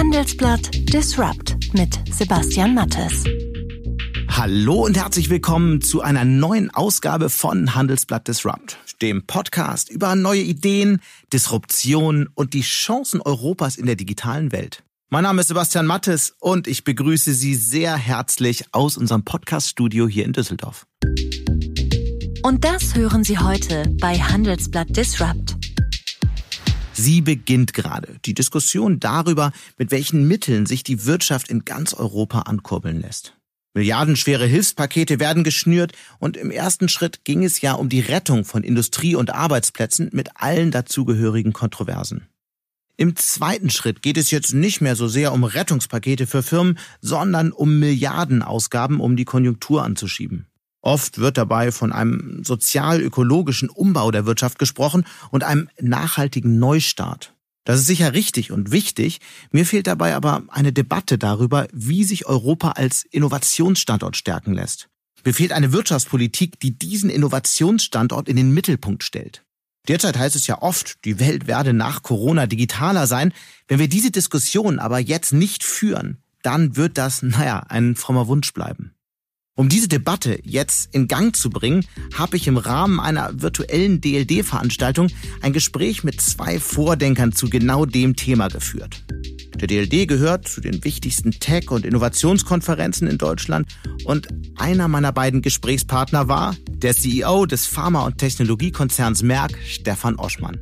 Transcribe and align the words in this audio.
Handelsblatt 0.00 0.70
Disrupt 0.94 1.58
mit 1.74 2.00
Sebastian 2.10 2.74
Mattes. 2.74 3.22
Hallo 4.30 4.86
und 4.86 4.96
herzlich 4.96 5.28
willkommen 5.28 5.82
zu 5.82 6.00
einer 6.00 6.24
neuen 6.24 6.70
Ausgabe 6.70 7.28
von 7.28 7.74
Handelsblatt 7.74 8.26
Disrupt, 8.26 8.78
dem 9.02 9.26
Podcast 9.26 9.90
über 9.90 10.16
neue 10.16 10.40
Ideen, 10.40 11.02
Disruption 11.34 12.30
und 12.34 12.54
die 12.54 12.62
Chancen 12.62 13.20
Europas 13.20 13.76
in 13.76 13.84
der 13.84 13.94
digitalen 13.94 14.52
Welt. 14.52 14.82
Mein 15.10 15.24
Name 15.24 15.42
ist 15.42 15.48
Sebastian 15.48 15.84
Mattes 15.84 16.34
und 16.40 16.66
ich 16.66 16.84
begrüße 16.84 17.34
Sie 17.34 17.54
sehr 17.54 17.94
herzlich 17.94 18.64
aus 18.72 18.96
unserem 18.96 19.26
Podcast-Studio 19.26 20.08
hier 20.08 20.24
in 20.24 20.32
Düsseldorf. 20.32 20.86
Und 22.42 22.64
das 22.64 22.94
hören 22.94 23.22
Sie 23.22 23.38
heute 23.38 23.94
bei 24.00 24.18
Handelsblatt 24.18 24.96
Disrupt. 24.96 25.59
Sie 27.00 27.22
beginnt 27.22 27.72
gerade. 27.72 28.18
Die 28.26 28.34
Diskussion 28.34 29.00
darüber, 29.00 29.52
mit 29.78 29.90
welchen 29.90 30.28
Mitteln 30.28 30.66
sich 30.66 30.84
die 30.84 31.06
Wirtschaft 31.06 31.48
in 31.48 31.64
ganz 31.64 31.94
Europa 31.94 32.40
ankurbeln 32.40 33.00
lässt. 33.00 33.38
Milliardenschwere 33.72 34.44
Hilfspakete 34.44 35.18
werden 35.18 35.42
geschnürt 35.42 35.92
und 36.18 36.36
im 36.36 36.50
ersten 36.50 36.90
Schritt 36.90 37.24
ging 37.24 37.42
es 37.42 37.62
ja 37.62 37.72
um 37.72 37.88
die 37.88 38.00
Rettung 38.00 38.44
von 38.44 38.62
Industrie 38.62 39.14
und 39.14 39.32
Arbeitsplätzen 39.32 40.10
mit 40.12 40.28
allen 40.34 40.72
dazugehörigen 40.72 41.54
Kontroversen. 41.54 42.26
Im 42.98 43.16
zweiten 43.16 43.70
Schritt 43.70 44.02
geht 44.02 44.18
es 44.18 44.30
jetzt 44.30 44.52
nicht 44.52 44.82
mehr 44.82 44.94
so 44.94 45.08
sehr 45.08 45.32
um 45.32 45.44
Rettungspakete 45.44 46.26
für 46.26 46.42
Firmen, 46.42 46.78
sondern 47.00 47.50
um 47.50 47.78
Milliardenausgaben, 47.78 49.00
um 49.00 49.16
die 49.16 49.24
Konjunktur 49.24 49.84
anzuschieben. 49.84 50.49
Oft 50.82 51.18
wird 51.18 51.36
dabei 51.36 51.72
von 51.72 51.92
einem 51.92 52.42
sozial-ökologischen 52.42 53.68
Umbau 53.68 54.10
der 54.10 54.26
Wirtschaft 54.26 54.58
gesprochen 54.58 55.04
und 55.30 55.44
einem 55.44 55.68
nachhaltigen 55.80 56.58
Neustart. 56.58 57.34
Das 57.64 57.78
ist 57.80 57.86
sicher 57.86 58.14
richtig 58.14 58.50
und 58.50 58.70
wichtig. 58.70 59.20
Mir 59.52 59.66
fehlt 59.66 59.86
dabei 59.86 60.14
aber 60.14 60.42
eine 60.48 60.72
Debatte 60.72 61.18
darüber, 61.18 61.68
wie 61.72 62.04
sich 62.04 62.26
Europa 62.26 62.70
als 62.70 63.04
Innovationsstandort 63.04 64.16
stärken 64.16 64.54
lässt. 64.54 64.88
Mir 65.24 65.34
fehlt 65.34 65.52
eine 65.52 65.72
Wirtschaftspolitik, 65.72 66.58
die 66.60 66.78
diesen 66.78 67.10
Innovationsstandort 67.10 68.28
in 68.28 68.36
den 68.36 68.54
Mittelpunkt 68.54 69.04
stellt. 69.04 69.44
Derzeit 69.88 70.18
heißt 70.18 70.36
es 70.36 70.46
ja 70.46 70.62
oft, 70.62 71.04
die 71.04 71.20
Welt 71.20 71.46
werde 71.46 71.72
nach 71.72 72.02
Corona 72.02 72.46
digitaler 72.46 73.06
sein. 73.06 73.32
Wenn 73.68 73.78
wir 73.78 73.88
diese 73.88 74.10
Diskussion 74.10 74.78
aber 74.78 74.98
jetzt 74.98 75.32
nicht 75.32 75.62
führen, 75.62 76.18
dann 76.42 76.76
wird 76.76 76.96
das, 76.96 77.22
naja, 77.22 77.64
ein 77.68 77.96
frommer 77.96 78.28
Wunsch 78.28 78.52
bleiben. 78.52 78.94
Um 79.56 79.68
diese 79.68 79.88
Debatte 79.88 80.38
jetzt 80.44 80.94
in 80.94 81.08
Gang 81.08 81.34
zu 81.34 81.50
bringen, 81.50 81.84
habe 82.14 82.36
ich 82.36 82.46
im 82.46 82.56
Rahmen 82.56 83.00
einer 83.00 83.30
virtuellen 83.42 84.00
DLD-Veranstaltung 84.00 85.08
ein 85.42 85.52
Gespräch 85.52 86.04
mit 86.04 86.20
zwei 86.20 86.60
Vordenkern 86.60 87.32
zu 87.32 87.50
genau 87.50 87.84
dem 87.84 88.14
Thema 88.16 88.48
geführt. 88.48 89.04
Der 89.60 89.66
DLD 89.66 90.08
gehört 90.08 90.48
zu 90.48 90.60
den 90.60 90.84
wichtigsten 90.84 91.32
Tech- 91.32 91.70
und 91.70 91.84
Innovationskonferenzen 91.84 93.08
in 93.08 93.18
Deutschland 93.18 93.68
und 94.04 94.28
einer 94.56 94.88
meiner 94.88 95.12
beiden 95.12 95.42
Gesprächspartner 95.42 96.28
war 96.28 96.56
der 96.68 96.94
CEO 96.94 97.44
des 97.44 97.66
Pharma- 97.66 98.06
und 98.06 98.18
Technologiekonzerns 98.18 99.22
Merck, 99.22 99.58
Stefan 99.66 100.16
Oschmann. 100.16 100.58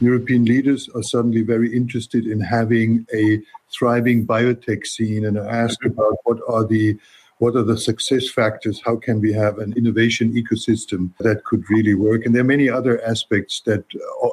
European 0.00 0.44
leaders 0.44 0.90
are 0.94 1.04
suddenly 1.04 1.44
very 1.44 1.68
interested 1.68 2.26
in 2.26 2.40
having 2.40 3.06
a 3.14 3.38
thriving 3.70 4.26
biotech 4.26 4.84
scene 4.84 5.24
and 5.24 5.38
ask 5.38 5.78
about 5.84 6.16
what 6.24 6.40
are 6.48 6.66
the 6.68 6.98
what 7.42 7.56
are 7.56 7.64
the 7.64 7.76
success 7.76 8.30
factors? 8.30 8.80
How 8.86 8.96
can 8.96 9.20
we 9.20 9.32
have 9.34 9.58
an 9.58 9.72
innovation 9.72 10.32
ecosystem 10.32 11.10
that 11.18 11.42
could 11.42 11.68
really 11.68 11.94
work? 11.94 12.24
And 12.24 12.32
there 12.32 12.42
are 12.42 12.52
many 12.56 12.70
other 12.70 13.02
aspects 13.04 13.62
that 13.64 13.82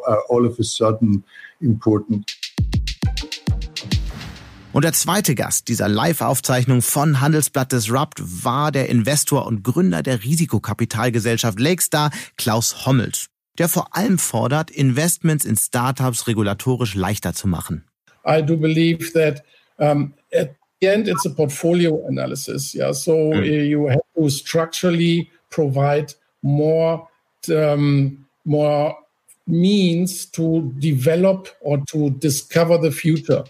are 0.08 0.22
all 0.30 0.46
of 0.46 0.60
a 0.60 0.64
sudden 0.64 1.24
important. 1.60 2.32
Und 4.72 4.84
der 4.84 4.94
zweite 4.94 5.34
Gast 5.34 5.68
dieser 5.68 5.90
Live-Aufzeichnung 5.90 6.84
von 6.84 7.20
Handelsblatt 7.20 7.72
Disrupt 7.72 8.22
war 8.22 8.72
der 8.72 8.88
Investor 8.90 9.48
und 9.48 9.64
Gründer 9.64 10.04
der 10.04 10.24
Risikokapitalgesellschaft 10.24 11.60
Lakestar, 11.60 12.12
Klaus 12.38 12.86
Hommels, 12.86 13.30
der 13.58 13.68
vor 13.68 13.98
allem 13.98 14.20
fordert, 14.20 14.70
Investments 14.70 15.46
in 15.46 15.58
Startups 15.58 16.28
regulatorisch 16.28 16.94
leichter 16.94 17.34
zu 17.34 17.48
machen. 17.48 17.84
I 18.24 18.44
do 18.44 18.56
believe 18.56 19.12
that 19.14 19.42
um, 19.80 20.14
at 20.32 20.59
end, 20.82 21.08
it's 21.08 21.26
a 21.26 21.30
portfolio 21.30 22.06
analysis. 22.08 22.74
Yeah, 22.74 22.94
so 22.94 23.32
mm. 23.32 23.68
you 23.68 23.88
have 23.88 24.02
to 24.18 24.30
structurally 24.30 25.30
provide 25.50 26.14
more 26.42 27.08
um, 27.50 28.26
more 28.46 28.96
means 29.48 30.32
to 30.32 30.72
develop 30.78 31.50
or 31.62 31.84
to 31.92 32.10
discover 32.12 32.78
the 32.82 32.92
future. 32.92 33.44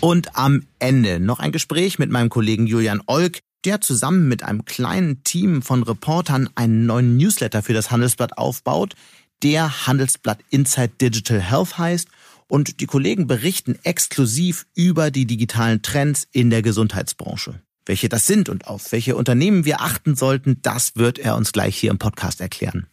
Und 0.00 0.34
am 0.34 0.66
Ende 0.78 1.20
noch 1.20 1.40
ein 1.40 1.52
Gespräch 1.52 1.98
mit 1.98 2.10
meinem 2.10 2.30
Kollegen 2.30 2.66
Julian 2.66 3.02
Olk, 3.06 3.40
der 3.66 3.82
zusammen 3.82 4.28
mit 4.28 4.42
einem 4.42 4.64
kleinen 4.64 5.22
Team 5.24 5.60
von 5.60 5.82
Reportern 5.82 6.48
einen 6.54 6.86
neuen 6.86 7.18
Newsletter 7.18 7.62
für 7.62 7.74
das 7.74 7.90
Handelsblatt 7.90 8.38
aufbaut, 8.38 8.94
der 9.42 9.86
Handelsblatt 9.86 10.38
Inside 10.50 10.92
Digital 11.00 11.40
Health 11.40 11.78
heißt 11.78 12.08
und 12.50 12.80
die 12.80 12.86
Kollegen 12.86 13.26
berichten 13.26 13.78
exklusiv 13.82 14.66
über 14.74 15.10
die 15.10 15.26
digitalen 15.26 15.82
Trends 15.82 16.26
in 16.32 16.50
der 16.50 16.62
Gesundheitsbranche. 16.62 17.60
Welche 17.86 18.08
das 18.08 18.26
sind 18.26 18.48
und 18.48 18.66
auf 18.66 18.92
welche 18.92 19.16
Unternehmen 19.16 19.64
wir 19.64 19.80
achten 19.80 20.14
sollten, 20.16 20.58
das 20.62 20.96
wird 20.96 21.18
er 21.18 21.36
uns 21.36 21.52
gleich 21.52 21.76
hier 21.76 21.90
im 21.90 21.98
Podcast 21.98 22.40
erklären. 22.40 22.86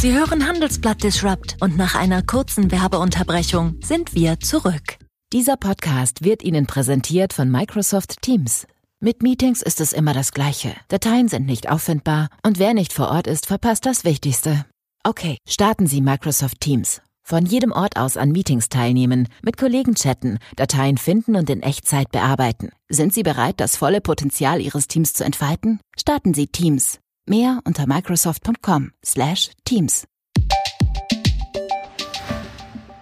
Sie 0.00 0.12
hören 0.12 0.46
Handelsblatt 0.46 1.02
Disrupt 1.02 1.56
und 1.60 1.76
nach 1.76 1.94
einer 1.94 2.22
kurzen 2.22 2.70
Werbeunterbrechung 2.70 3.80
sind 3.82 4.14
wir 4.14 4.40
zurück. 4.40 4.98
Dieser 5.32 5.56
Podcast 5.56 6.22
wird 6.22 6.42
Ihnen 6.42 6.66
präsentiert 6.66 7.32
von 7.32 7.50
Microsoft 7.50 8.20
Teams. 8.20 8.66
Mit 9.00 9.22
Meetings 9.22 9.62
ist 9.62 9.80
es 9.80 9.92
immer 9.92 10.12
das 10.12 10.32
Gleiche. 10.32 10.74
Dateien 10.88 11.28
sind 11.28 11.46
nicht 11.46 11.68
auffindbar 11.68 12.28
und 12.42 12.58
wer 12.58 12.74
nicht 12.74 12.92
vor 12.92 13.08
Ort 13.08 13.26
ist, 13.26 13.46
verpasst 13.46 13.86
das 13.86 14.04
Wichtigste. 14.04 14.66
Okay, 15.04 15.38
starten 15.48 15.86
Sie 15.86 16.00
Microsoft 16.00 16.60
Teams 16.60 17.00
von 17.26 17.44
jedem 17.44 17.72
Ort 17.72 17.96
aus 17.96 18.16
an 18.16 18.30
Meetings 18.30 18.68
teilnehmen, 18.68 19.26
mit 19.42 19.56
Kollegen 19.56 19.96
chatten, 19.96 20.38
Dateien 20.54 20.96
finden 20.96 21.34
und 21.34 21.50
in 21.50 21.60
Echtzeit 21.60 22.12
bearbeiten. 22.12 22.70
Sind 22.88 23.12
Sie 23.12 23.24
bereit, 23.24 23.58
das 23.58 23.76
volle 23.76 24.00
Potenzial 24.00 24.60
Ihres 24.60 24.86
Teams 24.86 25.12
zu 25.12 25.24
entfalten? 25.24 25.80
Starten 25.98 26.34
Sie 26.34 26.46
Teams. 26.46 27.00
Mehr 27.28 27.58
unter 27.64 27.88
microsoft.com/teams. 27.88 30.04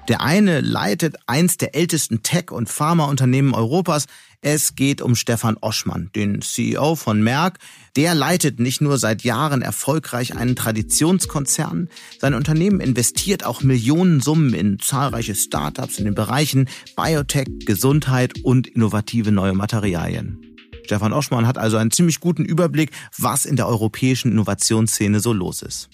Der 0.08 0.20
eine 0.20 0.60
leitet 0.60 1.16
eins 1.26 1.56
der 1.58 1.74
ältesten 1.74 2.22
Tech- 2.22 2.50
und 2.50 2.70
Pharmaunternehmen 2.70 3.54
Europas. 3.54 4.06
Es 4.46 4.74
geht 4.74 5.00
um 5.00 5.16
Stefan 5.16 5.56
Oschmann, 5.62 6.10
den 6.14 6.42
CEO 6.42 6.96
von 6.96 7.22
Merck. 7.22 7.58
Der 7.96 8.14
leitet 8.14 8.60
nicht 8.60 8.82
nur 8.82 8.98
seit 8.98 9.24
Jahren 9.24 9.62
erfolgreich 9.62 10.36
einen 10.36 10.54
Traditionskonzern. 10.54 11.88
Sein 12.18 12.34
Unternehmen 12.34 12.80
investiert 12.80 13.46
auch 13.46 13.62
Millionensummen 13.62 14.52
in 14.52 14.78
zahlreiche 14.78 15.34
Startups 15.34 15.98
in 15.98 16.04
den 16.04 16.14
Bereichen 16.14 16.68
Biotech, 16.94 17.46
Gesundheit 17.64 18.44
und 18.44 18.66
innovative 18.66 19.32
neue 19.32 19.54
Materialien. 19.54 20.54
Stefan 20.84 21.14
Oschmann 21.14 21.46
hat 21.46 21.56
also 21.56 21.78
einen 21.78 21.90
ziemlich 21.90 22.20
guten 22.20 22.44
Überblick, 22.44 22.90
was 23.16 23.46
in 23.46 23.56
der 23.56 23.66
europäischen 23.66 24.30
Innovationsszene 24.30 25.20
so 25.20 25.32
los 25.32 25.62
ist. 25.62 25.88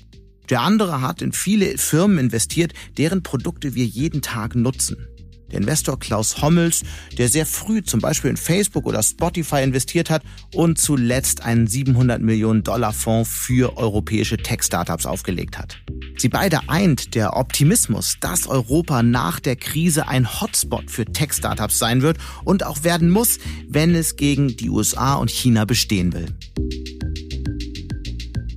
Der 0.49 0.63
andere 0.63 1.01
hat 1.03 1.23
in 1.23 1.31
viele 1.31 1.79
Firmen 1.79 2.19
investiert, 2.19 2.73
deren 2.99 3.23
Produkte 3.23 3.77
wir 3.77 3.85
jeden 3.85 4.23
Tag 4.23 4.57
nutzen. 4.57 5.07
Der 5.51 5.61
Investor 5.61 5.99
Klaus 5.99 6.43
Hommels, 6.43 6.83
der 7.19 7.29
sehr 7.29 7.47
früh 7.47 7.83
zum 7.83 8.01
Beispiel 8.01 8.31
in 8.31 8.37
Facebook 8.37 8.87
oder 8.87 9.03
Spotify 9.03 9.63
investiert 9.63 10.11
hat 10.11 10.23
und 10.55 10.79
zuletzt 10.79 11.45
einen 11.45 11.67
700 11.67 12.21
Millionen 12.21 12.63
Dollar 12.63 12.93
Fonds 12.93 13.31
für 13.31 13.77
europäische 13.77 14.37
Tech-Startups 14.37 15.07
aufgelegt 15.07 15.59
hat. 15.59 15.81
Sie 16.17 16.29
beide 16.29 16.69
eint 16.69 17.15
der 17.15 17.37
Optimismus, 17.37 18.17
dass 18.21 18.47
Europa 18.47 19.03
nach 19.03 19.41
der 19.41 19.57
Krise 19.57 20.07
ein 20.07 20.41
Hotspot 20.41 20.91
für 20.91 21.05
Tech-Startups 21.05 21.79
sein 21.79 22.03
wird 22.03 22.19
und 22.45 22.65
auch 22.65 22.85
werden 22.85 23.11
muss, 23.11 23.39
wenn 23.69 23.95
es 23.95 24.17
gegen 24.17 24.57
die 24.57 24.71
USA 24.71 25.15
und 25.15 25.31
China 25.31 25.65
bestehen 25.65 26.13
will. 26.13 26.27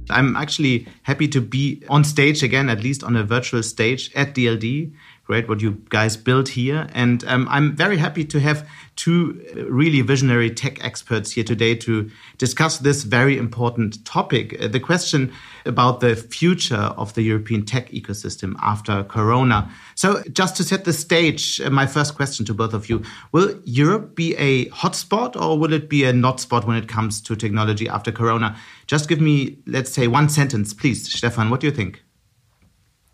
I'm 0.10 0.36
actually 0.36 0.86
happy 1.04 1.28
to 1.30 1.42
be 1.42 1.82
on 1.88 2.04
stage 2.04 2.44
again, 2.44 2.70
at 2.70 2.84
least 2.84 3.04
on 3.04 3.16
a 3.16 3.24
virtual 3.24 3.64
stage 3.64 4.12
at 4.16 4.36
DLD. 4.36 4.94
Great 5.26 5.48
what 5.48 5.62
you 5.62 5.82
guys 5.88 6.18
built 6.18 6.50
here. 6.50 6.90
And 6.94 7.24
um, 7.26 7.48
I'm 7.50 7.78
very 7.78 7.96
happy 7.96 8.26
to 8.26 8.42
have 8.42 8.68
two 8.98 9.42
really 9.70 10.02
visionary 10.02 10.50
tech 10.50 10.84
experts 10.84 11.32
here 11.32 11.46
today 11.46 11.76
to 11.76 12.12
discuss 12.38 12.80
this 12.80 13.04
very 13.04 13.38
important 13.38 14.04
topic. 14.04 14.62
Uh, 14.62 14.68
the 14.68 14.82
question 14.82 15.32
about 15.66 16.02
the 16.02 16.18
future 16.18 16.76
of 16.76 17.14
the 17.14 17.22
European 17.22 17.66
tech 17.66 17.90
ecosystem 17.92 18.56
after 18.62 19.06
Corona. 19.06 19.72
So, 19.96 20.22
just 20.34 20.58
to 20.58 20.64
set 20.66 20.84
the 20.84 20.92
stage, 20.92 21.62
uh, 21.62 21.70
my 21.70 21.88
first 21.88 22.16
question 22.16 22.46
to 22.48 22.54
both 22.54 22.74
of 22.74 22.90
you 22.90 23.02
Will 23.32 23.58
Europe 23.64 24.16
be 24.16 24.36
a 24.36 24.66
hotspot 24.72 25.42
or 25.42 25.58
will 25.58 25.72
it 25.72 25.88
be 25.88 26.04
a 26.04 26.12
not 26.12 26.42
spot 26.42 26.68
when 26.68 26.76
it 26.76 26.90
comes 26.90 27.22
to 27.22 27.38
technology 27.38 27.88
after 27.88 28.12
Corona? 28.12 28.58
Just 28.88 29.08
give 29.08 29.22
me, 29.22 29.58
let's 29.68 29.92
say, 29.92 30.08
one 30.08 30.28
sentence, 30.28 30.74
please. 30.74 31.10
Stefan, 31.10 31.50
what 31.50 31.62
do 31.62 31.68
you 31.68 31.74
think? 31.74 32.04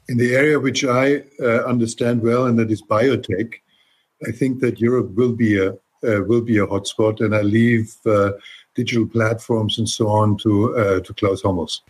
In 0.09 0.17
the 0.17 0.33
area 0.35 0.59
which 0.59 0.83
I 0.83 1.21
uh, 1.39 1.63
understand 1.65 2.23
well, 2.23 2.47
and 2.47 2.57
that 2.57 2.71
is 2.71 2.81
biotech, 2.81 3.53
I 4.27 4.31
think 4.31 4.59
that 4.59 4.81
Europe 4.81 5.11
will 5.11 5.33
be 5.33 5.59
a 5.59 5.69
uh, 6.01 6.23
will 6.25 6.41
be 6.41 6.57
a 6.57 6.65
hotspot, 6.65 7.19
and 7.19 7.35
I 7.35 7.41
leave 7.41 7.95
uh, 8.07 8.31
digital 8.73 9.05
platforms 9.05 9.77
and 9.77 9.87
so 9.87 10.07
on 10.07 10.37
to 10.37 10.75
uh, 10.75 10.99
to 11.01 11.13
Klaus 11.13 11.43
Hommels. 11.43 11.81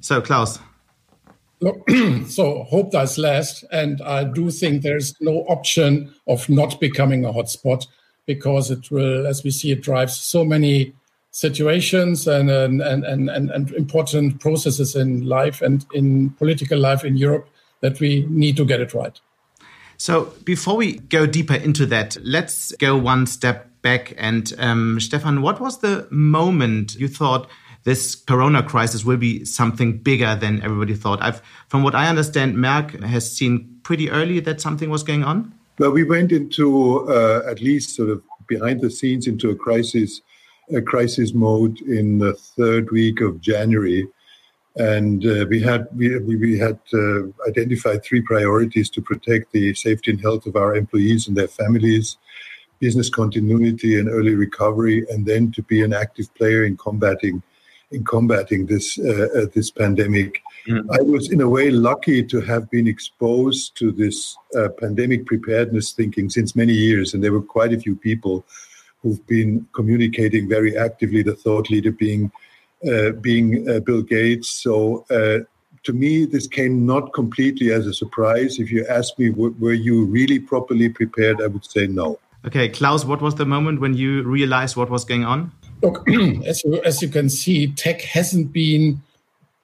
So, 0.00 0.22
Klaus. 0.22 0.58
so 2.28 2.64
hope 2.64 2.92
does 2.92 3.18
last, 3.18 3.62
and 3.70 4.00
I 4.00 4.24
do 4.24 4.50
think 4.50 4.82
there's 4.82 5.14
no 5.20 5.44
option 5.48 6.14
of 6.26 6.48
not 6.48 6.80
becoming 6.80 7.26
a 7.26 7.32
hotspot 7.32 7.86
because 8.24 8.70
it 8.70 8.90
will, 8.90 9.26
as 9.26 9.44
we 9.44 9.50
see, 9.50 9.70
it 9.72 9.82
drives 9.82 10.16
so 10.18 10.46
many 10.46 10.94
situations 11.30 12.26
and 12.26 12.48
and, 12.48 12.80
and, 12.80 13.28
and, 13.28 13.50
and 13.50 13.70
important 13.72 14.40
processes 14.40 14.96
in 14.96 15.26
life 15.26 15.60
and 15.60 15.84
in 15.92 16.30
political 16.30 16.78
life 16.78 17.04
in 17.04 17.18
Europe 17.18 17.50
that 17.80 18.00
we 18.00 18.26
need 18.28 18.56
to 18.56 18.64
get 18.64 18.80
it 18.80 18.94
right. 18.94 19.18
So 19.98 20.32
before 20.44 20.76
we 20.76 20.98
go 20.98 21.26
deeper 21.26 21.54
into 21.54 21.86
that, 21.86 22.16
let's 22.22 22.72
go 22.76 22.96
one 22.96 23.26
step 23.26 23.70
back. 23.82 24.14
And 24.18 24.52
um, 24.58 25.00
Stefan, 25.00 25.42
what 25.42 25.60
was 25.60 25.78
the 25.78 26.06
moment 26.10 26.96
you 26.96 27.08
thought 27.08 27.48
this 27.84 28.14
Corona 28.14 28.62
crisis 28.62 29.04
will 29.04 29.16
be 29.16 29.44
something 29.44 29.98
bigger 29.98 30.36
than 30.36 30.62
everybody 30.62 30.94
thought? 30.94 31.22
I've, 31.22 31.40
from 31.68 31.82
what 31.82 31.94
I 31.94 32.08
understand, 32.08 32.56
Merck 32.56 33.02
has 33.02 33.30
seen 33.30 33.80
pretty 33.84 34.10
early 34.10 34.40
that 34.40 34.60
something 34.60 34.90
was 34.90 35.02
going 35.02 35.24
on. 35.24 35.54
Well, 35.78 35.92
we 35.92 36.04
went 36.04 36.32
into 36.32 37.08
uh, 37.08 37.42
at 37.48 37.60
least 37.60 37.96
sort 37.96 38.10
of 38.10 38.22
behind 38.48 38.80
the 38.80 38.90
scenes 38.90 39.26
into 39.26 39.50
a 39.50 39.56
crisis, 39.56 40.20
a 40.74 40.82
crisis 40.82 41.32
mode 41.32 41.80
in 41.82 42.18
the 42.18 42.34
third 42.34 42.90
week 42.90 43.20
of 43.20 43.40
January 43.40 44.08
and 44.76 45.24
uh, 45.24 45.46
we 45.48 45.60
had 45.60 45.88
we, 45.96 46.18
we 46.18 46.58
had 46.58 46.78
uh, 46.92 47.22
identified 47.48 48.04
three 48.04 48.20
priorities 48.20 48.90
to 48.90 49.00
protect 49.00 49.52
the 49.52 49.74
safety 49.74 50.10
and 50.10 50.20
health 50.20 50.46
of 50.46 50.56
our 50.56 50.76
employees 50.76 51.28
and 51.28 51.36
their 51.36 51.48
families, 51.48 52.18
business 52.78 53.08
continuity 53.08 53.98
and 53.98 54.08
early 54.08 54.34
recovery, 54.34 55.06
and 55.10 55.24
then 55.24 55.50
to 55.52 55.62
be 55.62 55.82
an 55.82 55.94
active 55.94 56.32
player 56.34 56.64
in 56.64 56.76
combating 56.76 57.42
in 57.92 58.04
combating 58.04 58.66
this 58.66 58.98
uh, 58.98 59.28
uh 59.34 59.46
this 59.54 59.70
pandemic. 59.70 60.42
Mm-hmm. 60.68 60.90
I 60.90 61.00
was 61.00 61.30
in 61.30 61.40
a 61.40 61.48
way 61.48 61.70
lucky 61.70 62.22
to 62.24 62.40
have 62.42 62.68
been 62.70 62.86
exposed 62.86 63.76
to 63.78 63.92
this 63.92 64.36
uh, 64.58 64.68
pandemic 64.78 65.24
preparedness 65.24 65.92
thinking 65.92 66.28
since 66.28 66.54
many 66.54 66.74
years, 66.74 67.14
and 67.14 67.24
there 67.24 67.32
were 67.32 67.42
quite 67.42 67.72
a 67.72 67.80
few 67.80 67.96
people 67.96 68.44
who've 69.02 69.26
been 69.26 69.66
communicating 69.72 70.48
very 70.48 70.76
actively. 70.76 71.22
The 71.22 71.34
thought 71.34 71.70
leader 71.70 71.92
being 71.92 72.30
being 73.20 73.68
uh, 73.68 73.80
Bill 73.80 74.02
Gates. 74.02 74.50
So 74.50 75.04
uh, 75.10 75.44
to 75.84 75.92
me, 75.92 76.26
this 76.26 76.46
came 76.46 76.84
not 76.84 77.12
completely 77.14 77.72
as 77.72 77.86
a 77.86 77.94
surprise. 77.94 78.58
If 78.58 78.70
you 78.70 78.86
ask 78.86 79.18
me, 79.18 79.30
were 79.30 79.72
you 79.72 80.04
really 80.04 80.38
properly 80.38 80.88
prepared? 80.88 81.40
I 81.40 81.46
would 81.46 81.64
say 81.64 81.86
no. 81.86 82.18
Okay, 82.44 82.68
Klaus, 82.68 83.04
what 83.04 83.20
was 83.20 83.36
the 83.36 83.46
moment 83.46 83.80
when 83.80 83.94
you 83.94 84.22
realized 84.22 84.76
what 84.76 84.90
was 84.90 85.04
going 85.04 85.24
on? 85.24 85.52
Look, 85.82 86.08
as 86.44 86.62
you, 86.64 86.80
as 86.82 87.02
you 87.02 87.08
can 87.08 87.28
see, 87.28 87.72
tech 87.72 88.00
hasn't 88.02 88.52
been 88.52 89.02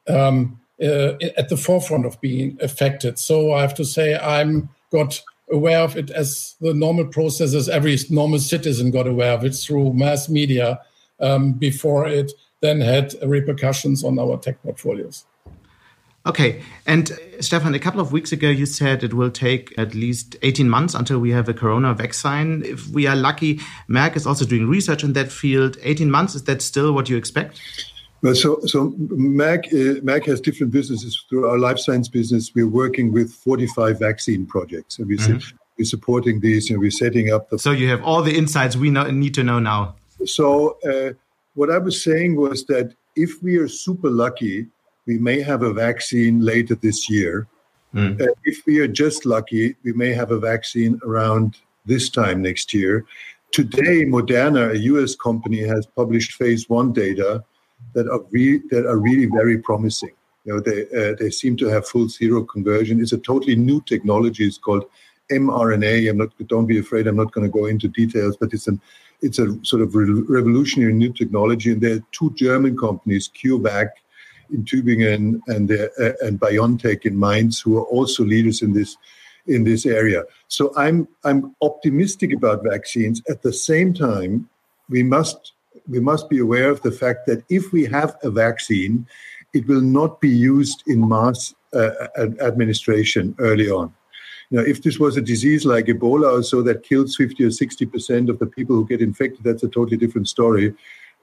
um, 0.08 0.60
uh, 0.82 1.14
at 1.36 1.48
the 1.48 1.56
forefront 1.56 2.06
of 2.06 2.20
being 2.20 2.58
affected. 2.60 3.18
So 3.18 3.52
I 3.52 3.60
have 3.60 3.74
to 3.74 3.84
say 3.84 4.16
I'm 4.16 4.68
got 4.90 5.20
aware 5.50 5.80
of 5.80 5.96
it 5.96 6.10
as 6.10 6.54
the 6.60 6.74
normal 6.74 7.06
processes 7.06 7.68
every 7.68 7.96
normal 8.10 8.38
citizen 8.38 8.90
got 8.90 9.06
aware 9.06 9.32
of 9.32 9.44
it 9.44 9.54
through 9.54 9.92
mass 9.92 10.28
media 10.28 10.80
um, 11.20 11.52
before 11.52 12.06
it 12.06 12.32
then 12.62 12.80
had 12.80 13.14
repercussions 13.22 14.02
on 14.04 14.18
our 14.18 14.38
tech 14.38 14.62
portfolios. 14.62 15.26
Okay. 16.24 16.62
And 16.86 17.10
uh, 17.10 17.16
Stefan, 17.40 17.74
a 17.74 17.78
couple 17.80 18.00
of 18.00 18.12
weeks 18.12 18.30
ago, 18.30 18.48
you 18.48 18.64
said 18.64 19.02
it 19.02 19.12
will 19.12 19.30
take 19.30 19.76
at 19.76 19.94
least 19.94 20.36
18 20.42 20.68
months 20.68 20.94
until 20.94 21.18
we 21.18 21.30
have 21.32 21.48
a 21.48 21.54
corona 21.54 21.94
vaccine. 21.94 22.64
If 22.64 22.88
we 22.88 23.06
are 23.06 23.16
lucky, 23.16 23.56
Merck 23.88 24.16
is 24.16 24.26
also 24.26 24.44
doing 24.44 24.68
research 24.68 25.02
in 25.02 25.14
that 25.14 25.32
field. 25.32 25.76
18 25.82 26.10
months, 26.10 26.34
is 26.36 26.44
that 26.44 26.62
still 26.62 26.92
what 26.92 27.08
you 27.08 27.16
expect? 27.16 27.60
Well, 28.22 28.36
so, 28.36 28.60
so 28.66 28.90
Merck, 28.90 29.66
uh, 29.66 30.00
Merck 30.00 30.26
has 30.26 30.40
different 30.40 30.72
businesses. 30.72 31.24
Through 31.28 31.48
our 31.48 31.58
life 31.58 31.80
science 31.80 32.08
business, 32.08 32.52
we're 32.54 32.68
working 32.68 33.12
with 33.12 33.32
45 33.32 33.98
vaccine 33.98 34.46
projects. 34.46 35.00
And 35.00 35.08
we 35.08 35.16
mm 35.16 35.24
-hmm. 35.24 35.52
we're 35.76 35.88
supporting 35.88 36.40
these 36.40 36.72
and 36.72 36.80
we're 36.80 36.98
setting 37.04 37.32
up 37.34 37.48
the. 37.48 37.58
So 37.58 37.72
you 37.72 37.88
have 37.88 38.02
all 38.04 38.22
the 38.22 38.36
insights 38.36 38.76
we 38.76 38.90
know, 38.90 39.10
need 39.10 39.34
to 39.34 39.42
know 39.42 39.58
now. 39.58 39.94
So, 40.24 40.78
uh, 40.84 41.14
what 41.54 41.70
I 41.70 41.78
was 41.78 42.02
saying 42.02 42.36
was 42.36 42.64
that 42.66 42.94
if 43.16 43.42
we 43.42 43.56
are 43.56 43.68
super 43.68 44.10
lucky, 44.10 44.66
we 45.06 45.18
may 45.18 45.40
have 45.40 45.62
a 45.62 45.72
vaccine 45.72 46.40
later 46.40 46.74
this 46.74 47.10
year. 47.10 47.46
Mm. 47.94 48.20
Uh, 48.20 48.32
if 48.44 48.64
we 48.66 48.78
are 48.78 48.88
just 48.88 49.26
lucky, 49.26 49.76
we 49.84 49.92
may 49.92 50.12
have 50.12 50.30
a 50.30 50.38
vaccine 50.38 50.98
around 51.04 51.58
this 51.84 52.08
time 52.08 52.40
next 52.40 52.72
year. 52.72 53.04
Today, 53.50 54.04
Moderna, 54.06 54.70
a 54.70 54.78
US 54.78 55.14
company, 55.14 55.58
has 55.58 55.84
published 55.84 56.32
phase 56.34 56.68
one 56.70 56.92
data 56.92 57.44
that 57.94 58.08
are, 58.08 58.22
re- 58.30 58.62
that 58.70 58.86
are 58.86 58.96
really 58.96 59.26
very 59.26 59.58
promising. 59.58 60.12
You 60.44 60.54
know, 60.54 60.60
they, 60.60 60.86
uh, 60.86 61.14
they 61.18 61.30
seem 61.30 61.56
to 61.58 61.66
have 61.66 61.86
full 61.86 62.06
seroconversion. 62.06 63.00
It's 63.00 63.12
a 63.12 63.18
totally 63.18 63.56
new 63.56 63.82
technology. 63.82 64.46
It's 64.46 64.58
called 64.58 64.84
mRNA. 65.30 66.10
I'm 66.10 66.18
not. 66.18 66.30
Don't 66.48 66.66
be 66.66 66.78
afraid. 66.78 67.06
I'm 67.06 67.16
not 67.16 67.32
going 67.32 67.46
to 67.46 67.52
go 67.52 67.66
into 67.66 67.88
details, 67.88 68.36
but 68.36 68.52
it's 68.52 68.66
an 68.66 68.80
it's 69.22 69.38
a 69.38 69.58
sort 69.64 69.82
of 69.82 69.94
re- 69.94 70.24
revolutionary 70.28 70.92
new 70.92 71.12
technology. 71.12 71.72
And 71.72 71.80
there 71.80 71.96
are 71.96 72.04
two 72.12 72.32
German 72.34 72.76
companies, 72.76 73.30
CureVac 73.34 73.90
in 74.50 74.64
Tübingen 74.64 75.40
and 75.46 75.70
uh, 75.70 76.12
and 76.20 76.38
BioNTech 76.38 77.06
in 77.06 77.18
Mainz, 77.18 77.60
who 77.60 77.78
are 77.78 77.84
also 77.84 78.24
leaders 78.24 78.62
in 78.62 78.72
this 78.72 78.96
in 79.46 79.64
this 79.64 79.86
area. 79.86 80.24
So 80.48 80.72
I'm 80.76 81.08
I'm 81.24 81.54
optimistic 81.62 82.32
about 82.32 82.64
vaccines. 82.64 83.22
At 83.28 83.42
the 83.42 83.52
same 83.52 83.94
time, 83.94 84.48
we 84.88 85.02
must 85.02 85.52
we 85.88 86.00
must 86.00 86.28
be 86.28 86.38
aware 86.38 86.70
of 86.70 86.82
the 86.82 86.92
fact 86.92 87.26
that 87.26 87.42
if 87.48 87.72
we 87.72 87.84
have 87.86 88.16
a 88.22 88.30
vaccine, 88.30 89.06
it 89.54 89.66
will 89.66 89.80
not 89.80 90.20
be 90.20 90.28
used 90.28 90.82
in 90.86 91.08
mass 91.08 91.54
uh, 91.74 91.90
administration 92.40 93.34
early 93.38 93.70
on. 93.70 93.92
Now, 94.52 94.60
if 94.60 94.82
this 94.82 94.98
was 94.98 95.16
a 95.16 95.22
disease 95.22 95.64
like 95.64 95.86
Ebola 95.86 96.30
or 96.38 96.42
so 96.42 96.60
that 96.60 96.82
kills 96.82 97.16
50 97.16 97.42
or 97.44 97.48
60% 97.48 98.28
of 98.28 98.38
the 98.38 98.44
people 98.44 98.76
who 98.76 98.86
get 98.86 99.00
infected, 99.00 99.42
that's 99.42 99.62
a 99.62 99.68
totally 99.68 99.96
different 99.96 100.28
story. 100.28 100.74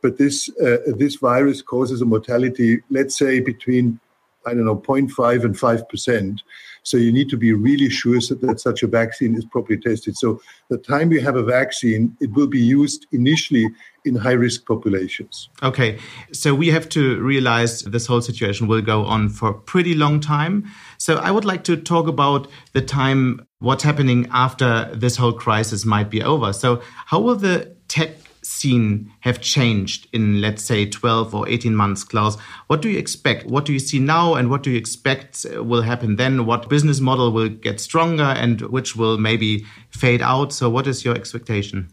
But 0.01 0.17
this, 0.17 0.49
uh, 0.59 0.77
this 0.97 1.15
virus 1.15 1.61
causes 1.61 2.01
a 2.01 2.05
mortality, 2.05 2.81
let's 2.89 3.15
say, 3.15 3.39
between, 3.39 3.99
I 4.47 4.55
don't 4.55 4.65
know, 4.65 4.75
0.5 4.75 5.45
and 5.45 5.55
5%. 5.55 6.39
So 6.83 6.97
you 6.97 7.11
need 7.11 7.29
to 7.29 7.37
be 7.37 7.53
really 7.53 7.89
sure 7.89 8.19
that 8.19 8.59
such 8.59 8.83
a 8.83 8.87
vaccine 8.87 9.35
is 9.35 9.45
properly 9.45 9.79
tested. 9.79 10.17
So 10.17 10.41
the 10.69 10.77
time 10.77 11.09
we 11.09 11.21
have 11.21 11.35
a 11.35 11.43
vaccine, 11.43 12.15
it 12.19 12.31
will 12.31 12.47
be 12.47 12.59
used 12.59 13.05
initially 13.11 13.67
in 14.05 14.15
high 14.15 14.31
risk 14.33 14.65
populations. 14.65 15.49
Okay, 15.61 15.99
so 16.31 16.55
we 16.55 16.69
have 16.69 16.89
to 16.89 17.21
realize 17.21 17.81
this 17.81 18.05
whole 18.07 18.21
situation 18.21 18.67
will 18.67 18.81
go 18.81 19.05
on 19.05 19.29
for 19.29 19.49
a 19.49 19.53
pretty 19.53 19.93
long 19.93 20.19
time. 20.19 20.65
So 20.97 21.17
I 21.17 21.31
would 21.31 21.45
like 21.45 21.63
to 21.65 21.75
talk 21.77 22.07
about 22.07 22.47
the 22.73 22.81
time, 22.81 23.45
what's 23.59 23.83
happening 23.83 24.27
after 24.31 24.89
this 24.93 25.17
whole 25.17 25.33
crisis 25.33 25.85
might 25.85 26.09
be 26.09 26.23
over. 26.23 26.53
So, 26.53 26.81
how 27.05 27.19
will 27.19 27.35
the 27.35 27.75
tech 27.87 28.28
scene 28.49 29.11
have 29.19 29.39
changed 29.41 30.07
in, 30.11 30.41
let's 30.41 30.63
say, 30.63 30.85
12 30.85 31.35
or 31.35 31.47
18 31.47 31.75
months, 31.75 32.03
Klaus? 32.03 32.37
What 32.67 32.81
do 32.81 32.89
you 32.89 32.97
expect? 32.97 33.45
What 33.45 33.65
do 33.65 33.73
you 33.73 33.79
see 33.79 33.99
now, 33.99 34.33
and 34.33 34.49
what 34.49 34.63
do 34.63 34.71
you 34.71 34.77
expect 34.77 35.45
uh, 35.45 35.63
will 35.63 35.83
happen 35.83 36.15
then? 36.15 36.45
What 36.45 36.69
business 36.69 36.99
model 36.99 37.31
will 37.31 37.49
get 37.49 37.79
stronger 37.79 38.23
and 38.23 38.61
which 38.61 38.95
will 38.95 39.17
maybe 39.17 39.65
fade 39.91 40.21
out? 40.21 40.51
So, 40.51 40.69
what 40.69 40.87
is 40.87 41.05
your 41.05 41.15
expectation? 41.15 41.89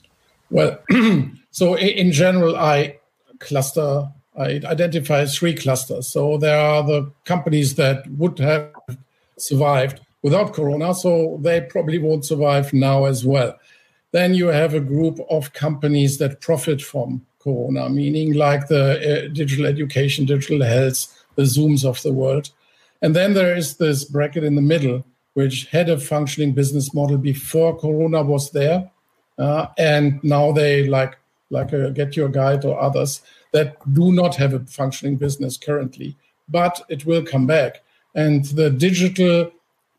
Well, 0.50 0.78
so 1.50 1.76
in 1.76 2.12
general, 2.12 2.56
I 2.56 2.98
cluster, 3.38 4.08
I 4.36 4.60
identify 4.64 5.26
three 5.26 5.54
clusters. 5.54 6.08
So, 6.08 6.38
there 6.38 6.58
are 6.58 6.82
the 6.82 7.12
companies 7.24 7.74
that 7.74 8.06
would 8.10 8.38
have 8.38 8.72
survived 9.38 10.00
without 10.22 10.54
Corona, 10.54 10.94
so 10.94 11.38
they 11.42 11.60
probably 11.60 11.98
won't 11.98 12.24
survive 12.24 12.72
now 12.72 13.04
as 13.04 13.24
well. 13.24 13.58
Then 14.12 14.34
you 14.34 14.46
have 14.46 14.74
a 14.74 14.80
group 14.80 15.18
of 15.30 15.52
companies 15.52 16.18
that 16.18 16.40
profit 16.40 16.80
from 16.80 17.26
Corona, 17.38 17.88
meaning 17.88 18.32
like 18.34 18.68
the 18.68 19.26
uh, 19.26 19.28
digital 19.32 19.66
education, 19.66 20.24
digital 20.24 20.64
health, 20.64 21.24
the 21.36 21.42
Zooms 21.42 21.84
of 21.84 22.02
the 22.02 22.12
world. 22.12 22.50
And 23.02 23.14
then 23.14 23.34
there 23.34 23.54
is 23.54 23.76
this 23.76 24.04
bracket 24.04 24.42
in 24.42 24.54
the 24.54 24.62
middle, 24.62 25.04
which 25.34 25.66
had 25.66 25.88
a 25.88 26.00
functioning 26.00 26.52
business 26.52 26.94
model 26.94 27.18
before 27.18 27.78
Corona 27.78 28.22
was 28.22 28.50
there. 28.50 28.90
Uh, 29.38 29.66
and 29.78 30.22
now 30.24 30.50
they 30.50 30.88
like 30.88 31.18
like 31.50 31.72
a 31.72 31.92
GetYourGuide 31.92 32.64
or 32.64 32.80
others 32.80 33.22
that 33.52 33.76
do 33.94 34.10
not 34.10 34.34
have 34.34 34.52
a 34.52 34.60
functioning 34.60 35.16
business 35.16 35.56
currently, 35.56 36.16
but 36.48 36.80
it 36.88 37.06
will 37.06 37.22
come 37.22 37.46
back. 37.46 37.82
And 38.14 38.44
the 38.46 38.70
digital 38.70 39.52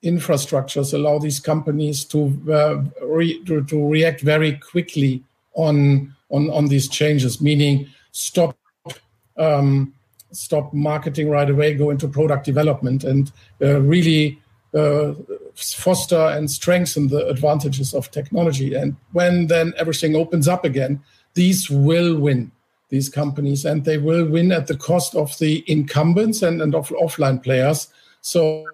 infrastructures 0.04 0.94
allow 0.94 1.20
these 1.20 1.40
companies 1.40 2.06
to, 2.06 2.40
uh, 2.50 3.06
re, 3.06 3.44
to, 3.46 3.64
to, 3.66 3.88
react 3.88 4.22
very 4.22 4.54
quickly 4.58 5.24
on, 5.56 6.16
on, 6.30 6.50
on 6.52 6.68
these 6.68 6.88
changes, 6.88 7.42
meaning 7.42 7.88
stop 8.12 8.56
um, 9.38 9.94
stop 10.32 10.74
marketing 10.74 11.30
right 11.30 11.50
away, 11.50 11.74
go 11.74 11.90
into 11.90 12.08
product 12.08 12.46
development, 12.46 13.04
and 13.04 13.32
uh, 13.62 13.80
really 13.82 14.40
uh, 14.74 15.14
foster 15.56 16.20
and 16.20 16.52
strengthen 16.52 17.08
the 17.08 17.28
advantages 17.28 17.94
of 17.94 18.12
technology. 18.12 18.74
And 18.74 18.96
when 19.14 19.48
then 19.48 19.74
everything 19.78 20.16
opens 20.16 20.48
up 20.48 20.66
again, 20.66 21.02
these 21.34 21.70
will 21.70 22.20
win, 22.20 22.52
these 22.90 23.10
companies, 23.10 23.66
and 23.66 23.86
they 23.86 23.98
will 23.98 24.26
win 24.26 24.52
at 24.52 24.68
the 24.68 24.78
cost 24.78 25.16
of 25.16 25.38
the 25.40 25.64
incumbents 25.68 26.42
and, 26.42 26.62
and 26.62 26.76
of 26.76 26.90
offline 26.90 27.42
players. 27.42 27.88
So, 28.22 28.66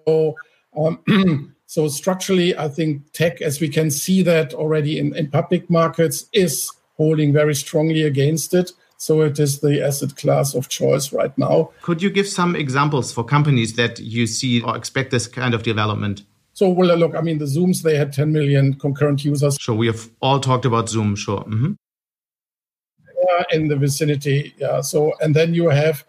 um, 0.76 1.54
so 1.66 1.88
structurally, 1.88 2.56
I 2.56 2.68
think 2.68 3.12
tech, 3.12 3.40
as 3.40 3.60
we 3.60 3.68
can 3.68 3.90
see 3.90 4.22
that 4.22 4.54
already 4.54 4.98
in, 4.98 5.14
in 5.16 5.30
public 5.30 5.68
markets, 5.70 6.26
is 6.32 6.70
holding 6.96 7.32
very 7.32 7.54
strongly 7.54 8.02
against 8.02 8.54
it. 8.54 8.72
So 8.96 9.20
it 9.22 9.38
is 9.38 9.60
the 9.60 9.84
asset 9.84 10.16
class 10.16 10.54
of 10.54 10.68
choice 10.68 11.12
right 11.12 11.36
now. 11.36 11.70
Could 11.82 12.00
you 12.00 12.10
give 12.10 12.28
some 12.28 12.56
examples 12.56 13.12
for 13.12 13.24
companies 13.24 13.74
that 13.74 13.98
you 13.98 14.26
see 14.26 14.62
or 14.62 14.76
expect 14.76 15.10
this 15.10 15.26
kind 15.26 15.52
of 15.52 15.62
development? 15.62 16.22
So, 16.54 16.68
well, 16.68 16.96
look, 16.96 17.16
I 17.16 17.20
mean, 17.20 17.38
the 17.38 17.46
Zooms, 17.46 17.82
they 17.82 17.96
had 17.96 18.12
10 18.12 18.32
million 18.32 18.74
concurrent 18.74 19.24
users. 19.24 19.58
Sure, 19.60 19.74
we 19.74 19.88
have 19.88 20.08
all 20.22 20.38
talked 20.38 20.64
about 20.64 20.88
Zoom, 20.88 21.16
sure. 21.16 21.40
Mm-hmm. 21.40 21.72
Yeah, 23.26 23.44
in 23.50 23.68
the 23.68 23.76
vicinity. 23.76 24.54
Yeah. 24.58 24.80
So, 24.80 25.14
and 25.20 25.34
then 25.34 25.52
you 25.52 25.68
have 25.68 26.04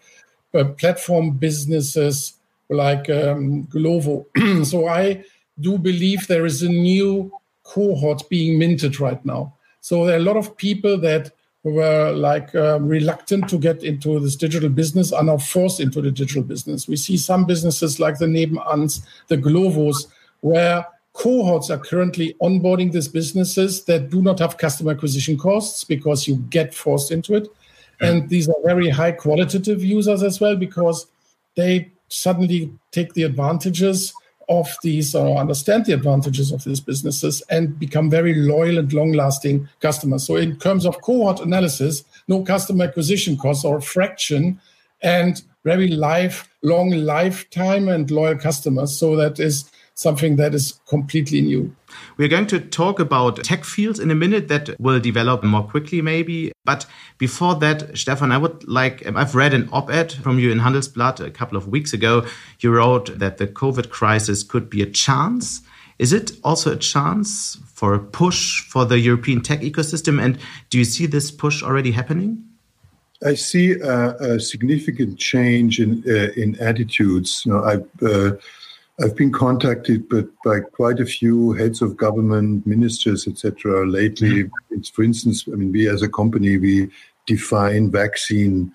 uh, 0.54 0.64
platform 0.64 1.32
businesses 1.32 2.34
like 2.68 3.08
um, 3.10 3.64
Glovo. 3.64 4.26
so, 4.66 4.88
I 4.88 5.24
do 5.60 5.78
believe 5.78 6.26
there 6.26 6.46
is 6.46 6.62
a 6.62 6.68
new 6.68 7.32
cohort 7.62 8.28
being 8.28 8.58
minted 8.58 9.00
right 9.00 9.24
now. 9.24 9.54
So, 9.80 10.04
there 10.04 10.16
are 10.16 10.20
a 10.20 10.22
lot 10.22 10.36
of 10.36 10.56
people 10.56 10.98
that 10.98 11.32
were 11.62 12.12
like 12.12 12.54
um, 12.54 12.86
reluctant 12.86 13.48
to 13.48 13.58
get 13.58 13.82
into 13.82 14.20
this 14.20 14.36
digital 14.36 14.68
business 14.68 15.12
are 15.12 15.24
now 15.24 15.36
forced 15.36 15.80
into 15.80 16.00
the 16.00 16.12
digital 16.12 16.42
business. 16.42 16.86
We 16.86 16.96
see 16.96 17.16
some 17.16 17.44
businesses 17.44 17.98
like 17.98 18.18
the 18.18 18.26
Nebenans, 18.26 19.04
the 19.26 19.36
Glovos, 19.36 20.06
where 20.40 20.86
cohorts 21.12 21.70
are 21.70 21.78
currently 21.78 22.36
onboarding 22.40 22.92
these 22.92 23.08
businesses 23.08 23.84
that 23.84 24.10
do 24.10 24.22
not 24.22 24.38
have 24.38 24.58
customer 24.58 24.92
acquisition 24.92 25.36
costs 25.36 25.82
because 25.82 26.28
you 26.28 26.36
get 26.50 26.74
forced 26.74 27.10
into 27.10 27.34
it. 27.34 27.48
And 28.00 28.28
these 28.28 28.48
are 28.48 28.54
very 28.62 28.90
high 28.90 29.12
qualitative 29.12 29.82
users 29.82 30.22
as 30.22 30.38
well 30.38 30.54
because 30.54 31.06
they 31.56 31.90
suddenly 32.08 32.72
take 32.92 33.14
the 33.14 33.24
advantages 33.24 34.14
of 34.48 34.68
these 34.82 35.14
or 35.14 35.38
understand 35.38 35.86
the 35.86 35.92
advantages 35.92 36.52
of 36.52 36.62
these 36.64 36.80
businesses 36.80 37.42
and 37.50 37.78
become 37.78 38.08
very 38.08 38.34
loyal 38.34 38.78
and 38.78 38.92
long 38.92 39.12
lasting 39.12 39.68
customers. 39.80 40.24
So, 40.24 40.36
in 40.36 40.56
terms 40.58 40.86
of 40.86 41.00
cohort 41.02 41.40
analysis, 41.40 42.04
no 42.28 42.42
customer 42.42 42.84
acquisition 42.84 43.36
costs 43.36 43.64
or 43.64 43.80
fraction 43.80 44.60
and 45.02 45.42
very 45.64 45.88
life 45.88 46.48
long 46.62 46.90
lifetime 46.90 47.88
and 47.88 48.10
loyal 48.10 48.36
customers. 48.36 48.96
So, 48.96 49.16
that 49.16 49.40
is 49.40 49.68
something 49.96 50.36
that 50.36 50.54
is 50.54 50.78
completely 50.86 51.40
new. 51.40 51.74
We're 52.18 52.28
going 52.28 52.46
to 52.48 52.60
talk 52.60 53.00
about 53.00 53.42
tech 53.42 53.64
fields 53.64 53.98
in 53.98 54.10
a 54.10 54.14
minute 54.14 54.48
that 54.48 54.78
will 54.78 55.00
develop 55.00 55.42
more 55.42 55.62
quickly, 55.62 56.02
maybe. 56.02 56.52
But 56.64 56.86
before 57.18 57.54
that, 57.56 57.96
Stefan, 57.96 58.30
I 58.30 58.38
would 58.38 58.68
like, 58.68 59.04
I've 59.06 59.34
read 59.34 59.54
an 59.54 59.68
op 59.72 59.90
ed 59.90 60.12
from 60.12 60.38
you 60.38 60.52
in 60.52 60.58
Handelsblatt 60.58 61.20
a 61.20 61.30
couple 61.30 61.56
of 61.56 61.68
weeks 61.68 61.94
ago. 61.94 62.26
You 62.60 62.74
wrote 62.74 63.18
that 63.18 63.38
the 63.38 63.46
COVID 63.46 63.88
crisis 63.88 64.42
could 64.42 64.68
be 64.68 64.82
a 64.82 64.86
chance. 64.86 65.62
Is 65.98 66.12
it 66.12 66.32
also 66.44 66.72
a 66.72 66.76
chance 66.76 67.58
for 67.72 67.94
a 67.94 67.98
push 67.98 68.60
for 68.68 68.84
the 68.84 68.98
European 68.98 69.40
tech 69.40 69.60
ecosystem? 69.62 70.22
And 70.22 70.38
do 70.68 70.76
you 70.76 70.84
see 70.84 71.06
this 71.06 71.30
push 71.30 71.62
already 71.62 71.92
happening? 71.92 72.44
I 73.24 73.32
see 73.32 73.72
a, 73.72 74.14
a 74.16 74.38
significant 74.38 75.18
change 75.18 75.80
in 75.80 76.04
uh, 76.06 76.32
in 76.36 76.54
attitudes. 76.60 77.42
You 77.46 77.52
know, 77.52 77.64
I 77.64 78.04
uh, 78.04 78.36
I've 79.02 79.16
been 79.16 79.32
contacted 79.32 80.08
but 80.08 80.28
by 80.42 80.60
quite 80.60 81.00
a 81.00 81.06
few 81.06 81.52
heads 81.52 81.82
of 81.82 81.96
government, 81.96 82.66
ministers, 82.66 83.28
etc. 83.28 83.86
lately. 83.86 84.44
Mm-hmm. 84.44 84.74
It's, 84.74 84.88
for 84.88 85.02
instance, 85.02 85.44
I 85.52 85.56
mean, 85.56 85.70
we 85.70 85.88
as 85.88 86.02
a 86.02 86.08
company, 86.08 86.56
we 86.56 86.90
define 87.26 87.90
vaccine 87.90 88.72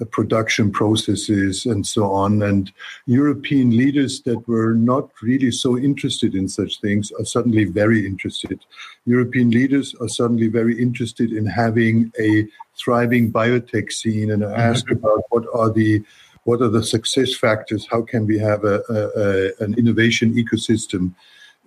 uh, 0.00 0.06
production 0.06 0.72
processes 0.72 1.66
and 1.66 1.86
so 1.86 2.10
on. 2.10 2.42
And 2.42 2.72
European 3.04 3.76
leaders 3.76 4.22
that 4.22 4.48
were 4.48 4.72
not 4.72 5.10
really 5.20 5.50
so 5.50 5.76
interested 5.76 6.34
in 6.34 6.48
such 6.48 6.80
things 6.80 7.12
are 7.18 7.24
suddenly 7.26 7.64
very 7.64 8.06
interested. 8.06 8.58
European 9.04 9.50
leaders 9.50 9.94
are 10.00 10.08
suddenly 10.08 10.48
very 10.48 10.80
interested 10.80 11.30
in 11.30 11.44
having 11.44 12.10
a 12.18 12.48
thriving 12.82 13.30
biotech 13.30 13.92
scene 13.92 14.30
and 14.30 14.42
ask 14.44 14.86
mm-hmm. 14.86 15.04
about 15.04 15.24
what 15.28 15.44
are 15.52 15.70
the 15.70 16.02
what 16.44 16.60
are 16.60 16.68
the 16.68 16.82
success 16.82 17.34
factors? 17.34 17.86
How 17.90 18.02
can 18.02 18.26
we 18.26 18.38
have 18.38 18.64
a, 18.64 18.82
a, 18.88 19.00
a 19.24 19.64
an 19.64 19.74
innovation 19.78 20.34
ecosystem 20.34 21.14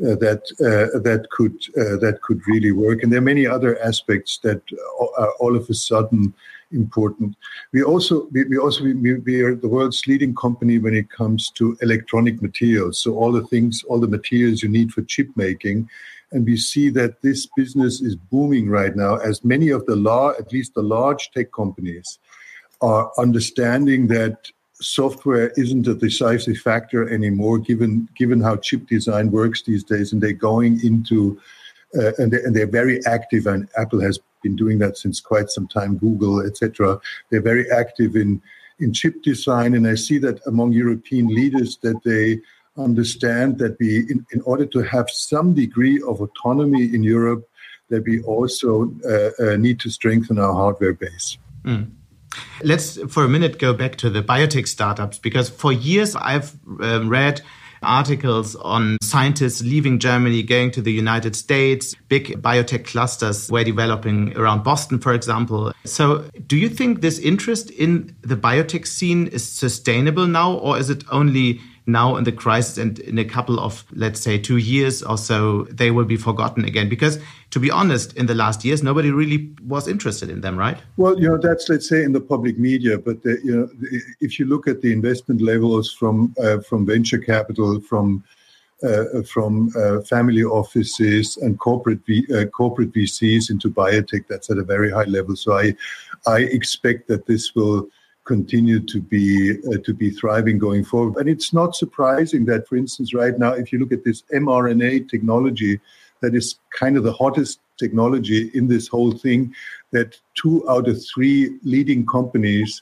uh, 0.01 0.15
that 0.15 0.43
uh, 0.59 0.99
that 0.99 1.27
could 1.31 1.55
uh, 1.77 1.97
that 1.97 2.19
could 2.21 2.41
really 2.47 2.71
work? 2.71 3.01
And 3.01 3.11
there 3.11 3.19
are 3.19 3.31
many 3.33 3.47
other 3.47 3.79
aspects 3.81 4.39
that 4.39 4.61
are 5.17 5.31
all 5.39 5.55
of 5.55 5.69
a 5.69 5.73
sudden 5.73 6.33
important. 6.71 7.35
We 7.71 7.83
also 7.83 8.27
we, 8.31 8.43
we 8.45 8.57
also 8.57 8.83
we, 8.83 9.13
we, 9.13 9.41
are 9.41 9.55
the 9.55 9.69
world's 9.69 10.05
leading 10.07 10.35
company 10.35 10.77
when 10.79 10.93
it 10.93 11.09
comes 11.09 11.49
to 11.51 11.77
electronic 11.81 12.41
materials. 12.41 12.99
So 12.99 13.15
all 13.15 13.31
the 13.31 13.47
things, 13.47 13.83
all 13.87 13.99
the 13.99 14.07
materials 14.07 14.61
you 14.61 14.69
need 14.69 14.91
for 14.91 15.01
chip 15.03 15.29
making. 15.35 15.89
And 16.31 16.43
we 16.43 16.57
see 16.57 16.89
that 16.89 17.21
this 17.21 17.47
business 17.55 18.01
is 18.01 18.15
booming 18.15 18.67
right 18.67 18.95
now, 18.95 19.15
as 19.17 19.45
many 19.45 19.69
of 19.69 19.85
the 19.85 19.95
law, 19.95 20.31
at 20.31 20.51
least 20.51 20.73
the 20.73 20.81
large 20.81 21.31
tech 21.31 21.51
companies, 21.53 22.19
are 22.81 23.11
understanding 23.17 24.07
that 24.07 24.51
software 24.81 25.51
isn't 25.55 25.87
a 25.87 25.95
decisive 25.95 26.57
factor 26.57 27.09
anymore, 27.09 27.59
given 27.59 28.09
given 28.15 28.41
how 28.41 28.57
chip 28.57 28.87
design 28.87 29.31
works 29.31 29.63
these 29.63 29.83
days, 29.83 30.11
and 30.11 30.21
they're 30.21 30.33
going 30.33 30.79
into 30.83 31.39
uh, 31.97 32.11
and, 32.17 32.31
they, 32.31 32.41
and 32.43 32.55
they're 32.55 32.67
very 32.67 33.05
active. 33.05 33.47
And 33.47 33.69
Apple 33.77 34.01
has 34.01 34.19
been 34.43 34.55
doing 34.55 34.79
that 34.79 34.97
since 34.97 35.19
quite 35.19 35.49
some 35.49 35.67
time. 35.67 35.97
Google, 35.97 36.41
etc. 36.45 36.99
They're 37.29 37.41
very 37.41 37.69
active 37.71 38.15
in 38.15 38.41
in 38.79 38.91
chip 38.91 39.21
design, 39.23 39.73
and 39.73 39.87
I 39.87 39.95
see 39.95 40.17
that 40.19 40.45
among 40.45 40.73
European 40.73 41.27
leaders 41.27 41.77
that 41.77 42.03
they 42.03 42.41
understand 42.77 43.57
that 43.59 43.77
we, 43.79 43.99
in, 43.99 44.25
in 44.33 44.41
order 44.41 44.65
to 44.65 44.79
have 44.81 45.09
some 45.09 45.53
degree 45.53 46.01
of 46.01 46.19
autonomy 46.19 46.83
in 46.83 47.03
Europe, 47.03 47.47
that 47.89 48.03
we 48.03 48.21
also 48.23 48.91
uh, 49.07 49.29
uh, 49.41 49.55
need 49.55 49.79
to 49.79 49.89
strengthen 49.89 50.39
our 50.39 50.53
hardware 50.53 50.93
base. 50.93 51.37
Mm. 51.63 51.91
Let's 52.63 52.97
for 53.11 53.23
a 53.23 53.29
minute 53.29 53.59
go 53.59 53.73
back 53.73 53.95
to 53.97 54.09
the 54.09 54.21
biotech 54.21 54.67
startups 54.67 55.19
because 55.19 55.49
for 55.49 55.71
years 55.71 56.15
I've 56.15 56.53
um, 56.81 57.09
read 57.09 57.41
articles 57.85 58.55
on 58.55 58.97
scientists 59.01 59.61
leaving 59.61 59.99
Germany, 59.99 60.43
going 60.43 60.71
to 60.71 60.81
the 60.81 60.91
United 60.91 61.35
States. 61.35 61.95
Big 62.09 62.41
biotech 62.41 62.85
clusters 62.85 63.49
were 63.51 63.63
developing 63.63 64.35
around 64.37 64.63
Boston, 64.63 64.99
for 64.99 65.13
example. 65.13 65.71
So, 65.85 66.25
do 66.47 66.57
you 66.57 66.69
think 66.69 67.01
this 67.01 67.19
interest 67.19 67.69
in 67.71 68.15
the 68.21 68.35
biotech 68.35 68.87
scene 68.87 69.27
is 69.27 69.47
sustainable 69.47 70.27
now, 70.27 70.53
or 70.53 70.77
is 70.77 70.89
it 70.89 71.03
only 71.11 71.61
now 71.87 72.15
in 72.15 72.23
the 72.23 72.31
crisis 72.31 72.77
and 72.77 72.99
in 72.99 73.17
a 73.17 73.25
couple 73.25 73.59
of, 73.59 73.85
let's 73.93 74.19
say, 74.19 74.37
two 74.37 74.57
years 74.57 75.03
or 75.03 75.17
so, 75.17 75.63
they 75.65 75.91
will 75.91 76.05
be 76.05 76.17
forgotten 76.17 76.65
again. 76.65 76.89
Because 76.89 77.19
to 77.51 77.59
be 77.59 77.69
honest, 77.69 78.13
in 78.13 78.25
the 78.25 78.35
last 78.35 78.65
years, 78.65 78.81
nobody 78.81 79.11
really 79.11 79.53
was 79.65 79.87
interested 79.87 80.29
in 80.29 80.41
them, 80.41 80.57
right? 80.57 80.77
Well, 80.97 81.19
you 81.19 81.29
know, 81.29 81.37
that's, 81.37 81.69
let's 81.69 81.87
say, 81.87 82.03
in 82.03 82.11
the 82.11 82.21
public 82.21 82.57
media. 82.57 82.97
But, 82.97 83.21
the, 83.23 83.39
you 83.43 83.55
know, 83.55 83.69
if 84.19 84.39
you 84.39 84.45
look 84.45 84.67
at 84.67 84.81
the 84.81 84.91
investment 84.91 85.41
levels 85.41 85.91
from, 85.91 86.35
uh, 86.41 86.59
from 86.59 86.85
venture 86.85 87.19
capital, 87.19 87.79
from 87.81 88.23
uh, 88.83 89.23
from 89.23 89.71
uh, 89.77 90.01
family 90.01 90.43
offices 90.43 91.37
and 91.37 91.57
corporate 91.59 92.05
v, 92.05 92.25
uh, 92.35 92.45
corporate 92.45 92.91
VCs 92.91 93.49
into 93.49 93.69
biotech. 93.69 94.25
That's 94.27 94.49
at 94.49 94.57
a 94.57 94.63
very 94.63 94.91
high 94.91 95.05
level. 95.05 95.35
So 95.35 95.57
I 95.57 95.75
I 96.27 96.39
expect 96.39 97.07
that 97.07 97.25
this 97.25 97.55
will 97.55 97.87
continue 98.25 98.79
to 98.79 98.99
be 98.99 99.57
uh, 99.67 99.77
to 99.83 99.93
be 99.93 100.09
thriving 100.09 100.57
going 100.57 100.83
forward. 100.83 101.17
And 101.17 101.29
it's 101.29 101.53
not 101.53 101.75
surprising 101.75 102.45
that, 102.45 102.67
for 102.67 102.75
instance, 102.75 103.13
right 103.13 103.37
now, 103.37 103.53
if 103.53 103.71
you 103.71 103.79
look 103.79 103.91
at 103.91 104.03
this 104.03 104.23
mRNA 104.33 105.09
technology, 105.09 105.79
that 106.21 106.35
is 106.35 106.59
kind 106.77 106.97
of 106.97 107.03
the 107.03 107.13
hottest 107.13 107.59
technology 107.77 108.49
in 108.53 108.67
this 108.67 108.87
whole 108.87 109.11
thing, 109.11 109.53
that 109.91 110.19
two 110.35 110.67
out 110.69 110.87
of 110.87 110.97
three 111.13 111.57
leading 111.63 112.05
companies 112.05 112.81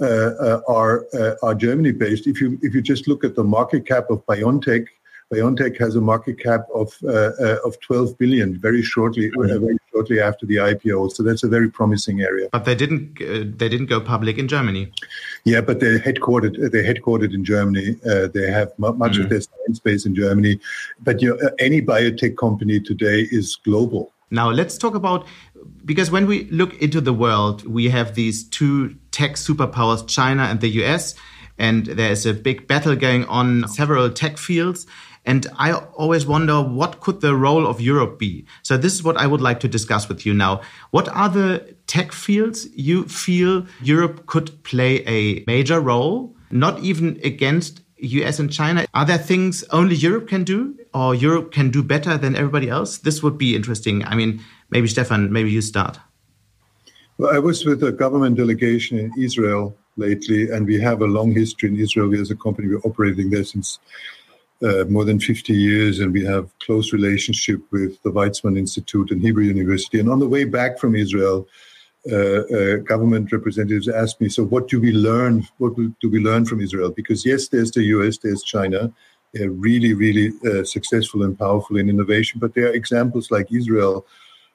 uh, 0.00 0.04
uh, 0.06 0.60
are 0.68 1.06
uh, 1.14 1.34
are 1.42 1.54
Germany 1.54 1.92
based. 1.92 2.26
If 2.26 2.40
you 2.40 2.58
if 2.62 2.74
you 2.74 2.82
just 2.82 3.08
look 3.08 3.24
at 3.24 3.34
the 3.34 3.44
market 3.44 3.86
cap 3.86 4.10
of 4.10 4.24
BioNTech 4.26 4.86
BioNTech 5.32 5.76
has 5.78 5.96
a 5.96 6.00
market 6.00 6.38
cap 6.38 6.66
of 6.72 6.96
uh, 7.02 7.32
uh, 7.40 7.56
of 7.64 7.78
12 7.80 8.16
billion 8.16 8.58
very 8.58 8.82
shortly 8.82 9.28
uh, 9.28 9.38
mm-hmm. 9.38 9.64
very 9.64 9.76
shortly 9.90 10.20
after 10.20 10.46
the 10.46 10.56
IPO. 10.56 11.12
So 11.12 11.22
that's 11.24 11.42
a 11.42 11.48
very 11.48 11.68
promising 11.68 12.20
area. 12.20 12.48
But 12.52 12.64
they 12.64 12.76
didn't 12.76 13.20
uh, 13.20 13.44
they 13.56 13.68
didn't 13.68 13.86
go 13.86 14.00
public 14.00 14.38
in 14.38 14.46
Germany. 14.46 14.92
Yeah, 15.44 15.62
but 15.62 15.80
they're 15.80 15.98
headquartered 15.98 16.70
they're 16.70 16.84
headquartered 16.84 17.34
in 17.34 17.44
Germany. 17.44 17.96
Uh, 18.08 18.28
they 18.32 18.50
have 18.50 18.72
m- 18.82 18.98
much 18.98 19.12
mm-hmm. 19.12 19.22
of 19.22 19.30
their 19.30 19.40
science 19.40 19.80
base 19.80 20.06
in 20.06 20.14
Germany. 20.14 20.60
But 21.00 21.20
you 21.20 21.36
know, 21.36 21.50
any 21.58 21.82
biotech 21.82 22.36
company 22.36 22.78
today 22.78 23.26
is 23.32 23.56
global. 23.56 24.12
Now 24.30 24.50
let's 24.50 24.78
talk 24.78 24.94
about 24.94 25.26
because 25.84 26.10
when 26.10 26.26
we 26.26 26.44
look 26.50 26.80
into 26.80 27.00
the 27.00 27.12
world, 27.12 27.66
we 27.66 27.88
have 27.88 28.14
these 28.14 28.44
two 28.44 28.96
tech 29.10 29.32
superpowers, 29.32 30.06
China 30.06 30.44
and 30.44 30.60
the 30.60 30.68
US, 30.84 31.16
and 31.58 31.86
there 31.86 32.12
is 32.12 32.26
a 32.26 32.34
big 32.34 32.68
battle 32.68 32.94
going 32.94 33.24
on 33.24 33.66
several 33.68 34.10
tech 34.10 34.38
fields. 34.38 34.86
And 35.26 35.46
I 35.58 35.72
always 35.72 36.24
wonder 36.24 36.62
what 36.62 37.00
could 37.00 37.20
the 37.20 37.34
role 37.34 37.66
of 37.66 37.80
Europe 37.80 38.18
be? 38.18 38.46
So 38.62 38.76
this 38.76 38.94
is 38.94 39.02
what 39.02 39.16
I 39.16 39.26
would 39.26 39.40
like 39.40 39.58
to 39.60 39.68
discuss 39.68 40.08
with 40.08 40.24
you 40.24 40.32
now. 40.32 40.60
What 40.92 41.08
are 41.08 41.28
the 41.28 41.74
tech 41.88 42.12
fields 42.12 42.68
you 42.74 43.04
feel 43.04 43.66
Europe 43.82 44.26
could 44.26 44.62
play 44.62 45.04
a 45.06 45.42
major 45.46 45.80
role, 45.80 46.34
not 46.50 46.78
even 46.78 47.20
against 47.24 47.82
US 47.98 48.38
and 48.38 48.52
China? 48.52 48.86
Are 48.94 49.04
there 49.04 49.18
things 49.18 49.64
only 49.70 49.96
Europe 49.96 50.28
can 50.28 50.44
do 50.44 50.78
or 50.94 51.14
Europe 51.14 51.52
can 51.52 51.70
do 51.70 51.82
better 51.82 52.16
than 52.16 52.36
everybody 52.36 52.68
else? 52.68 52.98
This 52.98 53.22
would 53.22 53.36
be 53.36 53.56
interesting. 53.56 54.04
I 54.04 54.14
mean, 54.14 54.40
maybe 54.70 54.86
Stefan, 54.86 55.32
maybe 55.32 55.50
you 55.50 55.60
start. 55.60 55.98
Well, 57.18 57.34
I 57.34 57.38
was 57.40 57.64
with 57.64 57.82
a 57.82 57.92
government 57.92 58.36
delegation 58.36 58.98
in 58.98 59.10
Israel 59.18 59.76
lately, 59.96 60.50
and 60.50 60.66
we 60.66 60.78
have 60.80 61.00
a 61.00 61.06
long 61.06 61.32
history 61.32 61.70
in 61.70 61.80
Israel. 61.80 62.08
We, 62.08 62.20
as 62.20 62.30
a 62.30 62.36
company, 62.36 62.68
we're 62.68 62.80
operating 62.80 63.30
there 63.30 63.44
since 63.44 63.78
uh, 64.62 64.84
more 64.88 65.04
than 65.04 65.20
50 65.20 65.52
years, 65.52 66.00
and 66.00 66.12
we 66.12 66.24
have 66.24 66.48
close 66.60 66.92
relationship 66.92 67.60
with 67.70 68.00
the 68.02 68.10
Weizmann 68.10 68.58
Institute 68.58 69.10
and 69.10 69.20
Hebrew 69.20 69.44
University. 69.44 70.00
And 70.00 70.08
on 70.08 70.18
the 70.18 70.28
way 70.28 70.44
back 70.44 70.78
from 70.78 70.94
Israel, 70.94 71.46
uh, 72.10 72.16
uh, 72.16 72.76
government 72.76 73.32
representatives 73.32 73.88
asked 73.88 74.20
me, 74.20 74.28
"So, 74.28 74.44
what 74.44 74.68
do 74.68 74.80
we 74.80 74.92
learn? 74.92 75.46
What 75.58 75.74
do 75.76 76.08
we 76.08 76.20
learn 76.20 76.44
from 76.44 76.60
Israel? 76.60 76.90
Because 76.90 77.26
yes, 77.26 77.48
there's 77.48 77.72
the 77.72 77.82
U.S., 77.96 78.18
there's 78.18 78.42
China. 78.42 78.92
They're 79.34 79.50
really, 79.50 79.92
really 79.92 80.32
uh, 80.48 80.64
successful 80.64 81.24
and 81.24 81.36
powerful 81.38 81.76
in 81.76 81.90
innovation, 81.90 82.38
but 82.38 82.54
there 82.54 82.68
are 82.68 82.74
examples 82.82 83.30
like 83.30 83.52
Israel, 83.52 84.06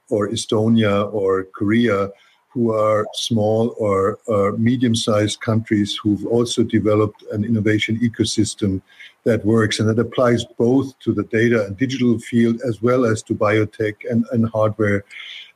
or 0.10 0.30
Estonia, 0.30 1.14
or 1.14 1.44
Korea." 1.44 2.12
who 2.54 2.74
are 2.74 3.08
small 3.14 3.74
or, 3.78 4.20
or 4.28 4.58
medium-sized 4.58 5.40
countries 5.40 5.98
who've 6.02 6.26
also 6.26 6.64
developed 6.64 7.24
an 7.32 7.46
innovation 7.46 7.98
ecosystem 8.00 8.82
that 9.24 9.46
works 9.46 9.80
and 9.80 9.88
that 9.88 10.00
applies 10.00 10.44
both 10.58 10.98
to 11.00 11.14
the 11.14 11.24
data 11.24 11.66
and 11.66 11.78
digital 11.78 12.18
field 12.20 12.60
as 12.68 12.82
well 12.82 13.06
as 13.06 13.22
to 13.24 13.36
biotech 13.36 13.96
and, 14.10 14.26
and 14.32 14.50
hardware 14.50 15.04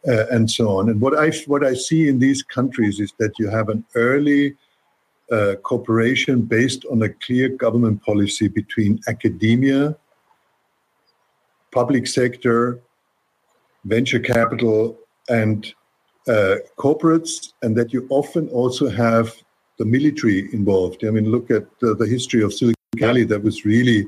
uh, 0.07 0.25
and 0.31 0.49
so 0.51 0.77
on. 0.77 0.89
And 0.89 1.01
what 1.01 1.17
I 1.17 1.31
what 1.47 1.65
I 1.65 1.73
see 1.73 2.07
in 2.07 2.19
these 2.19 2.43
countries 2.43 2.99
is 2.99 3.13
that 3.19 3.39
you 3.39 3.49
have 3.49 3.69
an 3.69 3.83
early 3.95 4.55
uh, 5.31 5.55
cooperation 5.63 6.41
based 6.41 6.85
on 6.91 7.01
a 7.01 7.09
clear 7.09 7.49
government 7.49 8.03
policy 8.03 8.47
between 8.47 8.99
academia, 9.07 9.95
public 11.71 12.05
sector, 12.05 12.79
venture 13.85 14.19
capital, 14.19 14.97
and 15.29 15.73
uh, 16.27 16.57
corporates, 16.77 17.53
and 17.63 17.75
that 17.75 17.91
you 17.93 18.05
often 18.09 18.47
also 18.49 18.89
have 18.89 19.33
the 19.77 19.85
military 19.85 20.53
involved. 20.53 21.03
I 21.03 21.09
mean, 21.09 21.31
look 21.31 21.49
at 21.49 21.65
the, 21.79 21.95
the 21.95 22.07
history 22.07 22.43
of 22.43 22.53
Silicon 22.53 22.74
Valley. 22.99 23.23
That 23.23 23.43
was 23.43 23.65
really 23.65 24.07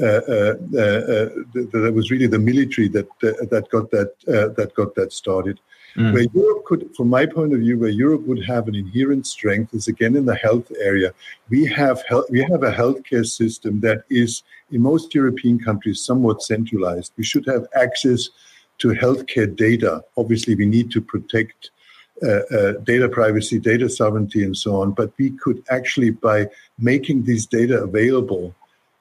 uh, 0.00 0.04
uh, 0.04 0.54
uh, 0.74 1.02
uh 1.14 1.28
that 1.72 1.92
was 1.94 2.10
really 2.10 2.26
the 2.26 2.38
military 2.38 2.88
that 2.88 3.06
uh, 3.22 3.46
that 3.50 3.68
got 3.70 3.90
that 3.90 4.12
that 4.56 4.72
got 4.74 4.94
that 4.96 5.12
started. 5.12 5.60
Mm. 5.96 6.12
Where 6.12 6.26
Europe 6.34 6.64
could, 6.64 6.90
from 6.96 7.08
my 7.08 7.24
point 7.24 7.52
of 7.54 7.60
view, 7.60 7.78
where 7.78 7.88
Europe 7.88 8.22
would 8.22 8.44
have 8.44 8.66
an 8.66 8.74
inherent 8.74 9.28
strength 9.28 9.72
is 9.74 9.86
again 9.86 10.16
in 10.16 10.24
the 10.26 10.34
health 10.34 10.72
area. 10.82 11.14
We 11.50 11.66
have 11.66 12.02
health, 12.08 12.26
we 12.30 12.42
have 12.42 12.64
a 12.64 12.72
healthcare 12.72 13.24
system 13.24 13.80
that 13.82 14.02
is 14.10 14.42
in 14.72 14.82
most 14.82 15.14
European 15.14 15.60
countries 15.60 16.04
somewhat 16.04 16.42
centralized. 16.42 17.12
We 17.16 17.22
should 17.22 17.46
have 17.46 17.68
access 17.76 18.30
to 18.78 18.88
healthcare 18.88 19.54
data. 19.54 20.02
Obviously, 20.16 20.56
we 20.56 20.66
need 20.66 20.90
to 20.90 21.00
protect 21.00 21.70
uh, 21.70 21.70
uh, 21.70 21.83
data 22.20 23.08
privacy, 23.10 23.58
data 23.58 23.88
sovereignty, 23.88 24.42
and 24.42 24.56
so 24.56 24.80
on. 24.80 24.92
But 24.92 25.12
we 25.18 25.30
could 25.30 25.62
actually, 25.70 26.10
by 26.10 26.48
making 26.78 27.24
these 27.24 27.46
data 27.46 27.82
available 27.82 28.54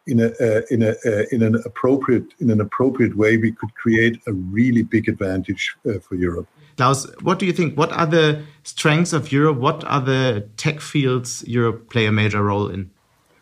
in 0.06 0.20
a 0.20 0.28
uh, 0.40 0.62
in 0.70 0.84
a 0.84 0.92
uh, 1.06 1.24
in 1.32 1.42
an 1.42 1.56
appropriate 1.66 2.26
in 2.40 2.50
an 2.50 2.60
appropriate 2.60 3.16
way, 3.16 3.38
we 3.38 3.52
could 3.52 3.74
create 3.76 4.20
a 4.28 4.34
really 4.34 4.84
big 4.84 5.08
advantage 5.08 5.76
uh, 5.88 6.00
for 6.00 6.16
Europe. 6.16 6.48
Klaus, 6.78 7.06
what 7.22 7.40
do 7.40 7.46
you 7.46 7.54
think? 7.54 7.78
What 7.78 7.92
are 7.92 8.06
the 8.06 8.44
strengths 8.64 9.14
of 9.14 9.32
Europe? 9.32 9.58
What 9.58 9.84
are 9.86 10.02
the 10.02 10.48
tech 10.58 10.82
fields 10.82 11.44
Europe 11.48 11.90
play 11.90 12.06
a 12.06 12.12
major 12.12 12.44
role 12.44 12.68
in? 12.68 12.90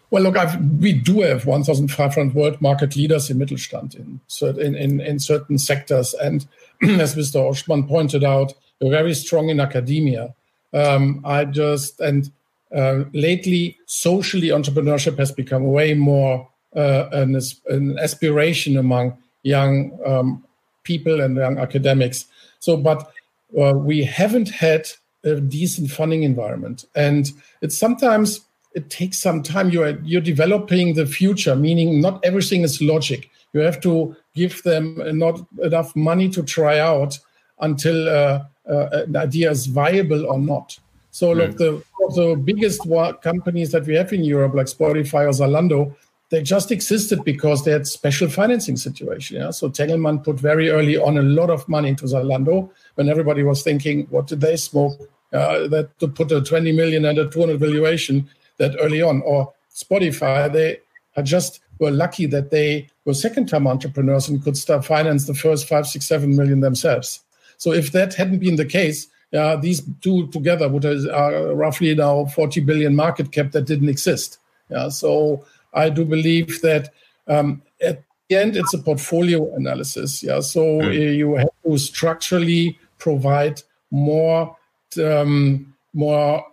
Well, 0.09 0.23
look, 0.23 0.37
I've, 0.37 0.59
we 0.81 0.91
do 0.91 1.21
have 1.21 1.45
1,500 1.45 2.35
world 2.35 2.59
market 2.59 2.97
leaders 2.97 3.29
in 3.29 3.37
Mittelstand 3.37 3.95
in, 3.95 4.19
in, 4.59 4.75
in, 4.75 4.99
in 4.99 5.19
certain 5.19 5.57
sectors. 5.57 6.13
And 6.13 6.45
as 6.81 7.15
Mr. 7.15 7.35
Oschmann 7.49 7.87
pointed 7.87 8.21
out, 8.21 8.53
we're 8.53 8.55
very 8.81 9.13
strong 9.13 9.49
in 9.49 9.59
academia. 9.59 10.33
Um, 10.73 11.21
I 11.25 11.45
just, 11.45 11.99
and 11.99 12.31
uh, 12.75 13.03
lately, 13.13 13.77
socially, 13.85 14.47
entrepreneurship 14.47 15.17
has 15.19 15.31
become 15.31 15.65
way 15.65 15.93
more 15.93 16.47
uh, 16.75 17.09
an, 17.11 17.37
an, 17.67 17.99
aspiration 17.99 18.77
among 18.77 19.17
young 19.43 19.97
um, 20.05 20.43
people 20.83 21.19
and 21.19 21.35
young 21.35 21.57
academics. 21.59 22.25
So, 22.59 22.77
but 22.77 23.11
uh, 23.59 23.73
we 23.73 24.03
haven't 24.03 24.49
had 24.49 24.87
a 25.23 25.41
decent 25.41 25.91
funding 25.91 26.23
environment. 26.23 26.85
And 26.95 27.29
it's 27.61 27.77
sometimes 27.77 28.41
it 28.73 28.89
takes 28.89 29.19
some 29.19 29.43
time. 29.43 29.69
You're 29.69 29.99
you're 30.01 30.21
developing 30.21 30.93
the 30.93 31.05
future, 31.05 31.55
meaning 31.55 31.99
not 31.99 32.23
everything 32.23 32.61
is 32.61 32.81
logic. 32.81 33.29
You 33.53 33.59
have 33.61 33.81
to 33.81 34.15
give 34.33 34.63
them 34.63 35.01
not 35.17 35.45
enough 35.61 35.93
money 35.95 36.29
to 36.29 36.43
try 36.43 36.79
out 36.79 37.19
until 37.59 38.07
uh, 38.07 38.43
an 38.71 39.15
idea 39.15 39.51
is 39.51 39.67
viable 39.67 40.25
or 40.25 40.39
not. 40.39 40.79
So, 41.11 41.31
look, 41.33 41.57
the 41.57 41.83
the 42.15 42.35
biggest 42.35 42.81
companies 43.21 43.71
that 43.71 43.85
we 43.85 43.95
have 43.95 44.13
in 44.13 44.23
Europe, 44.23 44.53
like 44.55 44.67
Spotify 44.67 45.25
or 45.25 45.31
Zalando, 45.31 45.93
they 46.31 46.41
just 46.41 46.71
existed 46.71 47.23
because 47.25 47.63
they 47.63 47.71
had 47.71 47.85
special 47.85 48.29
financing 48.29 48.77
situation. 48.77 49.37
Yeah? 49.37 49.51
So 49.51 49.69
Tengelmann 49.69 50.23
put 50.23 50.39
very 50.39 50.69
early 50.69 50.97
on 50.97 51.17
a 51.17 51.21
lot 51.21 51.49
of 51.49 51.67
money 51.67 51.89
into 51.89 52.05
Zalando 52.05 52.69
when 52.95 53.09
everybody 53.09 53.43
was 53.43 53.63
thinking, 53.63 54.07
what 54.09 54.27
did 54.27 54.39
they 54.39 54.55
smoke? 54.55 54.97
Uh, 55.33 55.67
that 55.67 55.97
to 55.99 56.07
put 56.07 56.31
a 56.31 56.41
20 56.41 56.71
million 56.71 57.05
and 57.05 57.17
a 57.17 57.29
200 57.29 57.59
valuation 57.59 58.29
that 58.57 58.75
early 58.81 59.01
on. 59.01 59.21
Or 59.23 59.53
Spotify, 59.73 60.51
they 60.51 60.79
are 61.15 61.23
just 61.23 61.59
were 61.79 61.91
lucky 61.91 62.27
that 62.27 62.51
they 62.51 62.87
were 63.05 63.13
second 63.13 63.47
time 63.47 63.67
entrepreneurs 63.67 64.29
and 64.29 64.43
could 64.43 64.55
start 64.55 64.85
finance 64.85 65.25
the 65.25 65.33
first 65.33 65.67
five, 65.67 65.87
six, 65.87 66.05
seven 66.05 66.35
million 66.35 66.59
themselves. 66.59 67.21
So 67.61 67.71
if 67.71 67.91
that 67.91 68.15
hadn't 68.15 68.39
been 68.39 68.55
the 68.55 68.65
case, 68.65 69.05
uh, 69.37 69.55
these 69.55 69.83
two 70.01 70.25
together 70.29 70.67
would 70.67 70.83
have 70.83 71.05
uh, 71.05 71.53
roughly 71.53 71.93
now 71.93 72.25
40 72.25 72.61
billion 72.61 72.95
market 72.95 73.31
cap 73.31 73.51
that 73.51 73.67
didn't 73.67 73.87
exist. 73.87 74.39
Yeah, 74.71 74.89
so 74.89 75.45
I 75.71 75.91
do 75.91 76.03
believe 76.03 76.59
that 76.63 76.91
um, 77.27 77.61
at 77.79 78.01
the 78.29 78.37
end 78.37 78.57
it's 78.57 78.73
a 78.73 78.79
portfolio 78.79 79.53
analysis. 79.53 80.23
Yeah, 80.23 80.39
so 80.39 80.79
mm. 80.79 81.15
you 81.15 81.35
have 81.35 81.49
to 81.63 81.77
structurally 81.77 82.79
provide 82.97 83.61
more 83.91 84.57
um, 84.97 85.71
more 85.93 86.43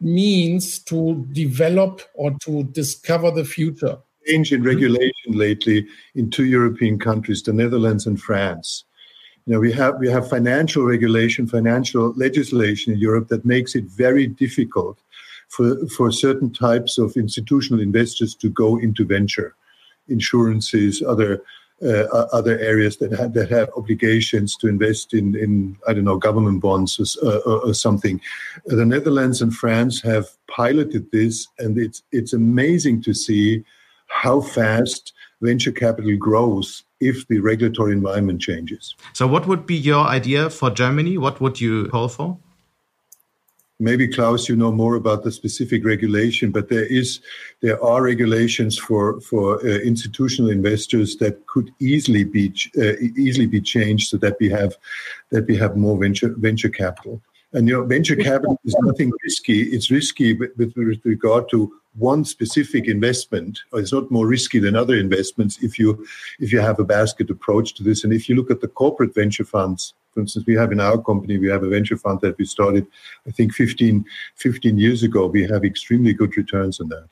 means 0.00 0.80
to 0.80 1.24
develop 1.30 2.02
or 2.14 2.32
to 2.40 2.64
discover 2.64 3.30
the 3.30 3.44
future. 3.44 3.98
Change 4.26 4.52
in 4.52 4.64
regulation 4.64 5.30
lately 5.30 5.86
in 6.16 6.28
two 6.28 6.44
European 6.44 6.98
countries, 6.98 7.44
the 7.44 7.52
Netherlands 7.52 8.04
and 8.04 8.20
France. 8.20 8.82
You 9.46 9.54
know, 9.54 9.60
we 9.60 9.72
have 9.72 9.98
we 10.00 10.10
have 10.10 10.28
financial 10.28 10.82
regulation, 10.82 11.46
financial 11.46 12.12
legislation 12.14 12.92
in 12.92 12.98
Europe 12.98 13.28
that 13.28 13.44
makes 13.44 13.76
it 13.76 13.84
very 13.84 14.26
difficult 14.26 14.98
for 15.48 15.86
for 15.88 16.10
certain 16.10 16.52
types 16.52 16.98
of 16.98 17.16
institutional 17.16 17.80
investors 17.80 18.34
to 18.36 18.48
go 18.48 18.76
into 18.76 19.04
venture, 19.04 19.54
insurances, 20.08 21.00
other 21.00 21.42
uh, 21.82 22.26
other 22.32 22.58
areas 22.58 22.96
that 22.96 23.12
have, 23.12 23.34
that 23.34 23.50
have 23.50 23.68
obligations 23.76 24.56
to 24.56 24.66
invest 24.66 25.12
in, 25.12 25.36
in 25.36 25.76
I 25.86 25.92
don't 25.92 26.04
know 26.04 26.16
government 26.16 26.60
bonds 26.60 26.98
or, 26.98 27.28
uh, 27.28 27.38
or, 27.40 27.66
or, 27.66 27.74
something. 27.74 28.20
The 28.64 28.86
Netherlands 28.86 29.42
and 29.42 29.54
France 29.54 30.00
have 30.00 30.26
piloted 30.48 31.12
this, 31.12 31.46
and 31.58 31.78
it's 31.78 32.02
it's 32.12 32.32
amazing 32.32 33.02
to 33.02 33.14
see 33.14 33.62
how 34.08 34.40
fast 34.40 35.12
venture 35.42 35.72
capital 35.72 36.16
grows 36.16 36.82
if 37.00 37.26
the 37.28 37.40
regulatory 37.40 37.92
environment 37.92 38.40
changes. 38.40 38.94
So, 39.12 39.26
what 39.26 39.46
would 39.46 39.66
be 39.66 39.76
your 39.76 40.06
idea 40.06 40.50
for 40.50 40.70
Germany? 40.70 41.18
What 41.18 41.40
would 41.40 41.60
you 41.60 41.88
call 41.88 42.08
for? 42.08 42.38
maybe 43.78 44.08
Klaus, 44.08 44.48
you 44.48 44.56
know 44.56 44.72
more 44.72 44.94
about 44.94 45.22
the 45.22 45.30
specific 45.30 45.84
regulation, 45.84 46.50
but 46.50 46.68
there 46.68 46.86
is 46.86 47.20
there 47.60 47.82
are 47.82 48.02
regulations 48.02 48.78
for 48.78 49.20
for 49.20 49.60
uh, 49.60 49.78
institutional 49.80 50.50
investors 50.50 51.16
that 51.16 51.46
could 51.46 51.70
easily 51.80 52.24
be 52.24 52.52
uh, 52.78 52.94
easily 53.16 53.46
be 53.46 53.60
changed 53.60 54.08
so 54.08 54.16
that 54.18 54.36
we 54.40 54.48
have 54.48 54.76
that 55.30 55.46
we 55.46 55.56
have 55.56 55.76
more 55.76 55.98
venture 55.98 56.34
venture 56.36 56.70
capital. 56.70 57.20
And 57.52 57.68
you 57.68 57.74
know, 57.74 57.84
venture 57.84 58.16
capital 58.16 58.58
is 58.64 58.76
nothing 58.80 59.12
risky. 59.24 59.62
It's 59.62 59.90
risky 59.90 60.34
with, 60.34 60.50
with 60.56 61.00
regard 61.04 61.48
to 61.50 61.72
one 61.98 62.24
specific 62.24 62.88
investment. 62.88 63.60
It's 63.74 63.92
not 63.92 64.10
more 64.10 64.26
risky 64.26 64.58
than 64.58 64.76
other 64.76 64.94
investments 64.94 65.58
if 65.62 65.78
you 65.78 66.06
if 66.38 66.52
you 66.52 66.60
have 66.60 66.78
a 66.78 66.84
basket 66.84 67.30
approach 67.30 67.74
to 67.74 67.82
this. 67.82 68.04
And 68.04 68.12
if 68.12 68.28
you 68.28 68.34
look 68.34 68.50
at 68.50 68.60
the 68.60 68.68
corporate 68.68 69.14
venture 69.14 69.44
funds, 69.44 69.94
for 70.12 70.20
instance, 70.20 70.46
we 70.46 70.54
have 70.54 70.72
in 70.72 70.80
our 70.80 70.96
company, 70.96 71.38
we 71.38 71.48
have 71.48 71.62
a 71.62 71.68
venture 71.68 71.96
fund 71.96 72.20
that 72.22 72.38
we 72.38 72.46
started, 72.46 72.86
I 73.26 73.30
think 73.30 73.52
15, 73.52 74.04
15 74.36 74.78
years 74.78 75.02
ago. 75.02 75.26
We 75.26 75.46
have 75.46 75.64
extremely 75.64 76.14
good 76.14 76.36
returns 76.36 76.80
on 76.80 76.88
that. 76.88 77.06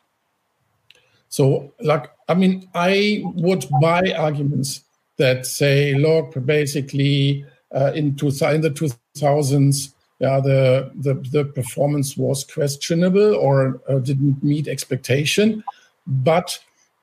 So, 1.29 1.73
like, 1.81 2.11
I 2.29 2.35
mean, 2.35 2.69
I 2.75 3.23
would 3.25 3.67
buy 3.81 4.15
arguments 4.17 4.85
that 5.17 5.47
say, 5.47 5.95
look, 5.95 6.35
basically, 6.47 7.45
uh, 7.75 7.93
in, 7.95 8.15
two, 8.15 8.29
in 8.29 8.61
the 8.61 8.71
2000s, 8.71 9.94
yeah, 10.21 10.41
the, 10.41 10.91
the, 10.95 11.15
the 11.15 11.45
performance 11.45 12.17
was 12.17 12.45
questionable 12.45 13.35
or 13.35 13.81
uh, 13.89 13.99
didn't 13.99 14.43
meet 14.43 14.69
expectation. 14.69 15.65
But 16.07 16.59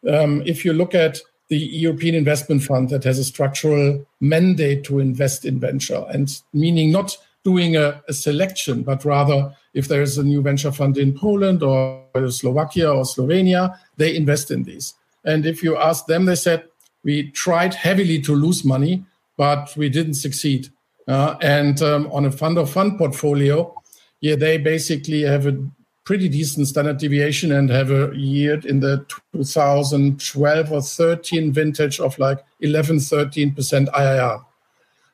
um, 0.09 0.41
if 0.45 0.63
you 0.63 0.73
look 0.73 0.95
at 0.95 1.19
the 1.49 1.57
European 1.57 2.15
Investment 2.15 2.63
Fund 2.63 2.89
that 2.89 3.03
has 3.03 3.19
a 3.19 3.25
structural 3.25 4.05
mandate 4.21 4.85
to 4.85 4.99
invest 4.99 5.43
in 5.43 5.59
venture, 5.59 6.05
and 6.09 6.41
meaning 6.53 6.91
not 6.91 7.17
doing 7.43 7.75
a, 7.75 8.01
a 8.07 8.13
selection, 8.13 8.83
but 8.83 9.03
rather 9.03 9.53
if 9.73 9.87
there 9.87 10.01
is 10.01 10.17
a 10.17 10.23
new 10.23 10.41
venture 10.41 10.71
fund 10.71 10.97
in 10.97 11.13
Poland 11.13 11.63
or 11.63 12.03
Slovakia 12.29 12.93
or 12.93 13.03
Slovenia, 13.03 13.77
they 13.97 14.15
invest 14.15 14.51
in 14.51 14.63
these. 14.63 14.93
And 15.25 15.45
if 15.45 15.61
you 15.61 15.77
ask 15.77 16.05
them, 16.05 16.25
they 16.25 16.35
said, 16.35 16.63
we 17.03 17.31
tried 17.31 17.73
heavily 17.73 18.21
to 18.21 18.35
lose 18.35 18.63
money, 18.63 19.03
but 19.37 19.75
we 19.75 19.89
didn't 19.89 20.15
succeed. 20.15 20.69
Uh, 21.07 21.35
and 21.41 21.81
um, 21.81 22.09
on 22.11 22.25
a 22.25 22.31
fund 22.31 22.57
of 22.57 22.69
fund 22.69 22.97
portfolio, 22.97 23.73
yeah, 24.19 24.35
they 24.35 24.57
basically 24.57 25.21
have 25.21 25.47
a 25.47 25.57
pretty 26.03 26.29
decent 26.29 26.67
standard 26.67 26.97
deviation 26.97 27.51
and 27.51 27.69
have 27.69 27.91
a 27.91 28.11
yield 28.15 28.65
in 28.65 28.79
the 28.79 29.05
2012 29.33 30.71
or 30.71 30.81
13 30.81 31.51
vintage 31.51 31.99
of 31.99 32.17
like 32.19 32.39
11, 32.59 32.97
13% 32.97 33.55
IRR. 33.87 34.43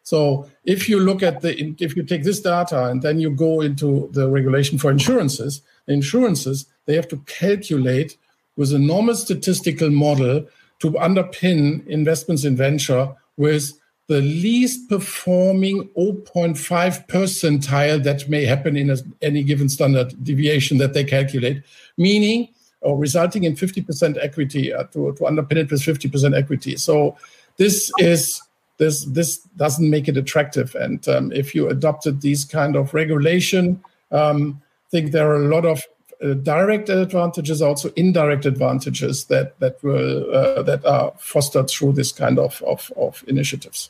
So 0.03 0.49
if 0.63 0.87
you 0.87 1.01
look 1.01 1.21
at 1.21 1.41
the, 1.41 1.75
if 1.79 1.95
you 1.95 2.03
take 2.03 2.23
this 2.23 2.39
data 2.39 2.85
and 2.85 3.01
then 3.01 3.19
you 3.19 3.29
go 3.29 3.59
into 3.59 4.09
the 4.13 4.29
regulation 4.29 4.77
for 4.77 4.89
insurances, 4.89 5.61
the 5.85 5.93
insurances, 5.93 6.65
they 6.85 6.95
have 6.95 7.09
to 7.09 7.17
calculate 7.25 8.15
with 8.55 8.73
a 8.73 8.79
normal 8.79 9.15
statistical 9.15 9.89
model 9.89 10.45
to 10.79 10.91
underpin 10.91 11.85
investments 11.87 12.45
in 12.45 12.55
venture 12.55 13.13
with 13.35 13.73
the 14.07 14.21
least 14.21 14.87
performing 14.89 15.89
0.5 15.97 17.07
percentile 17.07 18.01
that 18.03 18.27
may 18.29 18.45
happen 18.45 18.77
in 18.77 18.89
a, 18.89 18.97
any 19.21 19.43
given 19.43 19.67
standard 19.67 20.13
deviation 20.23 20.77
that 20.77 20.93
they 20.93 21.03
calculate, 21.03 21.61
meaning 21.97 22.47
or 22.81 22.97
resulting 22.97 23.43
in 23.43 23.55
50% 23.55 24.17
equity 24.23 24.73
uh, 24.73 24.83
to, 24.85 25.13
to 25.13 25.23
underpin 25.23 25.57
it 25.57 25.71
with 25.71 25.81
50% 25.81 26.37
equity. 26.37 26.77
So 26.77 27.17
this 27.57 27.91
is 27.99 28.41
this 28.77 29.05
this 29.05 29.39
doesn't 29.57 29.89
make 29.89 30.07
it 30.07 30.17
attractive. 30.17 30.75
And 30.75 31.05
um, 31.09 31.31
if 31.31 31.55
you 31.55 31.67
adopted 31.67 32.21
these 32.21 32.45
kind 32.45 32.75
of 32.75 32.93
regulation, 32.93 33.83
um, 34.11 34.61
I 34.87 34.89
think 34.91 35.11
there 35.11 35.29
are 35.29 35.43
a 35.43 35.47
lot 35.47 35.65
of 35.65 35.83
uh, 36.23 36.33
direct 36.35 36.89
advantages, 36.89 37.61
also 37.61 37.91
indirect 37.95 38.45
advantages 38.45 39.25
that 39.25 39.59
that 39.59 39.83
will 39.83 40.33
uh, 40.33 40.61
that 40.61 40.85
are 40.85 41.11
fostered 41.17 41.69
through 41.69 41.93
this 41.93 42.11
kind 42.11 42.39
of 42.39 42.61
of, 42.63 42.91
of 42.95 43.23
initiatives. 43.27 43.89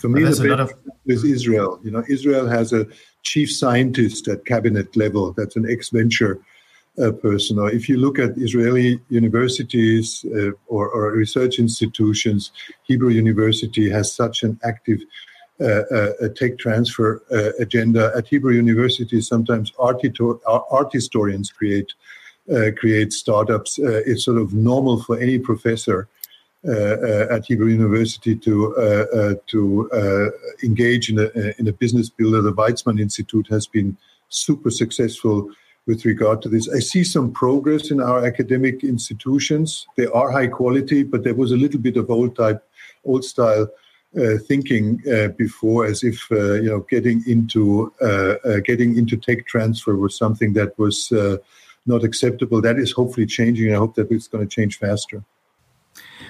For 0.00 0.08
me, 0.08 0.22
well, 0.22 0.34
the 0.34 0.48
lot 0.48 0.60
of 0.60 0.74
is 1.06 1.24
Israel. 1.24 1.80
You 1.82 1.90
know, 1.90 2.04
Israel 2.08 2.46
has 2.46 2.72
a 2.72 2.86
chief 3.22 3.50
scientist 3.50 4.28
at 4.28 4.44
cabinet 4.44 4.94
level. 4.96 5.32
That's 5.32 5.56
an 5.56 5.66
ex-venture 5.68 6.40
uh, 7.02 7.12
person. 7.12 7.58
Or 7.58 7.70
if 7.70 7.88
you 7.88 7.96
look 7.96 8.18
at 8.18 8.36
Israeli 8.36 9.00
universities 9.08 10.24
uh, 10.36 10.50
or, 10.66 10.88
or, 10.88 11.12
research 11.12 11.58
institutions, 11.58 12.52
Hebrew 12.84 13.10
University 13.10 13.90
has 13.90 14.12
such 14.12 14.42
an 14.42 14.60
active 14.62 15.00
uh, 15.60 15.82
uh 15.94 16.28
tech 16.34 16.58
transfer 16.58 17.22
uh, 17.32 17.50
agenda. 17.62 18.12
At 18.16 18.26
Hebrew 18.26 18.52
University, 18.52 19.20
sometimes 19.20 19.72
art, 19.78 20.02
art 20.46 20.92
historians 20.92 21.50
create 21.50 21.92
uh, 22.54 22.70
create 22.76 23.12
startups. 23.12 23.78
it's 23.78 24.24
sort 24.24 24.36
of 24.36 24.52
normal 24.52 25.02
for 25.02 25.18
any 25.18 25.38
professor 25.38 25.98
uh, 26.00 26.02
uh, 26.02 26.23
at 26.64 27.44
Hebrew 27.46 27.68
University 27.68 28.36
to 28.36 28.76
uh, 28.76 29.34
to 29.46 30.30
engage 30.62 31.10
in 31.10 31.18
a 31.18 31.54
in 31.58 31.68
a 31.68 31.72
business 31.72 32.08
builder. 32.08 32.42
The 32.42 32.52
Weizmann 32.52 33.00
Institute 33.00 33.46
has 33.48 33.66
been 33.66 33.96
super 34.28 34.70
successful 34.70 35.50
with 35.86 36.04
regard 36.04 36.40
to 36.42 36.48
this. 36.48 36.68
I 36.70 36.78
see 36.78 37.04
some 37.04 37.30
progress 37.30 37.90
in 37.90 38.00
our 38.00 38.24
academic 38.24 38.82
institutions. 38.82 39.86
They 39.96 40.06
are 40.06 40.30
high 40.30 40.46
quality, 40.46 41.02
but 41.02 41.24
there 41.24 41.34
was 41.34 41.52
a 41.52 41.56
little 41.56 41.80
bit 41.80 41.98
of 41.98 42.10
old 42.10 42.34
type, 42.36 42.66
old 43.04 43.24
style 43.24 43.68
uh, 44.16 44.38
thinking 44.46 45.02
uh, 45.12 45.26
before, 45.36 45.86
as 45.86 46.04
if 46.04 46.30
uh, 46.30 46.54
you 46.54 46.70
know 46.70 46.86
getting 46.88 47.24
into 47.26 47.92
getting 48.64 48.96
into 48.96 49.16
tech 49.16 49.44
transfer 49.46 49.96
was 49.96 50.16
something 50.16 50.52
that 50.52 50.78
was 50.78 51.12
not 51.86 52.04
acceptable. 52.04 52.60
That 52.60 52.78
is 52.78 52.92
hopefully 52.92 53.26
changing. 53.26 53.72
I 53.72 53.76
hope 53.76 53.96
that 53.96 54.10
it's 54.12 54.28
going 54.28 54.48
to 54.48 54.54
change 54.54 54.78
faster. 54.78 55.24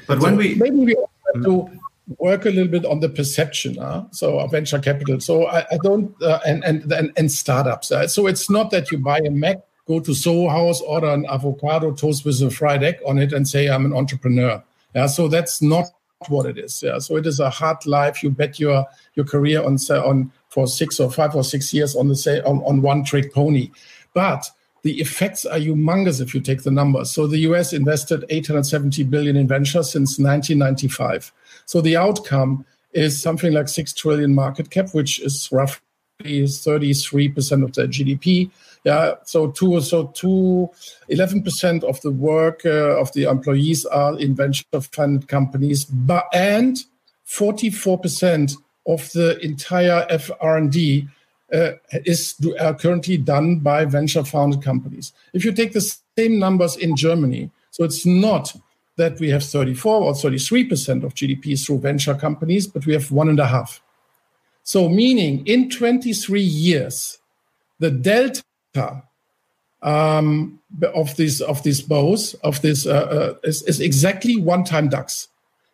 But 0.06 0.20
so 0.20 0.24
when 0.24 0.36
we 0.36 0.54
maybe 0.54 0.76
we 0.76 0.96
have 1.34 1.44
to 1.44 1.70
work 2.18 2.44
a 2.44 2.50
little 2.50 2.70
bit 2.70 2.84
on 2.84 3.00
the 3.00 3.08
perception, 3.08 3.78
uh, 3.78 4.06
so 4.10 4.44
venture 4.48 4.78
capital. 4.78 5.20
So 5.20 5.46
I, 5.46 5.60
I 5.70 5.78
don't 5.82 6.14
uh, 6.22 6.40
and, 6.46 6.64
and 6.64 6.90
and 6.92 7.12
and 7.16 7.30
startups. 7.30 7.90
Uh, 7.90 8.06
so 8.06 8.26
it's 8.26 8.50
not 8.50 8.70
that 8.70 8.90
you 8.90 8.98
buy 8.98 9.18
a 9.18 9.30
Mac, 9.30 9.58
go 9.86 10.00
to 10.00 10.14
Soho 10.14 10.48
House, 10.48 10.80
order 10.80 11.08
an 11.08 11.26
avocado 11.26 11.92
toast 11.92 12.24
with 12.24 12.40
a 12.42 12.50
fried 12.50 12.82
egg 12.82 12.98
on 13.06 13.18
it, 13.18 13.32
and 13.32 13.48
say 13.48 13.68
I'm 13.68 13.84
an 13.84 13.94
entrepreneur. 13.94 14.62
Yeah, 14.94 15.06
so 15.06 15.28
that's 15.28 15.60
not 15.60 15.86
what 16.28 16.46
it 16.46 16.58
is. 16.58 16.82
Yeah, 16.82 16.98
so 16.98 17.16
it 17.16 17.26
is 17.26 17.40
a 17.40 17.50
hard 17.50 17.84
life. 17.86 18.22
You 18.22 18.30
bet 18.30 18.60
your 18.60 18.86
your 19.14 19.26
career 19.26 19.62
on 19.62 19.76
on 19.90 20.32
for 20.48 20.66
six 20.66 21.00
or 21.00 21.10
five 21.10 21.34
or 21.34 21.44
six 21.44 21.72
years 21.74 21.96
on 21.96 22.08
the 22.08 22.16
say 22.16 22.40
on, 22.42 22.62
on 22.64 22.82
one 22.82 23.04
trick 23.04 23.32
pony, 23.32 23.70
but 24.12 24.48
the 24.84 25.00
effects 25.00 25.46
are 25.46 25.58
humongous 25.58 26.20
if 26.20 26.34
you 26.34 26.40
take 26.40 26.62
the 26.62 26.70
numbers. 26.70 27.10
So 27.10 27.26
the 27.26 27.38
US 27.38 27.72
invested 27.72 28.24
870 28.28 29.02
billion 29.04 29.34
in 29.34 29.48
venture 29.48 29.82
since 29.82 30.18
1995. 30.18 31.32
So 31.64 31.80
the 31.80 31.96
outcome 31.96 32.64
is 32.92 33.20
something 33.20 33.52
like 33.52 33.68
6 33.68 33.94
trillion 33.94 34.34
market 34.34 34.70
cap, 34.70 34.90
which 34.92 35.20
is 35.20 35.48
roughly 35.50 35.80
33% 36.22 37.64
of 37.64 37.72
the 37.72 37.88
GDP. 37.88 38.50
Yeah, 38.84 39.14
so 39.24 39.50
two, 39.50 39.80
so 39.80 40.08
two, 40.08 40.70
11% 41.10 41.82
of 41.84 42.00
the 42.02 42.10
work 42.10 42.66
uh, 42.66 43.00
of 43.00 43.10
the 43.14 43.24
employees 43.24 43.86
are 43.86 44.18
in 44.20 44.34
venture 44.34 44.64
fund 44.92 45.26
companies, 45.26 45.86
but 45.86 46.26
and 46.34 46.76
44% 47.26 48.54
of 48.86 49.10
the 49.12 49.38
entire 49.42 50.06
FR&D 50.18 51.08
uh, 51.52 51.72
is 52.04 52.34
uh, 52.58 52.74
currently 52.74 53.16
done 53.16 53.58
by 53.58 53.84
venture 53.84 54.24
founded 54.24 54.62
companies. 54.62 55.12
If 55.32 55.44
you 55.44 55.52
take 55.52 55.72
the 55.72 55.80
same 56.18 56.38
numbers 56.38 56.76
in 56.76 56.96
Germany, 56.96 57.50
so 57.70 57.84
it's 57.84 58.06
not 58.06 58.54
that 58.96 59.18
we 59.18 59.30
have 59.30 59.42
34 59.42 60.02
or 60.02 60.12
33% 60.12 61.02
of 61.02 61.14
GDP 61.14 61.64
through 61.64 61.80
venture 61.80 62.14
companies, 62.14 62.66
but 62.66 62.86
we 62.86 62.92
have 62.92 63.10
one 63.10 63.28
and 63.28 63.40
a 63.40 63.46
half. 63.46 63.82
So, 64.62 64.88
meaning 64.88 65.46
in 65.46 65.68
23 65.68 66.40
years, 66.40 67.18
the 67.80 67.90
delta 67.90 68.42
um, 69.82 70.60
of 70.94 71.14
these 71.16 71.42
of 71.42 71.62
these 71.62 71.82
bows 71.82 72.34
of 72.42 72.62
this 72.62 72.86
uh, 72.86 72.90
uh, 72.90 73.34
is, 73.44 73.62
is, 73.64 73.80
exactly 73.80 74.36
one 74.36 74.64
time 74.64 74.88
DAX. 74.88 75.28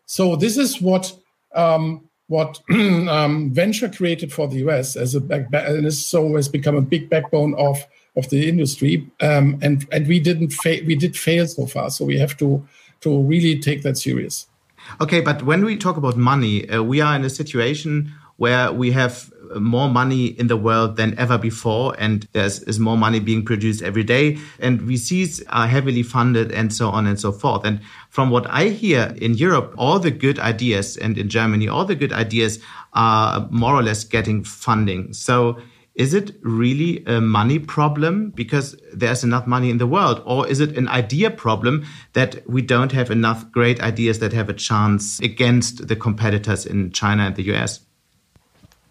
So 0.06 0.35
this 0.35 0.56
is 0.56 0.83
what 0.83 1.16
um, 1.54 2.10
what 2.31 2.61
um, 2.71 3.51
venture 3.51 3.88
created 3.88 4.33
for 4.33 4.47
the 4.47 4.59
US 4.69 4.95
as 4.95 5.16
a 5.16 5.21
back, 5.21 5.49
and 5.53 5.85
it's 5.85 5.99
so 5.99 6.37
has 6.37 6.49
become 6.49 6.77
a 6.77 6.81
big 6.81 7.11
backbone 7.11 7.55
of 7.55 7.85
of 8.16 8.31
the 8.31 8.49
industry. 8.49 9.07
Um, 9.21 9.59
and 9.62 9.87
and 9.90 10.07
we 10.07 10.21
didn't 10.21 10.51
fa- 10.51 10.85
we 10.87 10.95
did 10.95 11.16
fail 11.16 11.47
so 11.49 11.66
far, 11.66 11.90
so 11.90 12.05
we 12.05 12.19
have 12.19 12.37
to 12.38 12.64
to 13.01 13.21
really 13.23 13.59
take 13.59 13.83
that 13.83 13.99
serious. 13.99 14.47
Okay, 15.01 15.21
but 15.21 15.43
when 15.43 15.64
we 15.64 15.77
talk 15.77 15.97
about 15.97 16.16
money, 16.16 16.69
uh, 16.69 16.83
we 16.83 17.01
are 17.01 17.16
in 17.16 17.25
a 17.25 17.31
situation 17.31 18.12
where 18.40 18.72
we 18.72 18.90
have 18.90 19.31
more 19.57 19.90
money 19.90 20.26
in 20.26 20.46
the 20.46 20.57
world 20.57 20.96
than 20.96 21.18
ever 21.18 21.37
before, 21.37 21.94
and 21.98 22.26
there's 22.33 22.62
is 22.62 22.79
more 22.79 22.96
money 22.96 23.20
being 23.20 23.44
produced 23.44 23.83
every 23.83 24.03
day, 24.03 24.38
and 24.61 24.81
VCs 24.81 25.42
are 25.50 25.66
heavily 25.66 26.03
funded, 26.03 26.50
and 26.50 26.72
so 26.72 26.88
on 26.88 27.07
and 27.07 27.20
so 27.20 27.33
forth. 27.33 27.66
And 27.66 27.81
from 28.09 28.31
what 28.31 28.46
I 28.48 28.68
hear 28.68 29.14
in 29.20 29.35
Europe, 29.35 29.74
all 29.76 29.98
the 29.98 30.11
good 30.11 30.38
ideas, 30.38 30.96
and 30.96 31.18
in 31.18 31.29
Germany, 31.29 31.68
all 31.68 31.85
the 31.85 31.94
good 31.94 32.14
ideas 32.14 32.61
are 32.94 33.46
more 33.50 33.74
or 33.74 33.83
less 33.83 34.05
getting 34.05 34.42
funding. 34.42 35.12
So 35.12 35.61
is 35.94 36.14
it 36.14 36.33
really 36.40 37.05
a 37.05 37.20
money 37.20 37.59
problem 37.59 38.31
because 38.31 38.74
there's 38.94 39.22
enough 39.22 39.46
money 39.46 39.68
in 39.68 39.76
the 39.76 39.87
world? 39.87 40.22
Or 40.24 40.48
is 40.48 40.61
it 40.61 40.79
an 40.79 40.88
idea 40.88 41.31
problem 41.31 41.85
that 42.14 42.48
we 42.48 42.62
don't 42.62 42.92
have 42.92 43.11
enough 43.11 43.53
great 43.53 43.83
ideas 43.83 44.18
that 44.20 44.33
have 44.33 44.48
a 44.48 44.55
chance 44.55 45.20
against 45.20 45.88
the 45.88 45.96
competitors 45.96 46.64
in 46.64 46.90
China 46.92 47.24
and 47.24 47.37
the 47.37 47.53
US? 47.53 47.81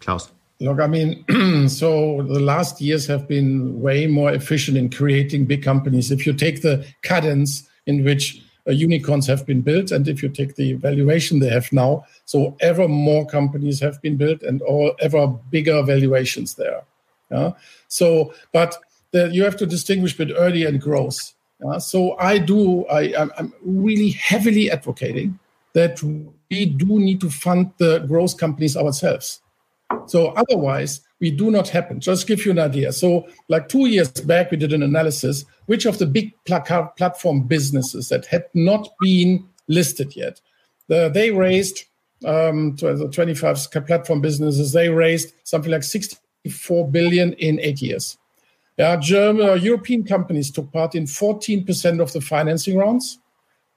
Klaus. 0.00 0.30
Look, 0.60 0.78
I 0.78 0.86
mean, 0.86 1.24
so 1.68 2.22
the 2.22 2.40
last 2.40 2.80
years 2.80 3.06
have 3.06 3.26
been 3.26 3.80
way 3.80 4.06
more 4.06 4.30
efficient 4.30 4.76
in 4.76 4.90
creating 4.90 5.46
big 5.46 5.62
companies. 5.62 6.10
If 6.10 6.26
you 6.26 6.34
take 6.34 6.60
the 6.60 6.86
cadence 7.02 7.66
in 7.86 8.04
which 8.04 8.42
uh, 8.66 8.72
unicorns 8.72 9.26
have 9.26 9.46
been 9.46 9.62
built, 9.62 9.90
and 9.90 10.06
if 10.06 10.22
you 10.22 10.28
take 10.28 10.56
the 10.56 10.74
valuation 10.74 11.38
they 11.38 11.48
have 11.48 11.72
now, 11.72 12.04
so 12.26 12.56
ever 12.60 12.88
more 12.88 13.24
companies 13.26 13.80
have 13.80 14.00
been 14.02 14.16
built 14.16 14.42
and 14.42 14.60
all 14.62 14.92
ever 15.00 15.26
bigger 15.26 15.82
valuations 15.82 16.56
there. 16.56 16.82
Yeah. 17.30 17.52
So, 17.88 18.34
but 18.52 18.76
the, 19.12 19.30
you 19.32 19.44
have 19.44 19.56
to 19.56 19.66
distinguish 19.66 20.16
between 20.16 20.36
early 20.36 20.66
and 20.66 20.80
growth. 20.80 21.32
Uh, 21.66 21.78
so 21.78 22.16
I 22.18 22.38
do, 22.38 22.86
I, 22.86 23.14
I'm 23.38 23.52
really 23.62 24.10
heavily 24.10 24.70
advocating 24.70 25.38
that 25.72 26.02
we 26.02 26.66
do 26.66 26.98
need 26.98 27.20
to 27.20 27.30
fund 27.30 27.72
the 27.78 28.00
growth 28.00 28.36
companies 28.36 28.76
ourselves. 28.76 29.40
So 30.06 30.28
otherwise, 30.28 31.00
we 31.20 31.30
do 31.30 31.50
not 31.50 31.68
happen. 31.68 32.00
Just 32.00 32.26
give 32.26 32.44
you 32.44 32.52
an 32.52 32.58
idea. 32.58 32.92
So, 32.92 33.28
like 33.48 33.68
two 33.68 33.86
years 33.86 34.10
back, 34.10 34.50
we 34.50 34.56
did 34.56 34.72
an 34.72 34.82
analysis 34.82 35.44
which 35.70 35.86
of 35.86 35.98
the 35.98 36.06
big 36.06 36.32
platform 36.46 37.42
businesses 37.42 38.08
that 38.08 38.26
had 38.26 38.44
not 38.54 38.88
been 39.00 39.46
listed 39.68 40.16
yet, 40.16 40.40
the, 40.88 41.08
they 41.08 41.30
raised 41.30 41.84
um, 42.26 42.74
the 42.74 43.08
25 43.08 43.70
platform 43.86 44.20
businesses. 44.20 44.72
They 44.72 44.88
raised 44.88 45.32
something 45.44 45.70
like 45.70 45.84
64 45.84 46.90
billion 46.90 47.34
in 47.34 47.60
eight 47.60 47.80
years. 47.80 48.18
Yeah, 48.78 48.96
German 48.96 49.48
uh, 49.48 49.52
European 49.54 50.02
companies 50.02 50.50
took 50.50 50.72
part 50.72 50.96
in 50.96 51.04
14% 51.04 52.00
of 52.00 52.12
the 52.12 52.20
financing 52.20 52.76
rounds. 52.76 53.20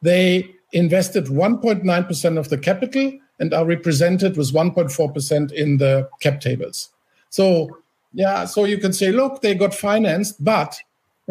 They 0.01 0.55
invested 0.71 1.25
1.9% 1.25 2.37
of 2.39 2.49
the 2.49 2.57
capital 2.57 3.19
and 3.39 3.53
are 3.53 3.65
represented 3.65 4.37
with 4.37 4.53
1.4% 4.53 5.51
in 5.51 5.77
the 5.77 6.09
cap 6.19 6.39
tables. 6.39 6.89
So, 7.29 7.77
yeah, 8.13 8.45
so 8.45 8.65
you 8.65 8.77
can 8.77 8.93
say, 8.93 9.11
look, 9.11 9.41
they 9.41 9.55
got 9.55 9.73
financed, 9.73 10.43
but 10.43 10.79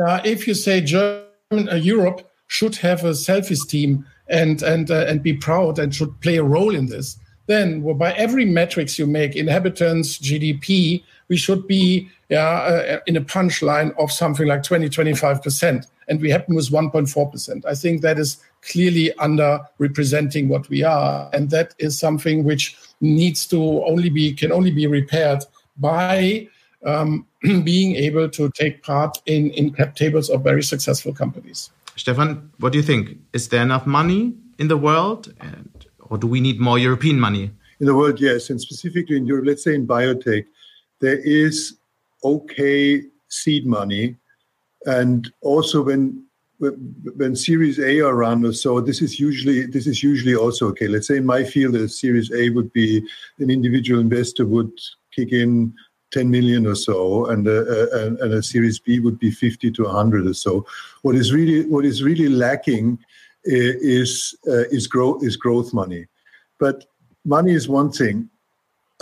uh, 0.05 0.21
if 0.25 0.47
you 0.47 0.55
say 0.55 0.81
German, 0.81 1.69
uh, 1.71 1.75
Europe 1.75 2.29
should 2.49 2.77
have 2.77 3.05
a 3.05 3.15
self-esteem 3.15 4.05
and 4.29 4.63
and 4.63 4.91
uh, 4.91 5.05
and 5.09 5.23
be 5.23 5.35
proud 5.35 5.79
and 5.79 5.95
should 5.95 6.21
play 6.21 6.37
a 6.37 6.45
role 6.45 6.75
in 6.75 6.87
this, 6.87 7.19
then 7.47 7.83
well, 7.83 7.95
by 7.95 8.13
every 8.13 8.45
metrics 8.45 8.99
you 8.99 9.07
make, 9.07 9.37
inhabitants, 9.37 10.19
GDP, 10.19 11.03
we 11.29 11.37
should 11.37 11.67
be 11.67 12.11
uh, 12.31 12.99
in 13.07 13.17
a 13.17 13.21
punchline 13.21 13.95
of 13.99 14.11
something 14.11 14.47
like 14.47 14.63
20, 14.63 14.89
25%. 14.89 15.87
And 16.09 16.21
we 16.21 16.31
happen 16.31 16.55
with 16.55 16.71
1.4%. 16.71 17.65
I 17.65 17.75
think 17.75 18.03
that 18.03 18.19
is 18.19 18.39
clearly 18.63 19.13
under 19.15 19.61
representing 19.79 20.49
what 20.49 20.69
we 20.69 20.83
are. 20.83 21.29
And 21.33 21.51
that 21.51 21.75
is 21.79 21.99
something 21.99 22.45
which 22.45 22.77
needs 23.01 23.47
to 23.49 23.85
only 23.85 24.09
be, 24.09 24.33
can 24.33 24.53
only 24.53 24.71
be 24.71 24.87
repaired 24.87 25.45
by 25.77 26.49
um, 26.85 27.27
being 27.43 27.97
able 27.97 28.29
to 28.31 28.51
take 28.51 28.83
part 28.83 29.19
in, 29.27 29.51
in 29.51 29.73
cap 29.73 29.97
tables 29.97 30.31
of 30.31 30.43
very 30.43 30.63
successful 30.63 31.13
companies. 31.13 31.71
Stefan, 31.97 32.51
what 32.59 32.73
do 32.73 32.79
you 32.79 32.85
think? 32.85 33.19
Is 33.33 33.49
there 33.49 33.63
enough 33.63 33.87
money 33.87 34.35
in 34.59 34.69
the 34.69 34.77
world? 34.77 35.35
And, 35.41 35.87
or 36.09 36.17
do 36.17 36.27
we 36.27 36.41
need 36.41 36.61
more 36.61 36.79
European 36.79 37.21
money? 37.21 37.51
In 37.81 37.87
the 37.87 37.95
world, 37.95 38.21
yes. 38.21 38.49
And 38.49 38.61
specifically 38.61 39.17
in 39.17 39.27
Europe, 39.27 39.47
let's 39.47 39.65
say 39.65 39.75
in 39.75 39.87
biotech, 39.87 40.47
there 41.01 41.19
is 41.19 41.77
okay 42.23 43.03
seed 43.29 43.67
money. 43.67 44.17
And 44.87 45.33
also 45.41 45.83
when 45.83 46.25
when 47.17 47.35
Series 47.35 47.79
A 47.79 48.01
are 48.01 48.15
run 48.15 48.45
or 48.45 48.53
so, 48.53 48.81
this 48.81 49.03
is 49.03 49.19
usually 49.19 49.67
this 49.67 49.87
is 49.87 50.03
usually 50.03 50.35
also 50.35 50.69
okay. 50.69 50.87
Let's 50.87 51.09
say 51.09 51.17
in 51.17 51.27
my 51.27 51.45
field, 51.45 51.75
a 51.75 51.89
Series 51.89 52.31
A 52.33 52.51
would 52.51 52.73
be 52.73 53.03
an 53.39 53.51
individual 53.51 54.01
investor 54.01 54.47
would 54.47 54.73
kick 55.13 55.33
in 55.33 55.75
10 56.13 56.31
million 56.31 56.67
or 56.67 56.75
so, 56.75 57.27
and 57.27 57.49
a, 57.49 57.61
a, 57.61 58.07
and 58.07 58.35
a 58.35 58.43
Series 58.43 58.79
B 58.79 59.01
would 59.01 59.19
be 59.19 59.31
50 59.31 59.71
to 59.73 59.85
100 59.85 60.27
or 60.27 60.35
so. 60.35 60.65
What 61.03 61.17
is 61.17 61.33
really 61.33 61.67
what 61.67 61.85
is 61.85 62.03
really 62.03 62.29
lacking 62.29 62.99
eh, 63.47 63.75
is 63.81 64.35
uh, 64.47 64.69
is 64.71 64.87
growth 64.87 65.25
is 65.25 65.37
growth 65.37 65.75
money, 65.75 66.07
but 66.61 66.85
money 67.25 67.53
is 67.53 67.69
one 67.69 67.91
thing. 67.91 68.29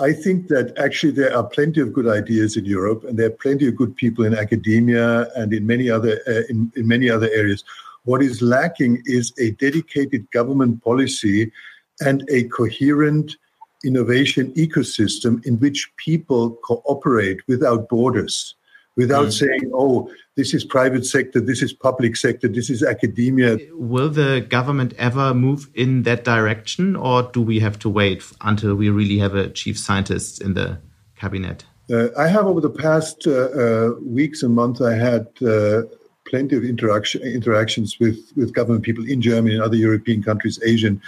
I 0.00 0.12
think 0.12 0.48
that 0.48 0.76
actually 0.78 1.12
there 1.12 1.36
are 1.36 1.44
plenty 1.44 1.80
of 1.80 1.92
good 1.92 2.08
ideas 2.08 2.56
in 2.56 2.64
Europe, 2.64 3.04
and 3.04 3.18
there 3.18 3.26
are 3.26 3.42
plenty 3.44 3.68
of 3.68 3.76
good 3.76 3.94
people 3.96 4.24
in 4.24 4.34
academia 4.34 5.28
and 5.36 5.52
in 5.52 5.66
many 5.66 5.90
other 5.90 6.20
uh, 6.26 6.42
in, 6.48 6.72
in 6.74 6.88
many 6.88 7.10
other 7.10 7.28
areas. 7.30 7.64
What 8.04 8.22
is 8.22 8.40
lacking 8.40 9.02
is 9.04 9.32
a 9.38 9.50
dedicated 9.52 10.30
government 10.30 10.82
policy 10.82 11.52
and 12.00 12.24
a 12.30 12.44
coherent 12.44 13.36
innovation 13.84 14.52
ecosystem 14.54 15.44
in 15.46 15.58
which 15.58 15.92
people 15.96 16.52
cooperate 16.64 17.40
without 17.46 17.88
borders 17.88 18.54
without 18.96 19.28
mm. 19.28 19.32
saying, 19.32 19.70
oh, 19.74 20.10
this 20.36 20.52
is 20.54 20.64
private 20.64 21.06
sector, 21.06 21.40
this 21.40 21.62
is 21.62 21.72
public 21.72 22.16
sector, 22.16 22.48
this 22.48 22.70
is 22.70 22.82
academia. 22.82 23.58
Will 23.72 24.10
the 24.10 24.44
government 24.48 24.94
ever 24.98 25.34
move 25.34 25.70
in 25.74 26.02
that 26.02 26.24
direction, 26.24 26.96
or 26.96 27.22
do 27.22 27.40
we 27.40 27.60
have 27.60 27.78
to 27.80 27.88
wait 27.88 28.24
until 28.40 28.74
we 28.74 28.90
really 28.90 29.18
have 29.18 29.34
a 29.34 29.48
chief 29.50 29.78
scientist 29.78 30.40
in 30.42 30.54
the 30.54 30.78
cabinet? 31.16 31.64
Uh, 31.90 32.08
I 32.16 32.28
have 32.28 32.46
over 32.46 32.60
the 32.60 32.70
past 32.70 33.26
uh, 33.26 33.32
uh, 33.32 33.90
weeks 34.02 34.42
and 34.42 34.54
months, 34.54 34.80
I 34.80 34.94
had 34.94 35.26
uh, 35.42 35.82
plenty 36.26 36.56
of 36.56 36.64
interaction, 36.64 37.22
interactions 37.22 37.98
with, 37.98 38.18
with 38.36 38.54
government 38.54 38.84
people 38.84 39.04
in 39.08 39.20
Germany 39.20 39.54
and 39.54 39.64
other 39.64 39.76
European 39.76 40.22
countries, 40.22 40.60
Asian. 40.64 41.00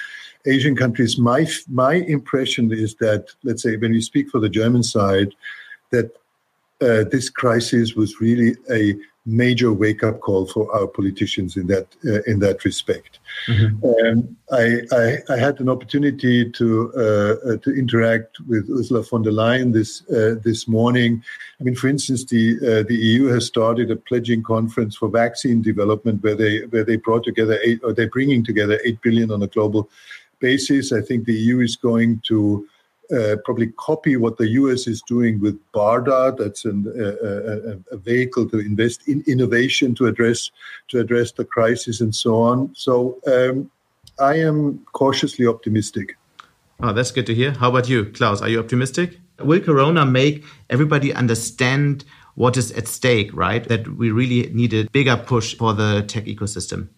Asian 0.45 0.75
countries, 0.75 1.19
my 1.19 1.47
my 1.69 1.95
impression 1.95 2.73
is 2.73 2.97
that, 2.97 3.29
let's 3.45 3.63
say, 3.63 3.77
when 3.77 3.93
we 3.93 4.01
speak 4.01 4.29
for 4.29 4.41
the 4.41 4.49
German 4.49 4.83
side, 4.83 5.37
that 5.91 6.17
uh, 6.83 7.05
this 7.05 7.31
crisis 7.31 7.95
was 7.95 8.21
really 8.21 8.57
a 8.71 8.97
major 9.25 9.73
wake-up 9.73 10.21
call 10.21 10.47
for 10.47 10.75
our 10.75 10.87
politicians 10.87 11.57
in 11.57 11.69
that 11.69 11.87
uh, 12.05 12.23
in 12.27 12.41
that 12.41 12.65
respect. 12.65 13.21
Mm-hmm. 13.47 13.87
Um, 13.87 14.37
I, 14.51 14.81
I, 14.91 15.35
I, 15.35 15.37
had 15.39 15.61
an 15.61 15.69
opportunity 15.69 16.51
to 16.51 16.93
uh, 16.97 17.53
uh, 17.53 17.57
to 17.59 17.71
interact 17.73 18.39
with 18.49 18.69
Ursula 18.69 19.03
von 19.05 19.23
der 19.23 19.31
Leyen 19.31 19.73
this 19.73 20.03
uh, 20.11 20.35
this 20.43 20.67
morning. 20.67 21.23
I 21.61 21.65
mean, 21.65 21.77
for 21.77 21.89
instance, 21.89 22.25
the 22.25 22.57
uh, 22.59 22.83
the 22.89 22.97
EU 22.97 23.27
has 23.27 23.47
started 23.47 23.91
a 23.91 23.97
pledging 23.97 24.43
conference 24.43 24.97
for 24.97 25.09
vaccine 25.09 25.63
development, 25.63 26.23
where 26.23 26.35
they 26.35 26.61
where 26.67 26.85
they 26.85 26.97
brought 26.97 27.25
together 27.25 27.59
eight, 27.63 27.81
or 27.85 27.93
they're 27.93 28.09
bringing 28.09 28.45
together 28.45 28.81
eight 28.85 29.01
billion 29.03 29.31
on 29.31 29.43
a 29.43 29.47
global 29.47 29.89
basis. 30.41 30.93
I 30.93 31.01
think 31.01 31.27
the 31.27 31.35
EU 31.35 31.61
is 31.61 31.77
going 31.77 32.21
to 32.27 32.67
uh, 33.11 33.37
probably 33.45 33.69
copy 33.79 34.17
what 34.17 34.39
the 34.39 34.49
US 34.49 34.87
is 34.87 35.03
doing 35.03 35.41
with 35.41 35.59
BARDA. 35.73 36.37
That's 36.37 36.65
an, 36.65 36.87
uh, 36.89 37.93
a, 37.93 37.95
a, 37.95 37.97
vehicle 37.99 38.49
to 38.51 38.59
invest 38.59 39.07
in 39.09 39.23
innovation 39.27 39.95
to 39.97 40.07
address 40.07 40.51
to 40.89 41.01
address 41.01 41.33
the 41.33 41.45
crisis 41.45 42.01
and 42.01 42.15
so 42.15 42.41
on. 42.41 42.75
So 42.75 43.19
um, 43.27 43.71
I 44.19 44.37
am 44.37 44.85
cautiously 44.93 45.47
optimistic. 45.47 46.17
Oh, 46.81 46.93
that's 46.93 47.11
good 47.11 47.27
to 47.27 47.35
hear. 47.35 47.53
How 47.53 47.69
about 47.69 47.89
you, 47.89 48.07
Klaus? 48.07 48.41
Are 48.41 48.49
you 48.49 48.59
optimistic? 48.59 49.19
Will 49.41 49.61
Corona 49.61 50.07
make 50.07 50.45
everybody 50.71 51.13
understand 51.13 52.05
what 52.35 52.57
is 52.57 52.73
at 52.73 52.89
stake, 52.89 53.31
right? 53.35 53.67
That 53.69 53.97
we 53.97 54.11
really 54.11 54.51
need 54.53 54.73
a 54.73 54.85
bigger 54.91 55.17
push 55.17 55.55
for 55.55 55.75
the 55.75 56.03
tech 56.03 56.25
ecosystem. 56.25 56.89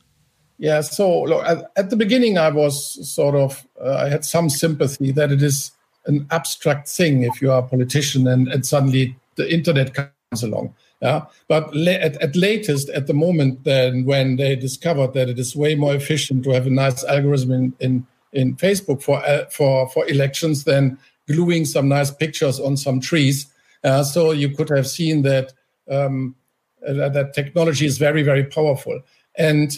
Yeah. 0.59 0.83
So 0.83 1.23
look, 1.23 1.45
at, 1.45 1.71
at 1.77 1.91
the 1.91 1.97
beginning, 1.97 2.39
I 2.39 2.51
was 2.51 3.13
sort 3.13 3.35
of 3.35 3.67
uh, 3.83 3.95
I 3.95 4.09
had 4.09 4.25
some 4.25 4.49
sympathy 4.49 5.11
that 5.13 5.33
it 5.33 5.43
is 5.43 5.73
an 6.07 6.27
abstract 6.31 6.89
thing 6.89 7.23
if 7.23 7.41
you 7.41 7.51
are 7.51 7.61
a 7.61 7.67
politician 7.67 8.27
and, 8.27 8.49
and 8.49 8.67
suddenly 8.67 9.17
the 9.37 9.53
internet 9.53 9.95
comes 9.95 10.43
along. 10.43 10.75
Yeah, 11.03 11.27
but 11.49 11.77
at, 11.77 12.17
at 12.23 12.35
latest, 12.35 12.89
at 12.91 13.07
the 13.07 13.13
moment, 13.13 13.65
then 13.65 14.05
when 14.07 14.37
they 14.37 14.57
discovered 14.57 15.13
that 15.13 15.29
it 15.29 15.39
is 15.39 15.55
way 15.55 15.75
more 15.75 15.95
efficient 15.95 16.45
to 16.45 16.51
have 16.51 16.67
a 16.67 16.71
nice 16.71 17.05
algorithm 17.05 17.53
in 17.53 17.75
in, 17.81 18.07
in 18.33 18.57
Facebook 18.57 19.03
for 19.03 19.19
uh, 19.25 19.45
for 19.51 19.89
for 19.91 20.09
elections 20.09 20.65
than 20.65 20.97
gluing 21.29 21.67
some 21.67 21.89
nice 21.89 22.11
pictures 22.11 22.59
on 22.59 22.77
some 22.77 23.01
trees. 23.01 23.47
Uh, 23.83 24.03
so 24.03 24.31
you 24.31 24.49
could 24.49 24.71
have 24.71 24.87
seen 24.87 25.23
that 25.23 25.53
um, 25.91 26.35
that 26.81 27.33
technology 27.35 27.85
is 27.85 27.99
very 27.99 28.23
very 28.23 28.45
powerful, 28.45 28.99
and 29.37 29.77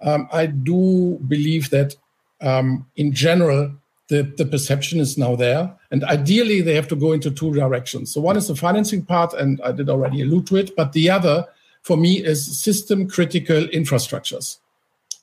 um, 0.00 0.28
I 0.32 0.46
do 0.46 1.18
believe 1.28 1.68
that 1.70 1.94
um, 2.40 2.86
in 2.96 3.12
general 3.12 3.70
the, 4.12 4.22
the 4.36 4.44
perception 4.44 5.00
is 5.00 5.16
now 5.16 5.34
there. 5.34 5.74
And 5.90 6.04
ideally, 6.04 6.60
they 6.60 6.74
have 6.74 6.88
to 6.88 6.96
go 6.96 7.12
into 7.12 7.30
two 7.30 7.52
directions. 7.54 8.12
So, 8.12 8.20
one 8.20 8.36
is 8.36 8.48
the 8.48 8.54
financing 8.54 9.04
part, 9.04 9.32
and 9.32 9.60
I 9.62 9.72
did 9.72 9.88
already 9.88 10.20
allude 10.20 10.46
to 10.48 10.56
it. 10.56 10.76
But 10.76 10.92
the 10.92 11.08
other, 11.08 11.46
for 11.80 11.96
me, 11.96 12.22
is 12.22 12.62
system 12.62 13.08
critical 13.08 13.62
infrastructures, 13.68 14.58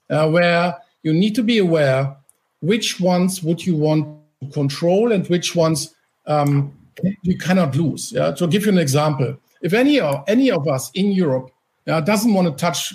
uh, 0.10 0.28
where 0.30 0.76
you 1.04 1.14
need 1.14 1.36
to 1.36 1.44
be 1.44 1.60
aware 1.60 2.16
which 2.62 3.00
ones 3.00 3.44
would 3.44 3.66
you 3.66 3.76
want 3.76 4.08
to 4.42 4.50
control 4.50 5.12
and 5.12 5.28
which 5.28 5.56
ones 5.56 5.94
um, 6.26 6.74
you 7.22 7.38
cannot 7.38 7.76
lose. 7.76 8.12
Yeah? 8.12 8.32
To 8.32 8.48
give 8.48 8.66
you 8.66 8.72
an 8.72 8.80
example, 8.80 9.38
if 9.62 9.74
any, 9.74 10.00
of 10.00 10.24
any 10.28 10.50
of 10.52 10.68
us 10.68 10.90
in 10.96 11.12
Europe 11.12 11.52
uh, 11.88 12.02
doesn't 12.02 12.34
want 12.34 12.48
to 12.48 12.54
touch 12.60 12.94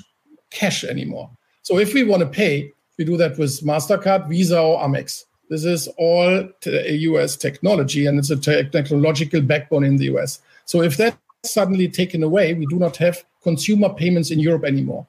cash 0.50 0.84
anymore, 0.84 1.30
so 1.62 1.78
if 1.78 1.94
we 1.94 2.02
want 2.02 2.20
to 2.20 2.28
pay, 2.28 2.72
we 2.98 3.04
do 3.04 3.16
that 3.16 3.38
with 3.38 3.60
MasterCard, 3.62 4.28
Visa, 4.28 4.60
or 4.60 4.80
Amex. 4.80 5.24
This 5.50 5.64
is 5.64 5.88
all 5.98 6.48
US 6.64 7.36
technology 7.36 8.06
and 8.06 8.18
it's 8.18 8.30
a 8.30 8.64
technological 8.64 9.40
backbone 9.40 9.84
in 9.84 9.96
the 9.96 10.06
US. 10.16 10.40
So 10.64 10.82
if 10.82 10.96
that's 10.96 11.16
suddenly 11.44 11.88
taken 11.88 12.22
away, 12.22 12.54
we 12.54 12.66
do 12.66 12.78
not 12.78 12.96
have 12.96 13.24
consumer 13.42 13.90
payments 13.90 14.30
in 14.30 14.38
Europe 14.38 14.64
anymore. 14.64 15.06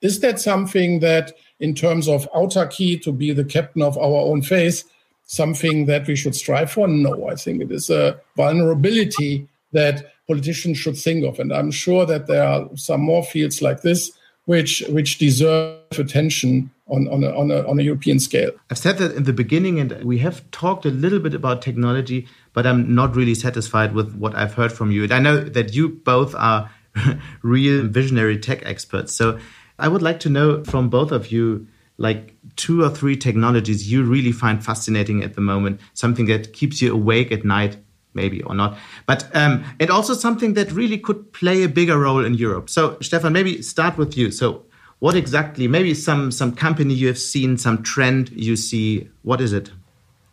Is 0.00 0.20
that 0.20 0.38
something 0.38 1.00
that, 1.00 1.32
in 1.58 1.74
terms 1.74 2.08
of 2.08 2.30
autarky 2.32 3.00
to 3.02 3.10
be 3.10 3.32
the 3.32 3.44
captain 3.44 3.82
of 3.82 3.98
our 3.98 4.20
own 4.30 4.42
fate, 4.42 4.84
something 5.24 5.86
that 5.86 6.06
we 6.06 6.14
should 6.14 6.36
strive 6.36 6.70
for? 6.70 6.86
No, 6.86 7.28
I 7.28 7.34
think 7.34 7.62
it 7.62 7.72
is 7.72 7.90
a 7.90 8.20
vulnerability 8.36 9.48
that 9.72 10.12
politicians 10.28 10.78
should 10.78 10.96
think 10.96 11.24
of. 11.24 11.40
And 11.40 11.52
I'm 11.52 11.70
sure 11.70 12.06
that 12.06 12.26
there 12.26 12.44
are 12.44 12.68
some 12.76 13.00
more 13.00 13.24
fields 13.24 13.60
like 13.60 13.82
this 13.82 14.12
which 14.44 14.82
which 14.88 15.18
deserve 15.18 15.98
attention 15.98 16.70
on 16.88 17.08
on 17.08 17.24
a, 17.24 17.30
on 17.36 17.50
a, 17.50 17.68
on 17.68 17.78
a 17.78 17.82
European 17.82 18.18
scale. 18.18 18.50
I've 18.70 18.78
said 18.78 18.98
that 18.98 19.14
in 19.14 19.24
the 19.24 19.32
beginning, 19.32 19.78
and 19.80 20.04
we 20.04 20.18
have 20.18 20.48
talked 20.50 20.86
a 20.86 20.90
little 20.90 21.18
bit 21.18 21.34
about 21.34 21.62
technology, 21.62 22.26
but 22.52 22.66
I'm 22.66 22.94
not 22.94 23.14
really 23.14 23.34
satisfied 23.34 23.94
with 23.94 24.14
what 24.16 24.34
I've 24.34 24.54
heard 24.54 24.72
from 24.72 24.90
you. 24.90 25.04
And 25.04 25.12
I 25.12 25.18
know 25.18 25.40
that 25.40 25.74
you 25.74 25.88
both 25.88 26.34
are 26.34 26.70
real 27.42 27.86
visionary 27.86 28.38
tech 28.38 28.64
experts. 28.64 29.14
So 29.14 29.38
I 29.78 29.88
would 29.88 30.02
like 30.02 30.20
to 30.20 30.28
know 30.28 30.64
from 30.64 30.88
both 30.88 31.12
of 31.12 31.30
you, 31.30 31.66
like 31.98 32.34
two 32.56 32.82
or 32.82 32.90
three 32.90 33.16
technologies 33.16 33.90
you 33.90 34.04
really 34.04 34.32
find 34.32 34.64
fascinating 34.64 35.22
at 35.22 35.34
the 35.34 35.40
moment, 35.40 35.80
something 35.94 36.26
that 36.26 36.52
keeps 36.52 36.80
you 36.80 36.92
awake 36.92 37.32
at 37.32 37.44
night, 37.44 37.76
maybe 38.14 38.42
or 38.42 38.54
not. 38.54 38.76
But 39.06 39.28
um, 39.34 39.64
and 39.80 39.90
also 39.90 40.14
something 40.14 40.54
that 40.54 40.72
really 40.72 40.98
could 40.98 41.32
play 41.32 41.62
a 41.62 41.68
bigger 41.68 41.98
role 41.98 42.24
in 42.24 42.34
Europe. 42.34 42.70
So 42.70 42.98
Stefan, 43.00 43.32
maybe 43.32 43.62
start 43.62 43.96
with 43.98 44.16
you. 44.16 44.30
So 44.30 44.64
what 45.00 45.14
exactly? 45.14 45.68
Maybe 45.68 45.94
some 45.94 46.30
some 46.30 46.54
company 46.54 46.94
you 46.94 47.06
have 47.06 47.18
seen, 47.18 47.56
some 47.56 47.82
trend 47.82 48.30
you 48.30 48.56
see. 48.56 49.08
What 49.22 49.40
is 49.40 49.52
it? 49.52 49.70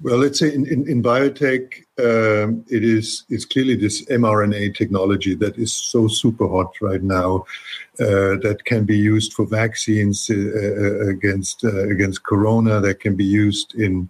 Well, 0.02 0.18
let's 0.18 0.40
say 0.40 0.54
in, 0.54 0.68
in, 0.68 0.88
in 0.90 1.02
biotech, 1.02 1.84
um, 2.00 2.66
it 2.68 2.84
is 2.84 3.24
it's 3.30 3.46
clearly 3.46 3.76
this 3.76 4.04
mRNA 4.06 4.76
technology 4.76 5.36
that 5.36 5.58
is 5.58 5.74
so 5.74 6.08
super 6.08 6.48
hot 6.48 6.74
right 6.82 7.02
now 7.02 7.46
uh, 8.00 8.36
that 8.44 8.66
can 8.66 8.84
be 8.84 8.98
used 8.98 9.34
for 9.34 9.46
vaccines 9.46 10.30
uh, 10.30 10.34
uh, 10.36 11.10
against 11.10 11.64
uh, 11.64 11.88
against 11.88 12.24
corona. 12.24 12.82
That 12.82 13.00
can 13.00 13.16
be 13.16 13.24
used 13.24 13.76
in 13.76 14.10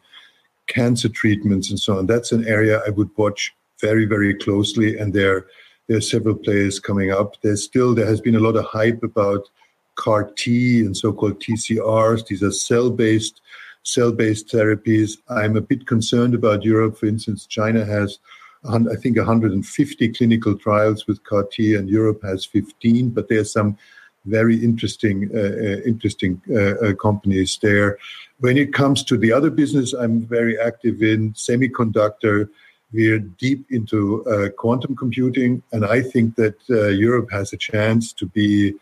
cancer 0.68 1.10
treatments 1.10 1.70
and 1.70 1.80
so 1.80 2.00
on. 2.00 2.08
That's 2.08 2.32
an 2.32 2.48
area 2.48 2.82
I 2.88 2.90
would 2.90 3.10
watch 3.18 3.54
very 3.80 4.06
very 4.06 4.34
closely. 4.34 4.98
And 4.98 5.14
there 5.14 5.46
there 5.88 5.98
are 5.98 6.02
several 6.02 6.36
players 6.36 6.80
coming 6.80 7.12
up. 7.12 7.36
There's 7.42 7.64
still 7.64 7.94
there 7.94 8.08
has 8.08 8.22
been 8.22 8.36
a 8.36 8.40
lot 8.40 8.56
of 8.56 8.66
hype 8.66 9.04
about 9.04 9.50
CAR 9.96 10.32
T 10.36 10.80
and 10.82 10.96
so-called 10.96 11.40
TCRs. 11.40 12.28
These 12.28 12.44
are 12.44 12.52
cell-based 12.52 13.42
cell-based 13.84 14.48
therapies. 14.48 15.18
I'm 15.30 15.56
a 15.56 15.62
bit 15.62 15.86
concerned 15.86 16.34
about 16.34 16.64
Europe. 16.64 16.98
For 16.98 17.06
instance, 17.06 17.46
China 17.46 17.86
has, 17.86 18.20
I 18.68 18.96
think, 18.96 19.18
150 19.18 20.10
clinical 20.10 20.58
trials 20.58 21.06
with 21.08 21.24
CAR 21.24 21.44
T, 21.52 21.76
and 21.76 21.88
Europe 21.88 22.22
has 22.24 22.46
15. 22.46 23.12
But 23.12 23.30
there 23.30 23.42
are 23.42 23.46
some 23.46 23.78
very 24.26 24.58
interesting, 24.58 25.30
uh, 25.34 25.40
uh, 25.40 25.82
interesting 25.86 26.42
uh, 26.50 26.76
uh, 26.88 26.94
companies 26.96 27.60
there. 27.62 27.98
When 28.40 28.58
it 28.58 28.74
comes 28.74 29.04
to 29.06 29.18
the 29.18 29.32
other 29.32 29.50
business, 29.50 29.94
I'm 29.94 30.22
very 30.22 30.60
active 30.60 31.02
in 31.02 31.34
semiconductor. 31.34 32.50
We're 32.92 33.20
deep 33.20 33.72
into 33.72 34.26
uh, 34.26 34.50
quantum 34.50 34.96
computing, 34.96 35.62
and 35.72 35.86
I 35.86 36.02
think 36.02 36.36
that 36.36 36.56
uh, 36.70 36.88
Europe 36.88 37.30
has 37.32 37.54
a 37.54 37.58
chance 37.58 38.14
to 38.14 38.26
be 38.26 38.74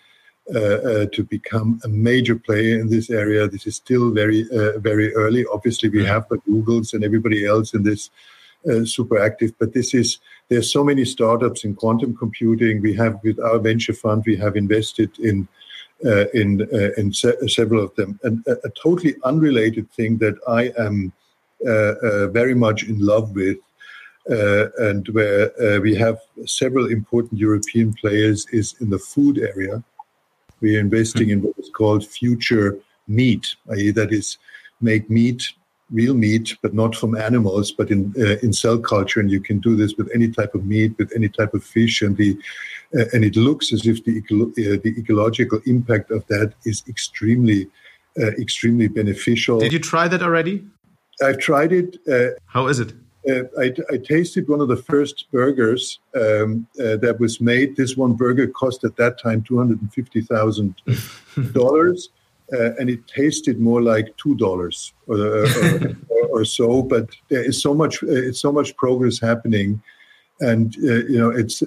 to 0.51 1.27
become 1.29 1.79
a 1.83 1.87
major 1.87 2.35
player 2.35 2.79
in 2.79 2.89
this 2.89 3.09
area. 3.09 3.47
This 3.47 3.65
is 3.67 3.75
still 3.75 4.11
very, 4.11 4.45
uh, 4.51 4.79
very 4.79 5.13
early. 5.15 5.45
Obviously, 5.51 5.89
we 5.89 6.05
have 6.05 6.27
the 6.29 6.37
Googles 6.39 6.93
and 6.93 7.03
everybody 7.03 7.45
else 7.45 7.73
in 7.73 7.83
this 7.83 8.09
super 8.85 9.19
active, 9.19 9.51
but 9.59 9.73
this 9.73 9.93
is 9.93 10.19
there's 10.49 10.71
so 10.71 10.83
many 10.83 11.05
startups 11.05 11.63
in 11.63 11.75
quantum 11.75 12.15
computing. 12.15 12.81
We 12.81 12.93
have 12.95 13.19
with 13.23 13.39
our 13.39 13.59
venture 13.59 13.93
fund, 13.93 14.23
we 14.25 14.37
have 14.37 14.55
invested 14.55 15.17
in 15.19 15.47
uh, 16.05 16.27
in 16.33 16.67
uh, 16.73 16.89
in 16.97 17.13
se- 17.13 17.47
several 17.47 17.81
of 17.81 17.95
them. 17.95 18.19
And 18.23 18.45
a, 18.45 18.57
a, 18.67 18.69
totally 18.71 19.15
unrelated 19.23 19.89
thing 19.91 20.17
that 20.17 20.35
I 20.49 20.73
am 20.77 21.13
uh, 21.65 22.27
very 22.27 22.53
much 22.53 22.83
in 22.83 22.99
love 22.99 23.33
with, 23.33 23.57
and 24.27 25.07
where 25.09 25.79
we 25.79 25.95
have 25.95 26.19
several 26.45 26.87
important 26.87 27.39
European 27.39 27.93
players, 27.93 28.45
is 28.51 28.75
in 28.81 28.89
the 28.89 28.99
food 28.99 29.37
area. 29.37 29.81
We 30.63 30.77
are 30.77 30.79
investing 30.79 31.29
in 31.29 31.41
what 31.43 31.59
is 31.59 31.69
called 31.69 32.01
future 32.05 32.79
meat, 33.07 33.55
i.e., 33.73 33.91
that 33.91 34.11
is 34.11 34.37
make 34.81 35.09
meat 35.09 35.53
real 35.91 36.15
meat, 36.15 36.57
but 36.61 36.73
not 36.73 36.95
from 36.95 37.15
animals, 37.15 37.71
but 37.71 37.91
in 37.91 38.13
uh, 38.17 38.37
in 38.41 38.51
cell 38.51 38.79
culture. 38.79 39.19
And 39.19 39.29
you 39.31 39.39
can 39.39 39.59
do 39.59 39.75
this 39.75 39.95
with 39.95 40.09
any 40.13 40.29
type 40.29 40.55
of 40.55 40.65
meat, 40.65 40.97
with 40.97 41.11
any 41.15 41.29
type 41.29 41.53
of 41.53 41.63
fish, 41.63 42.01
and 42.01 42.17
the 42.17 42.37
uh, 42.97 43.05
and 43.13 43.23
it 43.23 43.35
looks 43.35 43.71
as 43.71 43.85
if 43.85 44.03
the 44.03 44.17
uh, 44.19 44.79
the 44.83 44.93
ecological 44.97 45.59
impact 45.65 46.11
of 46.11 46.25
that 46.27 46.53
is 46.65 46.83
extremely 46.87 47.67
uh, 48.19 48.31
extremely 48.45 48.87
beneficial. 48.87 49.59
Did 49.59 49.73
you 49.73 49.79
try 49.79 50.07
that 50.07 50.23
already? 50.23 50.63
I've 51.21 51.37
tried 51.37 51.71
it. 51.71 51.97
Uh, 52.07 52.31
How 52.47 52.67
is 52.67 52.79
it? 52.79 52.93
Uh, 53.29 53.43
I, 53.57 53.73
I, 53.89 53.97
tasted 53.97 54.49
one 54.49 54.59
of 54.59 54.67
the 54.67 54.75
first 54.75 55.31
burgers 55.31 55.99
um, 56.15 56.67
uh, 56.79 56.97
that 56.97 57.17
was 57.19 57.39
made. 57.39 57.75
This 57.75 57.95
one 57.95 58.13
burger 58.13 58.47
cost 58.47 58.83
at 58.83 58.97
that 58.97 59.17
time 59.17 59.41
two 59.41 59.57
hundred 59.57 59.81
and 59.81 59.93
fifty 59.93 60.21
thousand 60.21 60.75
dollars, 61.53 62.09
uh, 62.53 62.75
and 62.75 62.89
it 62.89 63.07
tasted 63.07 63.61
more 63.61 63.81
like 63.81 64.15
two 64.17 64.35
dollars 64.35 64.93
or, 65.07 65.45
or, 65.45 65.97
or, 66.31 66.45
so. 66.45 66.81
But 66.81 67.09
there 67.29 67.43
is 67.43 67.61
so 67.61 67.73
much, 67.73 68.03
uh, 68.03 68.07
it's 68.09 68.41
so 68.41 68.51
much 68.51 68.75
progress 68.75 69.21
happening, 69.21 69.81
and 70.41 70.75
you 70.75 71.17
know, 71.17 71.29
it's 71.29 71.61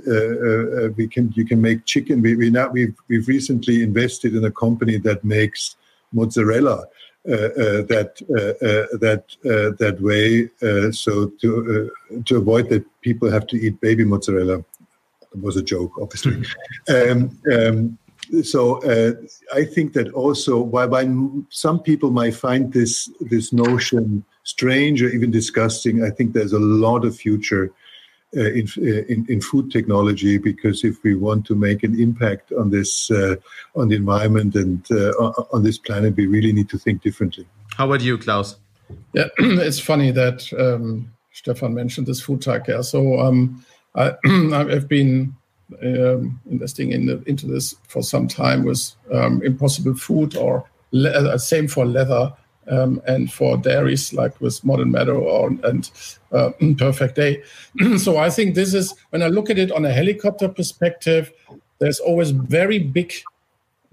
we 0.96 1.08
can 1.08 1.32
you 1.36 1.46
can 1.46 1.62
make 1.62 1.86
chicken. 1.86 2.20
We, 2.20 2.36
we 2.36 2.50
now 2.50 2.68
we've 2.68 2.94
we've 3.08 3.28
recently 3.28 3.82
invested 3.82 4.34
in 4.34 4.44
a 4.44 4.50
company 4.50 4.98
that 4.98 5.24
makes 5.24 5.76
mozzarella 6.12 6.84
that 7.26 8.12
uh, 8.30 8.98
that 8.98 9.24
that 9.78 10.00
way. 10.00 10.48
so 10.92 11.26
to 11.40 11.90
to 12.24 12.36
avoid 12.36 12.68
that 12.70 12.84
people 13.02 13.30
have 13.30 13.46
to 13.48 13.56
eat 13.56 13.80
baby 13.80 14.04
mozzarella. 14.04 14.58
It 14.58 15.42
was 15.42 15.56
a 15.56 15.62
joke, 15.62 15.92
obviously. 16.00 16.44
um, 16.88 17.38
um, 17.52 17.98
so 18.42 18.82
uh, 18.82 19.12
I 19.54 19.64
think 19.64 19.92
that 19.92 20.10
also 20.12 20.58
while, 20.58 21.44
some 21.50 21.80
people 21.80 22.10
might 22.10 22.34
find 22.34 22.72
this 22.72 23.10
this 23.20 23.52
notion 23.52 24.24
strange 24.44 25.02
or 25.02 25.08
even 25.08 25.30
disgusting, 25.30 26.04
I 26.04 26.10
think 26.10 26.32
there's 26.32 26.52
a 26.52 26.58
lot 26.58 27.04
of 27.04 27.16
future 27.16 27.66
uh, 27.66 27.85
in, 28.40 28.68
uh, 28.78 29.04
in, 29.08 29.26
in 29.28 29.40
food 29.40 29.70
technology 29.70 30.38
because 30.38 30.84
if 30.84 31.02
we 31.02 31.14
want 31.14 31.46
to 31.46 31.54
make 31.54 31.82
an 31.82 31.98
impact 31.98 32.52
on 32.52 32.70
this 32.70 33.10
uh, 33.10 33.36
on 33.74 33.88
the 33.88 33.96
environment 33.96 34.54
and 34.54 34.86
on 35.52 35.62
this 35.62 35.78
planet, 35.78 36.16
we 36.16 36.26
really 36.26 36.52
need 36.52 36.68
to 36.68 36.78
think 36.78 37.02
differently. 37.02 37.46
How 37.76 37.86
about 37.86 38.02
you, 38.02 38.18
Klaus? 38.18 38.56
Yeah, 39.12 39.28
it's 39.38 39.80
funny 39.80 40.10
that 40.12 40.50
um, 40.58 41.12
Stefan 41.32 41.74
mentioned 41.74 42.06
this 42.06 42.20
food 42.20 42.42
tech. 42.42 42.68
Yeah, 42.68 42.82
so 42.82 43.20
um, 43.20 43.64
I, 43.94 44.14
have 44.24 44.88
been 44.88 45.34
um, 45.82 46.40
investing 46.50 46.92
in 46.92 47.06
the, 47.06 47.22
into 47.26 47.46
this 47.46 47.74
for 47.88 48.02
some 48.02 48.28
time 48.28 48.64
with 48.64 48.92
um, 49.12 49.42
Impossible 49.42 49.94
Food 49.94 50.36
or 50.36 50.64
le- 50.92 51.38
same 51.38 51.68
for 51.68 51.84
leather 51.84 52.32
um, 52.68 53.00
and 53.06 53.32
for 53.32 53.56
dairies 53.56 54.12
like 54.12 54.40
with 54.40 54.64
Modern 54.64 54.90
Meadow 54.90 55.18
or, 55.18 55.48
and 55.64 55.90
uh, 56.32 56.50
Perfect 56.78 57.16
Day. 57.16 57.42
so 57.98 58.18
I 58.18 58.30
think 58.30 58.54
this 58.54 58.74
is 58.74 58.94
when 59.10 59.22
I 59.22 59.28
look 59.28 59.50
at 59.50 59.58
it 59.58 59.72
on 59.72 59.84
a 59.84 59.92
helicopter 59.92 60.48
perspective, 60.48 61.32
there's 61.78 62.00
always 62.00 62.30
very 62.30 62.78
big 62.78 63.12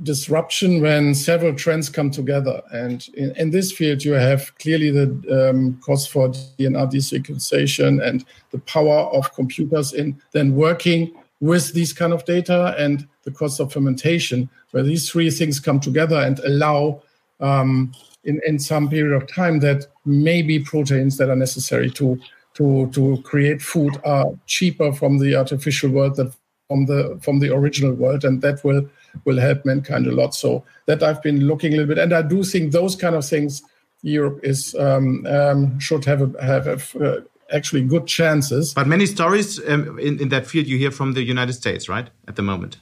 disruption 0.02 0.82
when 0.82 1.14
several 1.14 1.54
trends 1.54 1.90
come 1.90 2.10
together. 2.10 2.62
And 2.72 3.08
in, 3.16 3.36
in 3.36 3.52
this 3.52 3.72
field, 3.72 4.04
you 4.04 4.14
have 4.14 4.58
clearly 4.58 4.92
the 4.92 5.50
um, 5.50 5.80
cost 5.86 6.10
for 6.10 6.30
DNA 6.30 6.92
desequencation 6.92 8.04
and 8.04 8.26
the 8.52 8.60
power 8.60 9.06
of 9.14 9.34
computers 9.34 9.94
in 9.94 10.20
then 10.32 10.56
working 10.56 11.14
with 11.40 11.74
these 11.74 11.94
kind 11.94 12.14
of 12.14 12.26
data 12.26 12.76
and 12.78 13.08
the 13.24 13.32
cost 13.32 13.60
of 13.60 13.72
fermentation, 13.72 14.50
where 14.72 14.84
these 14.84 15.10
three 15.10 15.30
things 15.30 15.60
come 15.60 15.80
together 15.80 16.16
and 16.18 16.40
allow 16.40 17.02
um, 17.40 17.92
in, 18.24 18.42
in 18.46 18.60
some 18.60 18.90
period 18.90 19.16
of 19.16 19.28
time 19.28 19.60
that 19.60 19.86
maybe 20.06 20.60
proteins 20.60 21.18
that 21.18 21.30
are 21.30 21.36
necessary 21.36 21.90
to 21.92 22.20
to 22.56 22.90
to 22.92 23.22
create 23.24 23.62
food 23.62 24.00
are 24.06 24.28
cheaper 24.46 24.94
from 24.94 25.20
the 25.20 25.36
artificial 25.36 25.90
world 25.90 26.16
than 26.16 26.32
from 26.68 26.86
the 26.86 27.20
from 27.22 27.40
the 27.40 27.54
original 27.54 27.94
world, 27.94 28.24
and 28.24 28.42
that 28.42 28.64
will 28.64 28.88
will 29.26 29.40
help 29.40 29.66
mankind 29.66 30.08
a 30.08 30.12
lot. 30.12 30.34
So 30.36 30.64
that 30.86 31.04
I've 31.04 31.22
been 31.22 31.48
looking 31.48 31.74
a 31.74 31.78
little 31.78 31.96
bit, 31.96 31.98
and 31.98 32.14
I 32.14 32.22
do 32.22 32.44
think 32.44 32.72
those 32.72 32.96
kind 32.96 33.16
of 33.16 33.26
things 33.26 33.62
Europe 34.02 34.40
is 34.44 34.76
um, 34.76 35.26
um, 35.28 35.80
should 35.80 36.06
have 36.06 36.22
a, 36.22 36.44
have 36.44 36.68
a, 36.68 37.06
uh, 37.06 37.22
actually 37.52 37.84
good 37.84 38.08
chances. 38.08 38.74
But 38.74 38.88
many 38.88 39.06
stories 39.06 39.60
um, 39.68 40.00
in 40.00 40.20
in 40.20 40.30
that 40.30 40.48
field 40.48 40.68
you 40.68 40.78
hear 40.78 40.92
from 40.92 41.14
the 41.14 41.24
United 41.24 41.54
States, 41.54 41.90
right? 41.90 42.10
At 42.28 42.36
the 42.36 42.42
moment. 42.42 42.78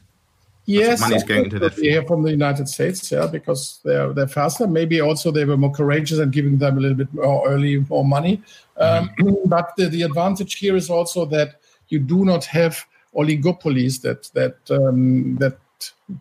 Yes, 0.71 1.01
money's 1.01 1.23
going 1.23 1.45
into 1.45 1.59
that. 1.59 1.73
Field. 1.73 2.07
from 2.07 2.23
the 2.23 2.31
United 2.31 2.67
States, 2.67 3.11
yeah, 3.11 3.27
because 3.27 3.79
they're 3.83 4.13
they're 4.13 4.27
faster. 4.27 4.67
Maybe 4.67 5.01
also 5.01 5.31
they 5.31 5.45
were 5.45 5.57
more 5.57 5.71
courageous 5.71 6.19
and 6.19 6.31
giving 6.31 6.57
them 6.57 6.77
a 6.77 6.81
little 6.81 6.97
bit 6.97 7.13
more 7.13 7.47
early 7.47 7.85
more 7.89 8.05
money. 8.05 8.41
Um, 8.77 9.09
mm-hmm. 9.19 9.35
but 9.49 9.73
the, 9.77 9.87
the 9.87 10.03
advantage 10.03 10.55
here 10.55 10.75
is 10.75 10.89
also 10.89 11.25
that 11.25 11.55
you 11.89 11.99
do 11.99 12.25
not 12.25 12.45
have 12.45 12.85
oligopolies 13.15 14.01
that 14.01 14.29
that 14.33 14.57
um, 14.71 15.35
that 15.37 15.57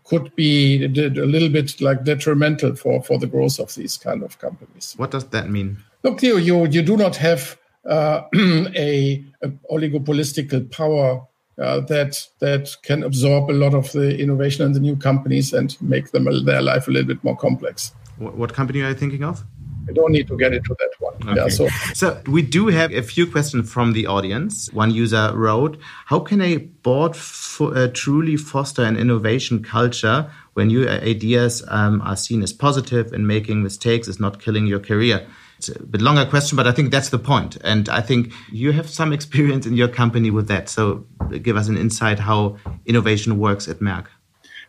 could 0.04 0.34
be 0.36 0.84
a 0.84 0.88
little 0.88 1.48
bit 1.48 1.80
like 1.80 2.04
detrimental 2.04 2.74
for 2.76 3.02
for 3.02 3.18
the 3.18 3.26
growth 3.26 3.58
of 3.58 3.74
these 3.74 3.96
kind 3.96 4.22
of 4.22 4.38
companies. 4.38 4.94
What 4.96 5.10
does 5.10 5.24
that 5.26 5.50
mean? 5.50 5.78
Look, 6.02 6.22
you 6.22 6.38
you, 6.38 6.66
you 6.66 6.82
do 6.82 6.96
not 6.96 7.16
have 7.16 7.58
uh, 7.88 8.22
a, 8.34 9.24
a 9.42 9.48
oligopolistical 9.70 10.70
power 10.70 11.26
uh, 11.60 11.80
that 11.80 12.26
that 12.38 12.76
can 12.82 13.02
absorb 13.02 13.50
a 13.50 13.52
lot 13.52 13.74
of 13.74 13.92
the 13.92 14.18
innovation 14.18 14.64
and 14.64 14.74
the 14.74 14.80
new 14.80 14.96
companies 14.96 15.52
and 15.52 15.76
make 15.80 16.10
them 16.12 16.24
their 16.44 16.62
life 16.62 16.88
a 16.88 16.90
little 16.90 17.08
bit 17.08 17.22
more 17.22 17.36
complex. 17.36 17.94
What, 18.18 18.36
what 18.36 18.52
company 18.52 18.82
are 18.82 18.88
you 18.88 18.94
thinking 18.94 19.24
of? 19.24 19.44
I 19.88 19.92
don't 19.92 20.12
need 20.12 20.28
to 20.28 20.36
get 20.36 20.52
into 20.52 20.76
that 20.78 20.90
one. 20.98 21.14
Okay. 21.28 21.40
Yeah, 21.40 21.48
so. 21.48 21.68
so 21.94 22.20
we 22.26 22.42
do 22.42 22.68
have 22.68 22.92
a 22.92 23.02
few 23.02 23.26
questions 23.26 23.72
from 23.72 23.92
the 23.92 24.06
audience. 24.06 24.70
One 24.72 24.90
user 24.90 25.32
wrote, 25.34 25.78
"How 26.06 26.20
can 26.20 26.40
a 26.40 26.58
board 26.58 27.16
uh, 27.60 27.88
truly 27.92 28.36
foster 28.36 28.84
an 28.84 28.96
innovation 28.96 29.62
culture 29.62 30.30
when 30.54 30.68
new 30.68 30.88
ideas 30.88 31.64
um, 31.68 32.02
are 32.02 32.16
seen 32.16 32.42
as 32.42 32.52
positive 32.52 33.12
and 33.12 33.26
making 33.26 33.62
mistakes 33.62 34.06
is 34.06 34.20
not 34.20 34.40
killing 34.40 34.66
your 34.66 34.80
career?" 34.80 35.26
It's 35.60 35.68
a 35.68 35.82
bit 35.82 36.00
longer 36.00 36.24
question, 36.24 36.56
but 36.56 36.66
I 36.66 36.72
think 36.72 36.90
that's 36.90 37.10
the 37.10 37.18
point. 37.18 37.58
And 37.62 37.86
I 37.90 38.00
think 38.00 38.32
you 38.50 38.72
have 38.72 38.88
some 38.88 39.12
experience 39.12 39.66
in 39.66 39.74
your 39.74 39.88
company 39.88 40.30
with 40.30 40.48
that. 40.48 40.70
So 40.70 41.04
give 41.42 41.58
us 41.58 41.68
an 41.68 41.76
insight 41.76 42.18
how 42.18 42.56
innovation 42.86 43.38
works 43.38 43.68
at 43.68 43.80
Merck. 43.80 44.06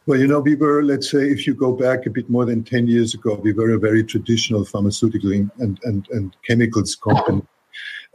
Well, 0.06 0.20
you 0.20 0.28
know, 0.28 0.42
we 0.42 0.56
were, 0.56 0.84
let's 0.84 1.10
say, 1.10 1.30
if 1.30 1.48
you 1.48 1.54
go 1.54 1.72
back 1.72 2.06
a 2.08 2.10
bit 2.10 2.30
more 2.30 2.44
than 2.44 2.66
10 2.66 2.88
years 2.88 3.14
ago, 3.14 3.36
we 3.36 3.54
were 3.54 3.72
a 3.72 3.80
very 3.80 4.04
traditional 4.04 4.66
pharmaceutical 4.66 5.32
and, 5.32 5.50
and, 5.60 6.06
and 6.12 6.36
chemicals 6.46 6.98
company. 6.98 7.42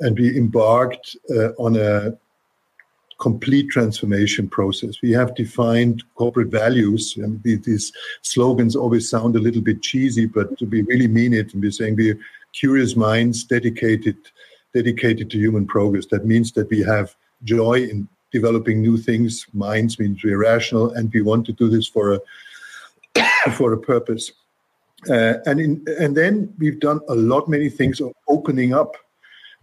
And 0.01 0.19
we 0.19 0.37
embarked 0.37 1.17
uh, 1.31 1.53
on 1.53 1.77
a 1.77 2.19
complete 3.19 3.71
transformation 3.71 4.49
process. 4.49 5.01
We 5.03 5.13
have 5.13 5.35
defined 5.35 6.05
corporate 6.17 6.49
values, 6.49 7.17
and 7.17 7.43
these 7.43 7.91
slogans 8.21 8.77
always 8.77 9.09
sound 9.09 9.37
a 9.37 9.41
little 9.41 9.63
bit 9.63 9.81
cheesy, 9.83 10.27
but 10.27 10.51
we 10.61 10.83
really 10.83 11.09
mean 11.09 11.33
it. 11.33 11.55
And 11.55 11.63
we're 11.63 11.71
saying 11.71 11.97
we're 11.97 12.19
curious 12.59 12.97
minds 12.97 13.45
dedicated 13.45 14.17
dedicated 14.75 15.31
to 15.31 15.39
human 15.39 15.67
progress. 15.67 16.07
That 16.07 16.27
means 16.27 16.53
that 16.53 16.69
we 16.69 16.81
have 16.83 17.15
joy 17.45 17.75
in 17.83 18.09
developing 18.33 18.83
new 18.83 18.97
things. 18.97 19.47
Minds 19.53 19.99
means 19.99 20.23
we're 20.23 20.39
rational, 20.39 20.91
and 20.93 21.13
we 21.13 21.23
want 21.23 21.47
to 21.47 21.53
do 21.53 21.69
this 21.69 21.87
for 21.87 22.15
a 22.15 22.21
for 23.53 23.73
a 23.73 23.79
purpose. 23.79 24.33
Uh, 25.09 25.35
and 25.47 25.61
in, 25.61 25.85
and 26.01 26.17
then 26.17 26.53
we've 26.59 26.81
done 26.81 27.01
a 27.09 27.15
lot 27.15 27.49
many 27.49 27.69
things 27.69 28.01
of 28.01 28.13
opening 28.29 28.73
up. 28.75 28.97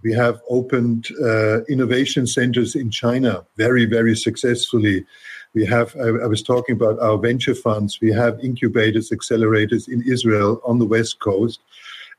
We 0.03 0.13
have 0.13 0.41
opened 0.49 1.07
uh, 1.21 1.63
innovation 1.65 2.27
centers 2.27 2.75
in 2.75 2.91
China 2.91 3.45
very 3.57 3.85
very 3.85 4.15
successfully. 4.15 5.05
We 5.53 5.65
have 5.65 5.95
I, 5.97 6.07
I 6.25 6.27
was 6.27 6.41
talking 6.41 6.75
about 6.75 6.99
our 6.99 7.17
venture 7.17 7.55
funds. 7.55 7.99
We 8.01 8.11
have 8.13 8.39
incubators, 8.39 9.09
accelerators 9.11 9.87
in 9.87 10.01
Israel 10.15 10.61
on 10.65 10.79
the 10.79 10.85
west 10.85 11.19
coast 11.19 11.59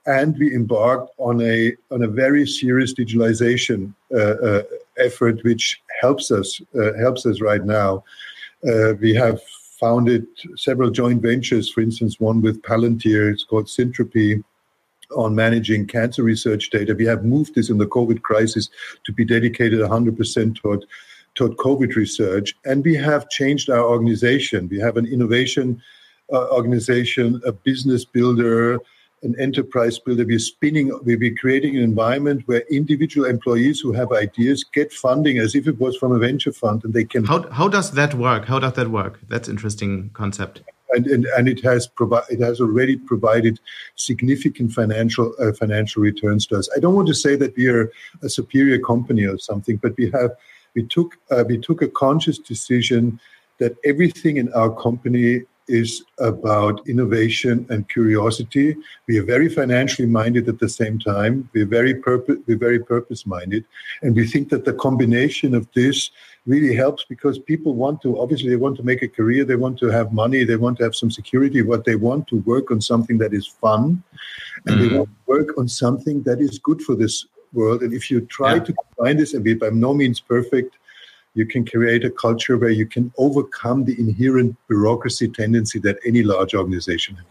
and 0.07 0.36
we 0.38 0.55
embarked 0.55 1.11
on 1.18 1.40
a 1.40 1.74
on 1.90 2.02
a 2.02 2.09
very 2.09 2.46
serious 2.46 2.92
digitalization 2.94 3.94
uh, 4.12 4.18
uh, 4.18 4.62
effort, 4.98 5.42
which 5.44 5.80
helps 6.00 6.30
us 6.30 6.61
uh, 6.78 6.92
helps 6.94 7.26
us 7.26 7.40
right 7.40 7.64
now. 7.64 8.05
Uh, 8.66 8.94
we 9.00 9.14
have 9.14 9.40
founded 9.80 10.26
several 10.57 10.90
joint 10.90 11.22
ventures. 11.22 11.70
For 11.70 11.80
instance, 11.80 12.20
one 12.20 12.42
with 12.42 12.62
Palantir. 12.62 13.32
It's 13.32 13.44
called 13.44 13.66
Syntropy 13.66 14.42
on 15.14 15.34
managing 15.34 15.86
cancer 15.86 16.22
research 16.22 16.70
data. 16.70 16.94
We 16.94 17.05
have 17.07 17.24
moved 17.24 17.55
this 17.55 17.70
in 17.70 17.78
the 17.78 17.86
COVID 17.86 18.22
crisis 18.22 18.70
to 19.05 19.12
be 19.12 19.24
dedicated 19.24 19.80
100% 19.80 20.57
toward 20.57 20.84
toward 21.34 21.57
COVID 21.57 21.96
research, 21.96 22.55
and 22.64 22.84
we 22.84 22.94
have 22.94 23.28
changed 23.28 23.68
our 23.68 23.82
organization. 23.82 24.68
We 24.68 24.78
have 24.78 24.96
an 24.96 25.07
innovation 25.07 25.82
uh, 26.32 26.46
organization, 26.50 27.40
a 27.44 27.52
business 27.52 28.05
builder, 28.05 28.78
an 29.24 29.34
enterprise 29.38 29.98
builder. 29.98 30.24
We're 30.24 30.38
spinning, 30.38 30.86
we're 31.04 31.34
creating 31.34 31.76
an 31.76 31.82
environment 31.82 32.42
where 32.46 32.62
individual 32.70 33.26
employees 33.26 33.80
who 33.80 33.92
have 33.92 34.12
ideas 34.12 34.64
get 34.64 34.92
funding 34.92 35.38
as 35.38 35.54
if 35.54 35.66
it 35.66 35.80
was 35.80 35.96
from 35.96 36.12
a 36.12 36.18
venture 36.18 36.52
fund, 36.52 36.84
and 36.84 36.92
they 36.92 37.04
can. 37.04 37.24
How 37.24 37.48
how 37.50 37.68
does 37.68 37.92
that 37.92 38.14
work? 38.14 38.44
How 38.46 38.58
does 38.58 38.74
that 38.74 38.88
work? 38.88 39.20
That's 39.28 39.48
interesting 39.48 40.10
concept. 40.12 40.62
And, 40.90 41.06
and, 41.08 41.24
and 41.36 41.48
it 41.48 41.60
has 41.64 41.88
provi- 41.88 42.28
it 42.30 42.40
has 42.40 42.60
already 42.60 42.96
provided 42.96 43.58
significant 43.96 44.72
financial 44.72 45.34
uh, 45.40 45.52
financial 45.52 46.02
returns 46.02 46.46
to 46.48 46.58
us. 46.58 46.68
I 46.76 46.78
don't 46.78 46.94
want 46.94 47.08
to 47.08 47.14
say 47.14 47.34
that 47.36 47.56
we 47.56 47.66
are 47.66 47.90
a 48.22 48.28
superior 48.28 48.78
company 48.78 49.24
or 49.24 49.38
something, 49.38 49.76
but 49.78 49.96
we 49.96 50.10
have 50.10 50.30
we 50.74 50.86
took 50.86 51.16
uh, 51.30 51.44
we 51.48 51.58
took 51.58 51.82
a 51.82 51.88
conscious 51.88 52.38
decision 52.38 53.18
that 53.58 53.76
everything 53.84 54.36
in 54.36 54.52
our 54.52 54.70
company 54.70 55.42
is 55.68 56.04
about 56.18 56.86
innovation 56.86 57.66
and 57.70 57.88
curiosity. 57.88 58.76
We 59.06 59.18
are 59.18 59.24
very 59.24 59.48
financially 59.48 60.06
minded 60.08 60.48
at 60.48 60.58
the 60.58 60.68
same 60.68 60.98
time. 60.98 61.48
We're 61.54 61.66
very 61.66 61.94
purpose 61.94 62.38
we're 62.46 62.58
very 62.58 62.78
purpose 62.78 63.26
minded, 63.26 63.64
and 64.02 64.14
we 64.14 64.26
think 64.26 64.50
that 64.50 64.64
the 64.64 64.74
combination 64.74 65.54
of 65.54 65.66
this 65.74 66.10
really 66.46 66.74
helps 66.74 67.04
because 67.04 67.38
people 67.38 67.74
want 67.74 68.02
to 68.02 68.20
obviously 68.20 68.50
they 68.50 68.56
want 68.56 68.76
to 68.76 68.82
make 68.82 69.02
a 69.02 69.08
career, 69.08 69.44
they 69.44 69.56
want 69.56 69.78
to 69.78 69.86
have 69.86 70.12
money, 70.12 70.44
they 70.44 70.56
want 70.56 70.76
to 70.78 70.84
have 70.84 70.94
some 70.94 71.10
security. 71.10 71.62
What 71.62 71.84
they 71.84 71.96
want 71.96 72.28
to 72.28 72.36
work 72.40 72.70
on 72.70 72.80
something 72.80 73.18
that 73.18 73.32
is 73.32 73.46
fun, 73.46 74.02
and 74.66 74.76
mm-hmm. 74.76 74.88
they 74.88 74.98
want 74.98 75.08
to 75.08 75.16
work 75.26 75.58
on 75.58 75.68
something 75.68 76.22
that 76.24 76.40
is 76.40 76.58
good 76.58 76.82
for 76.82 76.94
this 76.94 77.26
world. 77.54 77.82
And 77.82 77.94
if 77.94 78.10
you 78.10 78.20
try 78.20 78.54
yeah. 78.54 78.64
to 78.64 78.74
combine 78.74 79.16
this, 79.16 79.32
and 79.32 79.44
we're 79.44 79.56
by 79.56 79.70
no 79.70 79.94
means 79.94 80.20
perfect 80.20 80.76
you 81.35 81.47
can 81.47 81.66
create 81.66 82.05
a 82.05 82.11
culture 82.11 82.57
where 82.57 82.70
you 82.70 82.87
can 82.87 83.12
overcome 83.18 83.85
the 83.85 83.99
inherent 83.99 84.57
bureaucracy 84.68 85.28
tendency 85.28 85.78
that 85.80 85.99
any 86.07 86.22
large 86.22 86.55
organization 86.55 87.16
has. 87.16 87.24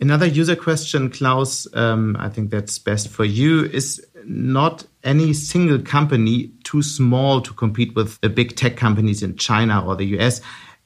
Another 0.00 0.26
user 0.26 0.54
question, 0.54 1.10
Klaus, 1.10 1.66
um, 1.74 2.16
I 2.18 2.28
think 2.28 2.50
that's 2.50 2.78
best 2.78 3.08
for 3.08 3.24
you, 3.24 3.64
is 3.64 4.04
not 4.24 4.86
any 5.02 5.32
single 5.32 5.80
company 5.80 6.52
too 6.62 6.82
small 6.82 7.40
to 7.40 7.52
compete 7.52 7.94
with 7.96 8.20
the 8.20 8.28
big 8.28 8.54
tech 8.54 8.76
companies 8.76 9.22
in 9.22 9.36
China 9.36 9.84
or 9.84 9.96
the 9.96 10.06
US. 10.18 10.40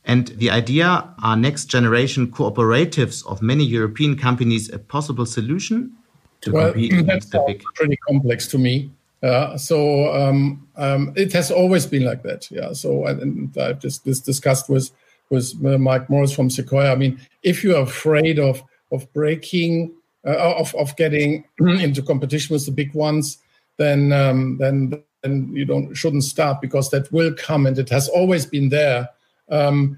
And 0.07 0.29
the 0.29 0.51
idea 0.51 1.15
are 1.23 1.37
next 1.37 1.67
generation 1.67 2.31
cooperatives 2.31 3.27
of 3.27 3.43
many 3.43 3.65
European 3.65 4.17
companies 4.17 4.73
a 4.73 4.79
possible 4.79 5.27
solution 5.27 5.93
to 6.41 6.53
well, 6.53 6.73
compete 6.73 7.07
with 7.07 7.31
the 7.31 7.45
big? 7.47 7.63
Pretty 7.75 7.97
complex 7.97 8.47
to 8.49 8.59
me. 8.59 8.91
Uh, 9.25 9.57
so 9.57 10.13
um, 10.15 10.69
um, 10.77 11.13
it 11.17 11.33
has 11.33 11.51
always 11.51 11.87
been 11.87 12.05
like 12.05 12.23
that. 12.23 12.51
Yeah. 12.51 12.75
So 12.75 13.07
and, 13.07 13.57
I've 13.57 13.81
just 13.81 14.05
discussed 14.05 14.69
with 14.69 14.91
with 15.31 15.55
Mike 15.61 16.11
Moritz 16.11 16.33
from 16.33 16.51
Sequoia. 16.51 16.93
I 16.93 16.97
mean, 16.97 17.19
if 17.43 17.65
you're 17.65 17.81
afraid 17.81 18.39
of 18.39 18.63
of 18.93 19.11
breaking 19.15 19.95
uh, 20.27 20.55
of 20.57 20.75
of 20.75 20.95
getting 20.97 21.45
into 21.59 22.03
competition 22.03 22.53
with 22.53 22.67
the 22.67 22.73
big 22.73 22.93
ones, 22.95 23.39
then 23.79 24.13
um, 24.13 24.59
then 24.59 25.03
then 25.23 25.51
you 25.55 25.65
don't 25.65 25.95
shouldn't 25.95 26.25
start 26.25 26.61
because 26.61 26.91
that 26.91 27.11
will 27.11 27.33
come 27.33 27.65
and 27.65 27.79
it 27.79 27.89
has 27.89 28.09
always 28.09 28.45
been 28.45 28.69
there. 28.69 29.09
Um, 29.51 29.97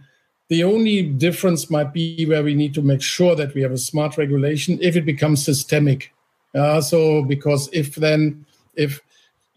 the 0.49 0.63
only 0.63 1.03
difference 1.03 1.69
might 1.69 1.93
be 1.93 2.25
where 2.27 2.45
we 2.45 2.55
need 2.55 2.75
to 2.75 2.83
make 2.83 3.03
sure 3.03 3.35
that 3.35 3.53
we 3.55 3.63
have 3.63 3.73
a 3.73 3.79
smart 3.79 4.17
regulation 4.17 4.79
if 4.81 4.95
it 4.95 5.05
becomes 5.05 5.45
systemic. 5.45 6.13
Uh, 6.55 6.81
so 6.81 7.25
because 7.25 7.69
if 7.73 7.97
then 7.97 8.47
if 8.77 9.01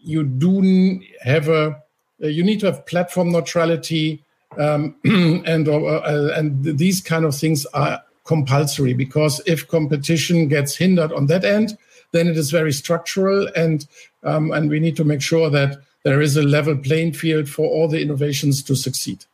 you 0.02 0.24
do 0.24 1.00
have 1.22 1.48
a 1.48 1.82
you 2.18 2.42
need 2.42 2.60
to 2.60 2.66
have 2.66 2.84
platform 2.86 3.30
neutrality 3.30 4.22
um, 4.58 4.94
and 5.04 5.68
uh, 5.68 6.32
and 6.34 6.64
these 6.64 7.00
kind 7.00 7.24
of 7.24 7.34
things 7.34 7.66
are 7.66 8.02
compulsory 8.24 8.92
because 8.92 9.40
if 9.46 9.66
competition 9.68 10.48
gets 10.48 10.76
hindered 10.76 11.12
on 11.12 11.26
that 11.26 11.44
end 11.44 11.76
then 12.12 12.26
it 12.26 12.36
is 12.36 12.50
very 12.50 12.72
structural 12.72 13.48
and 13.56 13.86
um, 14.22 14.50
and 14.50 14.68
we 14.68 14.80
need 14.80 14.96
to 14.96 15.04
make 15.04 15.22
sure 15.22 15.50
that 15.50 15.78
there 16.02 16.20
is 16.20 16.36
a 16.36 16.42
level 16.42 16.76
playing 16.76 17.12
field 17.12 17.48
for 17.48 17.66
all 17.66 17.86
the 17.86 18.00
innovations 18.00 18.62
to 18.62 18.74
succeed. 18.74 19.24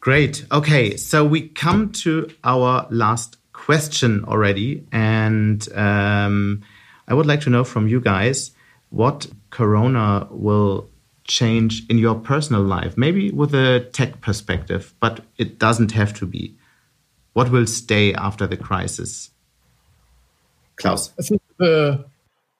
Great. 0.00 0.44
Okay. 0.50 0.96
So 0.96 1.24
we 1.24 1.48
come 1.48 1.92
to 1.92 2.28
our 2.44 2.86
last 2.90 3.36
question 3.56 4.24
already 4.26 4.84
and 4.92 5.68
um, 5.72 6.62
i 7.08 7.14
would 7.14 7.26
like 7.26 7.40
to 7.40 7.50
know 7.50 7.64
from 7.64 7.88
you 7.88 8.00
guys 8.00 8.52
what 8.90 9.26
Corona 9.56 10.28
will 10.30 10.90
change 11.24 11.86
in 11.88 11.96
your 11.96 12.14
personal 12.14 12.60
life, 12.60 12.98
maybe 12.98 13.30
with 13.30 13.54
a 13.54 13.88
tech 13.90 14.20
perspective, 14.20 14.92
but 15.00 15.24
it 15.38 15.58
doesn't 15.58 15.92
have 15.92 16.12
to 16.12 16.26
be. 16.26 16.54
What 17.32 17.50
will 17.50 17.66
stay 17.66 18.12
after 18.12 18.46
the 18.46 18.58
crisis? 18.58 19.30
Klaus. 20.76 21.10
I 21.18 21.22
think 21.22 21.40
the, 21.58 22.04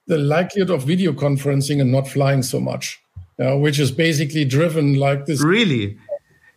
the 0.06 0.16
likelihood 0.16 0.70
of 0.70 0.84
video 0.84 1.12
conferencing 1.12 1.82
and 1.82 1.92
not 1.92 2.08
flying 2.08 2.42
so 2.42 2.60
much, 2.60 2.98
uh, 3.38 3.58
which 3.58 3.78
is 3.78 3.90
basically 3.90 4.46
driven 4.46 4.94
like 4.94 5.26
this. 5.26 5.44
Really? 5.44 5.98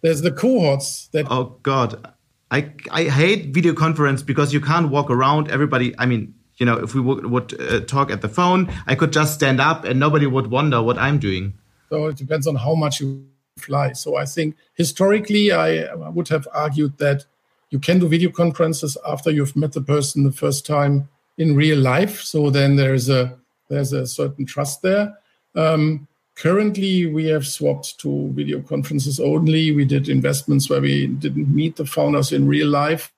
There's 0.02 0.22
the 0.22 0.32
cohorts 0.32 1.10
that. 1.12 1.28
Oh, 1.30 1.58
God. 1.64 2.14
I, 2.50 2.72
I 2.90 3.04
hate 3.04 3.54
video 3.54 3.74
conference 3.74 4.24
because 4.24 4.54
you 4.54 4.62
can't 4.62 4.90
walk 4.90 5.12
around. 5.12 5.52
Everybody, 5.52 5.94
I 6.00 6.06
mean, 6.06 6.34
you 6.60 6.66
know, 6.66 6.78
if 6.78 6.94
we 6.94 7.02
would, 7.02 7.26
would 7.26 7.60
uh, 7.60 7.80
talk 7.82 8.12
at 8.12 8.22
the 8.22 8.30
phone, 8.30 8.72
I 8.86 8.96
could 8.96 9.12
just 9.12 9.34
stand 9.34 9.60
up 9.60 9.86
and 9.86 10.00
nobody 10.00 10.28
would 10.28 10.48
wonder 10.48 10.82
what 10.82 10.98
I'm 10.98 11.18
doing. 11.18 11.54
So 11.90 12.08
it 12.08 12.18
depends 12.18 12.46
on 12.46 12.56
how 12.56 12.76
much 12.76 13.00
you 13.00 13.26
fly. 13.58 13.94
So 13.94 14.18
I 14.18 14.26
think 14.26 14.56
historically, 14.76 15.52
I, 15.52 15.94
would 15.96 16.28
have 16.28 16.48
argued 16.54 16.98
that 17.00 17.26
you 17.70 17.80
can 17.80 18.00
do 18.00 18.08
video 18.08 18.30
conferences 18.30 18.98
after 19.08 19.32
you've 19.32 19.56
met 19.56 19.74
the 19.74 19.82
person 19.82 20.24
the 20.24 20.32
first 20.32 20.66
time 20.66 21.08
in 21.38 21.56
real 21.56 21.80
life. 21.80 22.22
So 22.22 22.50
then 22.50 22.76
there's 22.76 23.10
a 23.10 23.38
there's 23.70 23.94
a 23.94 24.08
certain 24.08 24.46
trust 24.46 24.82
there. 24.82 25.16
Um, 25.56 26.08
currently, 26.36 27.06
we 27.06 27.28
have 27.28 27.46
swapped 27.46 28.00
to 28.00 28.32
video 28.34 28.62
conferences 28.62 29.20
only. 29.20 29.72
We 29.72 29.86
did 29.86 30.10
investments 30.10 30.70
where 30.70 30.82
we 30.82 31.08
didn't 31.08 31.54
meet 31.54 31.76
the 31.76 31.86
founders 31.86 32.32
in 32.32 32.48
real 32.48 32.68
life. 32.68 33.12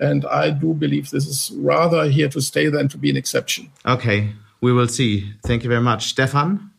And 0.00 0.24
I 0.26 0.50
do 0.50 0.74
believe 0.74 1.10
this 1.10 1.26
is 1.26 1.52
rather 1.56 2.08
here 2.08 2.28
to 2.28 2.40
stay 2.40 2.68
than 2.68 2.88
to 2.88 2.98
be 2.98 3.10
an 3.10 3.16
exception. 3.16 3.70
Okay, 3.86 4.32
we 4.60 4.72
will 4.72 4.88
see. 4.88 5.32
Thank 5.44 5.62
you 5.62 5.68
very 5.68 5.82
much. 5.82 6.06
Stefan? 6.06 6.70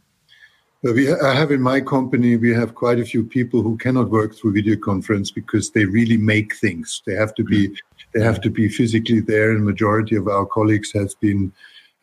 We, 0.84 1.11
I 1.11 1.34
have 1.34 1.49
in 1.49 1.61
my 1.61 1.82
company, 1.82 2.38
we 2.38 2.53
have 2.53 2.76
quite 2.76 2.99
a 2.99 3.05
few 3.05 3.24
people 3.24 3.63
who 3.63 3.76
cannot 3.78 4.11
work 4.11 4.36
through 4.36 4.53
video 4.53 4.76
conference 4.76 5.32
because 5.32 5.72
they 5.72 5.86
really 5.86 6.18
make 6.18 6.55
things. 6.55 7.01
They 7.07 7.16
have 7.16 7.34
to 7.36 7.43
be, 7.43 7.76
they 8.13 8.22
have 8.22 8.39
to 8.41 8.51
be 8.51 8.70
physically 8.70 9.20
there. 9.20 9.51
And 9.51 9.66
majority 9.66 10.16
of 10.16 10.28
our 10.28 10.45
colleagues 10.45 10.91
has 10.91 11.16
been, 11.16 11.51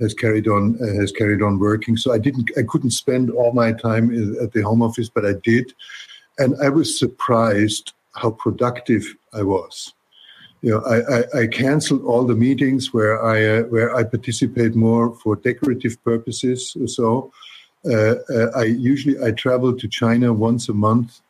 has 0.01 0.15
carried 0.15 0.49
on, 0.49 0.79
uh, 0.83 1.01
has 1.01 1.13
carried 1.13 1.43
on 1.43 1.61
working. 1.61 1.97
So 1.97 2.13
I 2.13 2.19
didn't, 2.19 2.51
I 2.59 2.63
couldn't 2.63 2.91
spend 2.91 3.31
all 3.31 3.53
my 3.53 3.73
time 3.73 4.11
at 4.43 4.53
the 4.53 4.63
home 4.63 4.83
office, 4.83 5.09
but 5.09 5.25
I 5.25 5.35
did. 5.45 5.73
And 6.39 6.61
I 6.61 6.69
was 6.69 6.99
surprised 6.99 7.93
how 8.15 8.31
productive 8.31 9.15
I 9.33 9.43
was 9.43 9.95
you 10.63 10.71
know, 10.71 10.81
I, 10.81 11.19
I, 11.19 11.41
I, 11.43 11.47
canceled 11.49 12.05
all 12.05 12.25
the 12.25 12.37
meetings 12.37 12.95
where 12.95 13.23
I 13.23 13.45
uh, 13.45 13.63
where 13.65 13.95
I 13.95 14.05
participate 14.05 14.75
more 14.77 15.15
for 15.17 15.37
decorative 15.37 16.03
purposes 16.05 16.77
so. 16.87 17.33
Uh, 17.85 18.15
uh, 18.33 18.47
I 18.55 18.63
usually 18.63 19.21
I 19.21 19.33
travel 19.33 19.77
to 19.77 19.89
China 19.89 20.33
once 20.33 20.69
a 20.69 20.73
month. 20.73 21.21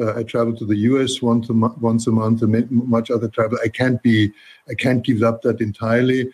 Uh, 0.00 0.14
I 0.14 0.22
travel 0.22 0.56
to 0.56 0.64
the 0.64 0.76
U.S. 0.76 1.20
once 1.20 1.50
a 1.50 1.52
mo- 1.52 1.76
once 1.80 2.06
a 2.06 2.10
month. 2.10 2.40
And 2.40 2.70
much 2.70 3.10
other 3.10 3.28
travel. 3.28 3.58
I 3.62 3.68
can't 3.68 4.02
be 4.02 4.32
I 4.70 4.74
can't 4.74 5.04
give 5.04 5.22
up 5.22 5.42
that 5.42 5.60
entirely. 5.60 6.30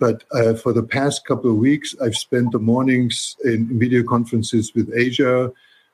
But 0.00 0.24
uh, 0.32 0.54
for 0.54 0.72
the 0.72 0.82
past 0.82 1.24
couple 1.24 1.50
of 1.50 1.56
weeks, 1.56 1.94
I've 2.02 2.16
spent 2.16 2.50
the 2.50 2.58
mornings 2.58 3.36
in 3.44 3.78
video 3.78 4.02
conferences 4.02 4.74
with 4.74 4.92
Asia 4.92 5.52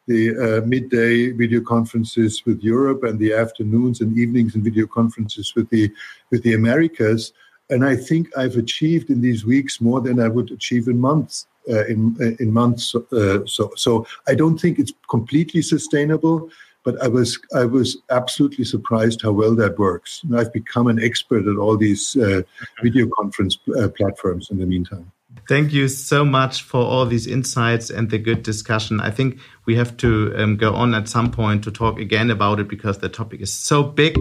the 0.08 0.22
uh, 0.36 0.66
midday 0.66 1.30
video 1.30 1.60
conferences 1.60 2.42
with 2.46 2.60
Europe 2.62 3.04
and 3.04 3.18
the 3.18 3.32
afternoons 3.32 4.00
and 4.00 4.18
evenings 4.18 4.54
and 4.54 4.64
video 4.64 4.86
conferences 4.86 5.54
with 5.54 5.68
the 5.70 5.90
with 6.30 6.42
the 6.42 6.54
Americas. 6.54 7.32
And 7.70 7.84
I 7.84 7.94
think 7.94 8.36
I've 8.36 8.56
achieved 8.56 9.10
in 9.10 9.20
these 9.20 9.44
weeks 9.44 9.80
more 9.80 10.00
than 10.00 10.18
I 10.18 10.28
would 10.28 10.50
achieve 10.50 10.88
in 10.88 10.98
months. 10.98 11.46
Uh, 11.70 11.84
in 11.84 12.16
uh, 12.18 12.42
in 12.42 12.50
months, 12.50 12.94
uh, 12.94 13.44
so 13.44 13.70
so 13.76 14.06
I 14.26 14.34
don't 14.34 14.58
think 14.58 14.78
it's 14.78 14.94
completely 15.10 15.60
sustainable, 15.60 16.48
but 16.82 16.94
I 17.02 17.08
was 17.08 17.38
I 17.54 17.66
was 17.66 17.98
absolutely 18.08 18.64
surprised 18.64 19.20
how 19.20 19.32
well 19.32 19.54
that 19.56 19.78
works. 19.78 20.22
And 20.24 20.40
I've 20.40 20.52
become 20.52 20.86
an 20.86 20.98
expert 20.98 21.46
at 21.46 21.58
all 21.58 21.76
these 21.76 22.16
uh, 22.16 22.40
video 22.82 23.06
conference 23.18 23.58
uh, 23.78 23.88
platforms 23.88 24.50
in 24.50 24.56
the 24.56 24.64
meantime. 24.64 25.12
Thank 25.46 25.72
you 25.72 25.88
so 25.88 26.24
much 26.24 26.62
for 26.62 26.80
all 26.80 27.06
these 27.06 27.26
insights 27.26 27.90
and 27.90 28.10
the 28.10 28.18
good 28.18 28.42
discussion. 28.42 29.00
I 29.00 29.10
think 29.10 29.38
we 29.66 29.76
have 29.76 29.96
to 29.98 30.34
um, 30.36 30.56
go 30.56 30.74
on 30.74 30.94
at 30.94 31.08
some 31.08 31.30
point 31.30 31.64
to 31.64 31.70
talk 31.70 31.98
again 31.98 32.30
about 32.30 32.60
it 32.60 32.68
because 32.68 32.98
the 32.98 33.08
topic 33.08 33.40
is 33.40 33.52
so 33.52 33.82
big. 33.82 34.16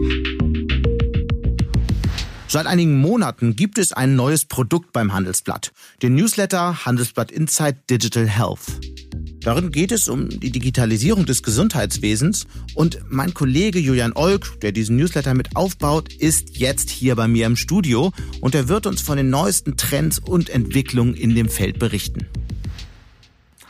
Seit 2.50 2.66
einigen 2.66 2.98
Monaten 3.00 3.56
gibt 3.56 3.78
es 3.78 3.92
ein 3.92 4.16
neues 4.16 4.46
Produkt 4.46 4.92
beim 4.94 5.12
Handelsblatt, 5.12 5.70
den 6.02 6.14
Newsletter 6.14 6.86
Handelsblatt 6.86 7.30
Insight 7.30 7.90
Digital 7.90 8.26
Health. 8.26 8.80
Darin 9.48 9.70
geht 9.70 9.92
es 9.92 10.10
um 10.10 10.28
die 10.28 10.50
Digitalisierung 10.50 11.24
des 11.24 11.42
Gesundheitswesens 11.42 12.46
und 12.74 12.98
mein 13.08 13.32
Kollege 13.32 13.78
Julian 13.78 14.12
Olk, 14.14 14.60
der 14.60 14.72
diesen 14.72 14.96
Newsletter 14.96 15.32
mit 15.32 15.56
aufbaut, 15.56 16.12
ist 16.12 16.58
jetzt 16.58 16.90
hier 16.90 17.16
bei 17.16 17.28
mir 17.28 17.46
im 17.46 17.56
Studio 17.56 18.12
und 18.42 18.54
er 18.54 18.68
wird 18.68 18.84
uns 18.84 19.00
von 19.00 19.16
den 19.16 19.30
neuesten 19.30 19.78
Trends 19.78 20.18
und 20.18 20.50
Entwicklungen 20.50 21.14
in 21.14 21.34
dem 21.34 21.48
Feld 21.48 21.78
berichten. 21.78 22.26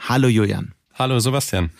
Hallo 0.00 0.26
Julian. 0.26 0.74
Hallo 0.94 1.20
Sebastian. 1.20 1.70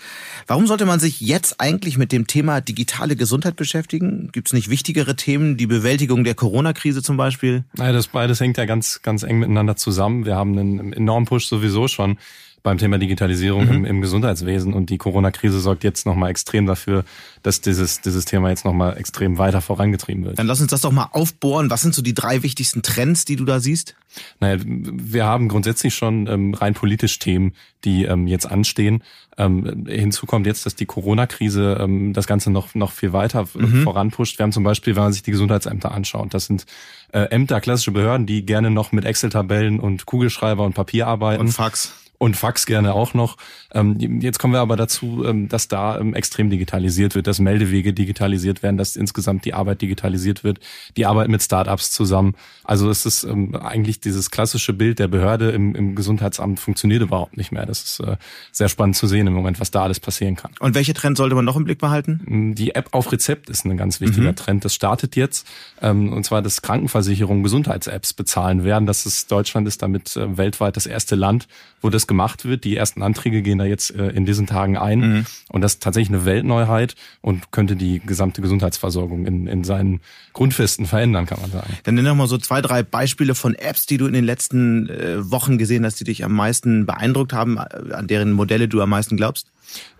Warum 0.46 0.68
sollte 0.68 0.86
man 0.86 1.00
sich 1.00 1.20
jetzt 1.20 1.60
eigentlich 1.60 1.98
mit 1.98 2.12
dem 2.12 2.28
Thema 2.28 2.60
digitale 2.60 3.16
Gesundheit 3.16 3.56
beschäftigen? 3.56 4.30
Gibt 4.30 4.46
es 4.46 4.52
nicht 4.52 4.70
wichtigere 4.70 5.16
Themen, 5.16 5.56
die 5.56 5.66
Bewältigung 5.66 6.22
der 6.22 6.36
Corona-Krise 6.36 7.02
zum 7.02 7.16
Beispiel? 7.16 7.64
Naja, 7.76 7.90
das 7.90 8.06
beides 8.06 8.38
hängt 8.38 8.58
ja 8.58 8.64
ganz, 8.64 9.02
ganz 9.02 9.24
eng 9.24 9.40
miteinander 9.40 9.74
zusammen. 9.74 10.24
Wir 10.24 10.36
haben 10.36 10.56
einen 10.56 10.92
enormen 10.92 11.26
Push 11.26 11.48
sowieso 11.48 11.88
schon 11.88 12.16
beim 12.62 12.78
Thema 12.78 12.98
Digitalisierung 12.98 13.66
mhm. 13.66 13.72
im, 13.72 13.84
im, 13.84 14.00
Gesundheitswesen. 14.00 14.72
Und 14.72 14.90
die 14.90 14.98
Corona-Krise 14.98 15.60
sorgt 15.60 15.84
jetzt 15.84 16.06
nochmal 16.06 16.30
extrem 16.30 16.66
dafür, 16.66 17.04
dass 17.42 17.60
dieses, 17.60 18.00
dieses 18.00 18.24
Thema 18.24 18.50
jetzt 18.50 18.64
nochmal 18.64 18.96
extrem 18.96 19.38
weiter 19.38 19.60
vorangetrieben 19.60 20.24
wird. 20.24 20.38
Dann 20.38 20.46
lass 20.46 20.60
uns 20.60 20.70
das 20.70 20.80
doch 20.80 20.92
mal 20.92 21.08
aufbohren. 21.12 21.70
Was 21.70 21.82
sind 21.82 21.94
so 21.94 22.02
die 22.02 22.14
drei 22.14 22.42
wichtigsten 22.42 22.82
Trends, 22.82 23.24
die 23.24 23.36
du 23.36 23.44
da 23.44 23.60
siehst? 23.60 23.94
Naja, 24.40 24.60
wir 24.64 25.24
haben 25.24 25.48
grundsätzlich 25.48 25.94
schon 25.94 26.26
ähm, 26.26 26.54
rein 26.54 26.74
politisch 26.74 27.18
Themen, 27.18 27.52
die 27.84 28.04
ähm, 28.04 28.26
jetzt 28.26 28.46
anstehen. 28.46 29.02
Ähm, 29.36 29.86
hinzu 29.86 30.26
kommt 30.26 30.46
jetzt, 30.46 30.66
dass 30.66 30.74
die 30.74 30.86
Corona-Krise 30.86 31.78
ähm, 31.80 32.12
das 32.12 32.26
Ganze 32.26 32.50
noch, 32.50 32.74
noch 32.74 32.90
viel 32.92 33.12
weiter 33.12 33.46
mhm. 33.54 33.84
voranpusht. 33.84 34.38
Wir 34.38 34.44
haben 34.44 34.52
zum 34.52 34.64
Beispiel, 34.64 34.96
wenn 34.96 35.04
man 35.04 35.12
sich 35.12 35.22
die 35.22 35.30
Gesundheitsämter 35.30 35.92
anschaut, 35.92 36.34
das 36.34 36.46
sind 36.46 36.66
äh, 37.12 37.20
Ämter, 37.30 37.60
klassische 37.60 37.92
Behörden, 37.92 38.26
die 38.26 38.44
gerne 38.44 38.70
noch 38.70 38.90
mit 38.92 39.04
Excel-Tabellen 39.04 39.78
und 39.78 40.06
Kugelschreiber 40.06 40.64
und 40.64 40.74
Papier 40.74 41.06
arbeiten. 41.06 41.40
Und 41.40 41.52
Fax 41.52 41.92
und 42.18 42.36
Fax 42.36 42.66
gerne 42.66 42.94
auch 42.94 43.14
noch. 43.14 43.36
Ähm, 43.72 44.20
jetzt 44.20 44.38
kommen 44.38 44.52
wir 44.52 44.60
aber 44.60 44.76
dazu, 44.76 45.24
ähm, 45.24 45.48
dass 45.48 45.68
da 45.68 45.98
ähm, 45.98 46.14
extrem 46.14 46.50
digitalisiert 46.50 47.14
wird, 47.14 47.26
dass 47.26 47.38
Meldewege 47.38 47.92
digitalisiert 47.92 48.62
werden, 48.62 48.76
dass 48.76 48.96
insgesamt 48.96 49.44
die 49.44 49.54
Arbeit 49.54 49.82
digitalisiert 49.82 50.44
wird, 50.44 50.58
die 50.96 51.06
Arbeit 51.06 51.28
mit 51.28 51.42
Startups 51.42 51.90
zusammen. 51.90 52.34
Also 52.64 52.90
es 52.90 53.06
ist 53.06 53.24
eigentlich 53.24 54.00
dieses 54.00 54.30
klassische 54.30 54.72
Bild 54.72 54.98
der 54.98 55.08
Behörde 55.08 55.50
im, 55.50 55.74
im 55.74 55.94
Gesundheitsamt 55.94 56.60
funktioniert 56.60 57.02
überhaupt 57.02 57.36
nicht 57.36 57.52
mehr. 57.52 57.66
Das 57.66 57.82
ist 57.82 58.00
äh, 58.00 58.16
sehr 58.52 58.68
spannend 58.68 58.96
zu 58.96 59.06
sehen 59.06 59.26
im 59.26 59.32
Moment, 59.32 59.60
was 59.60 59.70
da 59.70 59.82
alles 59.82 60.00
passieren 60.00 60.36
kann. 60.36 60.52
Und 60.60 60.74
welche 60.74 60.94
Trend 60.94 61.16
sollte 61.16 61.34
man 61.34 61.44
noch 61.44 61.56
im 61.56 61.64
Blick 61.64 61.78
behalten? 61.78 62.54
Die 62.56 62.74
App 62.74 62.88
auf 62.92 63.12
Rezept 63.12 63.48
ist 63.48 63.64
ein 63.64 63.76
ganz 63.76 64.00
wichtiger 64.00 64.32
mhm. 64.32 64.36
Trend. 64.36 64.64
Das 64.64 64.74
startet 64.74 65.16
jetzt, 65.16 65.46
und 65.80 66.24
zwar, 66.24 66.42
dass 66.42 66.62
Krankenversicherungen 66.62 67.42
Gesundheits-Apps 67.42 68.12
bezahlen 68.12 68.64
werden. 68.64 68.86
Das 68.86 69.06
ist 69.06 69.30
Deutschland 69.30 69.68
ist 69.68 69.82
damit 69.82 70.16
äh, 70.16 70.36
weltweit 70.36 70.76
das 70.76 70.86
erste 70.86 71.14
Land, 71.14 71.46
wo 71.80 71.90
das 71.90 72.07
gemacht 72.08 72.44
wird. 72.44 72.64
Die 72.64 72.76
ersten 72.76 73.02
Anträge 73.02 73.42
gehen 73.42 73.58
da 73.58 73.64
jetzt 73.64 73.94
äh, 73.94 74.08
in 74.08 74.26
diesen 74.26 74.46
Tagen 74.48 74.76
ein. 74.76 74.98
Mhm. 74.98 75.26
Und 75.50 75.60
das 75.60 75.74
ist 75.74 75.82
tatsächlich 75.82 76.08
eine 76.08 76.24
Weltneuheit 76.24 76.96
und 77.20 77.52
könnte 77.52 77.76
die 77.76 78.00
gesamte 78.00 78.42
Gesundheitsversorgung 78.42 79.26
in, 79.26 79.46
in 79.46 79.62
seinen 79.62 80.00
Grundfesten 80.32 80.86
verändern, 80.86 81.26
kann 81.26 81.40
man 81.40 81.50
sagen. 81.52 81.72
Dann 81.84 81.94
nenn 81.94 82.04
doch 82.04 82.16
mal 82.16 82.26
so 82.26 82.38
zwei, 82.38 82.60
drei 82.60 82.82
Beispiele 82.82 83.36
von 83.36 83.54
Apps, 83.54 83.86
die 83.86 83.98
du 83.98 84.06
in 84.06 84.12
den 84.12 84.24
letzten 84.24 84.88
äh, 84.88 85.30
Wochen 85.30 85.58
gesehen 85.58 85.84
hast, 85.84 86.00
die 86.00 86.04
dich 86.04 86.24
am 86.24 86.32
meisten 86.32 86.86
beeindruckt 86.86 87.32
haben, 87.32 87.58
äh, 87.58 87.92
an 87.92 88.08
deren 88.08 88.32
Modelle 88.32 88.66
du 88.66 88.82
am 88.82 88.90
meisten 88.90 89.16
glaubst. 89.16 89.46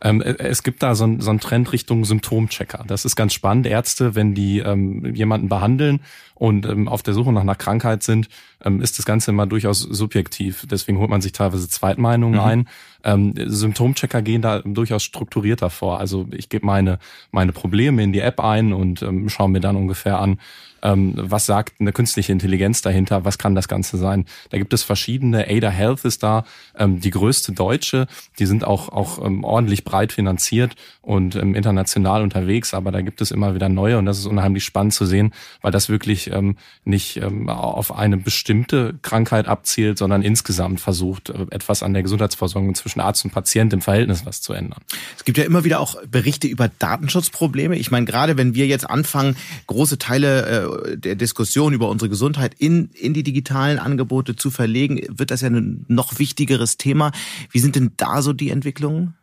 Ähm, 0.01 0.23
äh, 0.23 0.35
es 0.39 0.63
gibt 0.63 0.83
da 0.83 0.95
so, 0.95 1.05
ein, 1.05 1.21
so 1.21 1.31
einen 1.31 1.41
Trend 1.41 1.73
Richtung 1.73 2.05
Symptomchecker. 2.05 2.85
Das 2.87 3.05
ist 3.05 3.17
ganz 3.17 3.33
spannend. 3.35 3.67
Ärzte, 3.67 4.15
wenn 4.15 4.35
die 4.35 4.59
ähm, 4.61 5.15
jemanden 5.15 5.49
behandeln 5.49 6.01
und 6.35 6.67
ähm, 6.67 6.89
auf 6.89 7.03
der 7.03 7.15
Suche 7.15 7.33
nach 7.33 7.41
einer 7.41 7.55
Krankheit 7.55 8.03
sind, 8.03 8.29
ähm, 8.65 8.81
ist 8.81 8.99
das 8.99 9.07
Ganze 9.07 9.31
immer 9.31 9.47
durchaus 9.47 9.81
subjektiv. 9.81 10.67
Deswegen 10.71 10.99
holt 10.99 11.11
man 11.11 11.21
sich 11.21 11.33
teilweise 11.33 11.69
Zweitmeinungen 11.69 12.41
mhm. 12.41 12.47
ein. 12.47 12.69
Ähm, 13.05 13.35
Symptomchecker 13.37 14.23
gehen 14.23 14.43
da 14.43 14.61
durchaus 14.61 15.03
strukturierter 15.03 15.71
vor. 15.71 16.01
Also 16.01 16.27
ich 16.33 16.49
gebe 16.49 16.67
meine, 16.67 16.99
meine 17.31 17.53
Probleme 17.53 18.03
in 18.03 18.13
die 18.13 18.21
App 18.21 18.41
ein 18.41 18.73
und 18.73 19.03
ähm, 19.03 19.29
schaue 19.29 19.49
mir 19.49 19.61
dann 19.61 19.77
ungefähr 19.77 20.19
an, 20.19 20.39
ähm, 20.83 21.15
was 21.17 21.47
sagt 21.47 21.81
eine 21.81 21.93
künstliche 21.93 22.33
Intelligenz 22.33 22.83
dahinter, 22.83 23.25
was 23.25 23.39
kann 23.39 23.55
das 23.55 23.69
Ganze 23.69 23.97
sein. 23.97 24.27
Da 24.51 24.59
gibt 24.59 24.73
es 24.73 24.83
verschiedene, 24.83 25.49
Ada 25.49 25.71
Health 25.71 26.05
ist 26.05 26.23
da, 26.23 26.45
ähm, 26.77 27.01
die 27.01 27.11
größte 27.11 27.53
deutsche, 27.53 28.07
die 28.39 28.47
sind 28.47 28.65
auch, 28.65 28.89
auch 28.89 29.25
ähm, 29.25 29.45
ordentlich 29.45 29.85
breit 29.85 30.13
finanziert 30.13 30.75
und 31.03 31.37
ähm, 31.37 31.55
international 31.55 32.23
unterwegs, 32.23 32.75
aber 32.75 32.93
da 32.93 33.01
gibt 33.01 33.21
es 33.21 33.31
immer 33.31 33.55
wieder 33.55 33.69
neue 33.69 33.99
und 33.99 34.07
das 34.07 34.19
ist 34.19 34.27
unheimlich 34.27 34.65
spannend 34.65 34.95
zu 34.95 35.07
sehen, 35.07 35.33
weil 35.63 35.73
das 35.73 35.89
wirklich 35.89 36.31
ähm, 36.31 36.57
nicht 36.85 37.17
ähm, 37.17 37.49
auf 37.49 37.97
eine 37.97 38.17
bestimmte 38.17 38.99
Krankheit 39.03 39.47
abzielt, 39.49 39.99
sondern 39.99 40.23
insgesamt 40.23 40.81
versucht, 40.81 41.31
äh, 41.31 41.47
etwas 41.51 41.83
an 41.83 41.93
der 41.93 42.03
Gesundheitsversorgung 42.03 42.75
zwischen 42.75 43.01
Arzt 43.01 43.25
und 43.25 43.33
Patient 43.33 43.73
im 43.73 43.81
Verhältnis 43.81 44.27
was 44.27 44.41
zu 44.41 44.53
ändern. 44.53 44.81
Es 45.17 45.25
gibt 45.25 45.39
ja 45.39 45.45
immer 45.45 45.65
wieder 45.65 45.81
auch 45.81 45.97
Berichte 46.07 46.47
über 46.47 46.69
Datenschutzprobleme. 46.79 47.77
Ich 47.77 47.91
meine, 47.91 48.07
gerade 48.07 48.37
wenn 48.37 48.55
wir 48.55 48.67
jetzt 48.67 48.89
anfangen, 48.89 49.37
große 49.67 49.99
Teile 49.99 50.47
äh, 50.47 50.68
der 50.95 51.17
Diskussion 51.17 51.73
über 51.73 51.89
unsere 51.89 52.09
Gesundheit 52.09 52.55
in, 52.59 52.91
in 52.95 53.15
die 53.15 53.23
digitalen 53.23 53.79
Angebote 53.79 54.37
zu 54.37 54.51
verlegen, 54.51 55.01
wird 55.09 55.31
das 55.31 55.41
ja 55.41 55.49
ein 55.49 55.85
noch 55.89 56.19
wichtigeres 56.19 56.77
Thema. 56.77 57.13
Wie 57.51 57.59
sind 57.59 57.77
denn 57.77 57.93
da 57.97 58.23
so 58.23 58.33
die 58.33 58.51
Entwicklungen? 58.51 59.15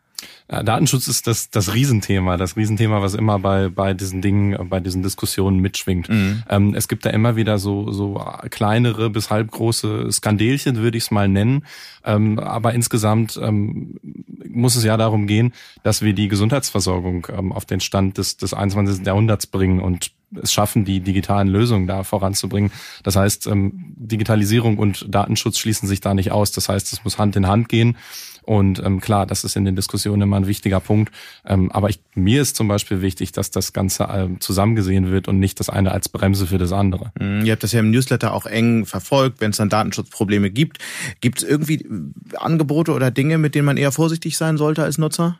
Ja, 0.52 0.64
Datenschutz 0.64 1.08
ist 1.08 1.28
das, 1.28 1.50
das 1.50 1.74
Riesenthema, 1.74 2.38
das 2.38 2.56
Riesenthema, 2.56 3.02
was 3.02 3.16
immer 3.16 3.40
bei, 3.40 3.70
bei 3.70 3.94
diesen 3.94 4.22
Dingen, 4.22 4.70
bei 4.70 4.80
diesen 4.80 5.02
Diskussionen 5.02 5.60
mitschwingt. 5.60 6.08
Mhm. 6.10 6.44
Ähm, 6.50 6.76
es 6.76 6.88
gibt 6.88 7.06
da 7.06 7.10
immer 7.10 7.36
wieder 7.36 7.58
so, 7.58 7.92
so 7.92 8.24
kleinere 8.52 9.10
bis 9.10 9.30
halbgroße 9.30 10.12
Skandelchen, 10.12 10.78
würde 10.78 10.98
ich 10.98 11.06
es 11.06 11.12
mal 11.12 11.28
nennen. 11.28 11.66
Ähm, 12.04 12.38
aber 12.40 12.74
insgesamt 12.74 13.40
ähm, 13.42 14.00
muss 14.48 14.76
es 14.76 14.84
ja 14.84 14.98
darum 14.98 15.26
gehen, 15.28 15.54
dass 15.84 16.02
wir 16.02 16.14
die 16.14 16.28
Gesundheitsversorgung 16.28 17.28
ähm, 17.36 17.52
auf 17.52 17.66
den 17.66 17.80
Stand 17.80 18.18
des, 18.18 18.38
des 18.38 18.54
21. 18.54 19.06
Jahrhunderts 19.06 19.48
bringen 19.48 19.80
und 19.80 20.12
es 20.42 20.54
schaffen, 20.54 20.86
die 20.86 21.00
digitalen 21.00 21.48
Lösungen 21.48 21.88
da 21.88 22.04
voranzubringen. 22.04 22.72
Das 23.04 23.16
heißt, 23.16 23.48
ähm, 23.48 23.94
Digitalisierung 23.96 24.78
und 24.78 25.06
Datenschutz 25.10 25.58
schließen 25.58 25.88
sich 25.88 26.02
da 26.02 26.14
nicht 26.14 26.32
aus. 26.32 26.52
Das 26.52 26.70
heißt, 26.70 26.94
es 26.94 27.04
muss 27.04 27.18
Hand 27.18 27.36
in 27.36 27.48
Hand 27.48 27.70
gehen. 27.70 27.98
Und 28.46 28.82
ähm, 28.84 29.02
klar, 29.02 29.26
das 29.26 29.44
ist 29.44 29.56
in 29.56 29.66
den 29.66 29.76
Diskussionen 29.76 30.22
immer 30.22 30.38
ein 30.38 30.48
wichtiger 30.48 30.80
Punkt. 30.80 31.14
Ähm, 31.46 31.72
aber 31.72 31.90
ich, 31.90 32.00
mir 32.14 32.42
ist 32.42 32.56
zum 32.56 32.68
Beispiel 32.68 33.02
wichtig, 33.02 33.32
dass 33.32 33.52
das 33.52 33.74
Ganze 33.74 34.08
ähm, 34.12 34.40
zusammengesehen 34.40 35.12
wird 35.12 35.28
und 35.28 35.40
nicht 35.40 35.60
das 35.60 35.70
eine 35.70 35.92
als 35.92 36.10
Bremse 36.10 36.46
für 36.48 36.58
das 36.58 36.72
andere. 36.72 37.12
Mhm, 37.20 37.46
ihr 37.46 37.52
habt 37.52 37.64
das 37.64 37.72
ja 37.72 37.80
im 37.80 37.92
Newsletter 37.92 38.34
auch 38.34 38.46
eng 38.46 38.86
verfolgt, 38.86 39.42
wenn 39.42 39.52
es 39.52 39.58
dann 39.58 39.70
Datenschutzprobleme 39.70 40.52
gibt. 40.52 40.78
Gibt 41.22 41.40
es 41.40 41.44
irgendwie 41.44 41.82
äh, 41.82 42.38
Angebote 42.38 42.94
oder 42.94 43.12
Dinge, 43.12 43.38
mit 43.38 43.56
denen 43.56 43.66
man 43.66 43.78
eher 43.78 43.92
vorsichtig 43.92 44.38
sein 44.38 44.58
sollte 44.58 44.84
als 44.84 44.98
Nutzer? 44.98 45.40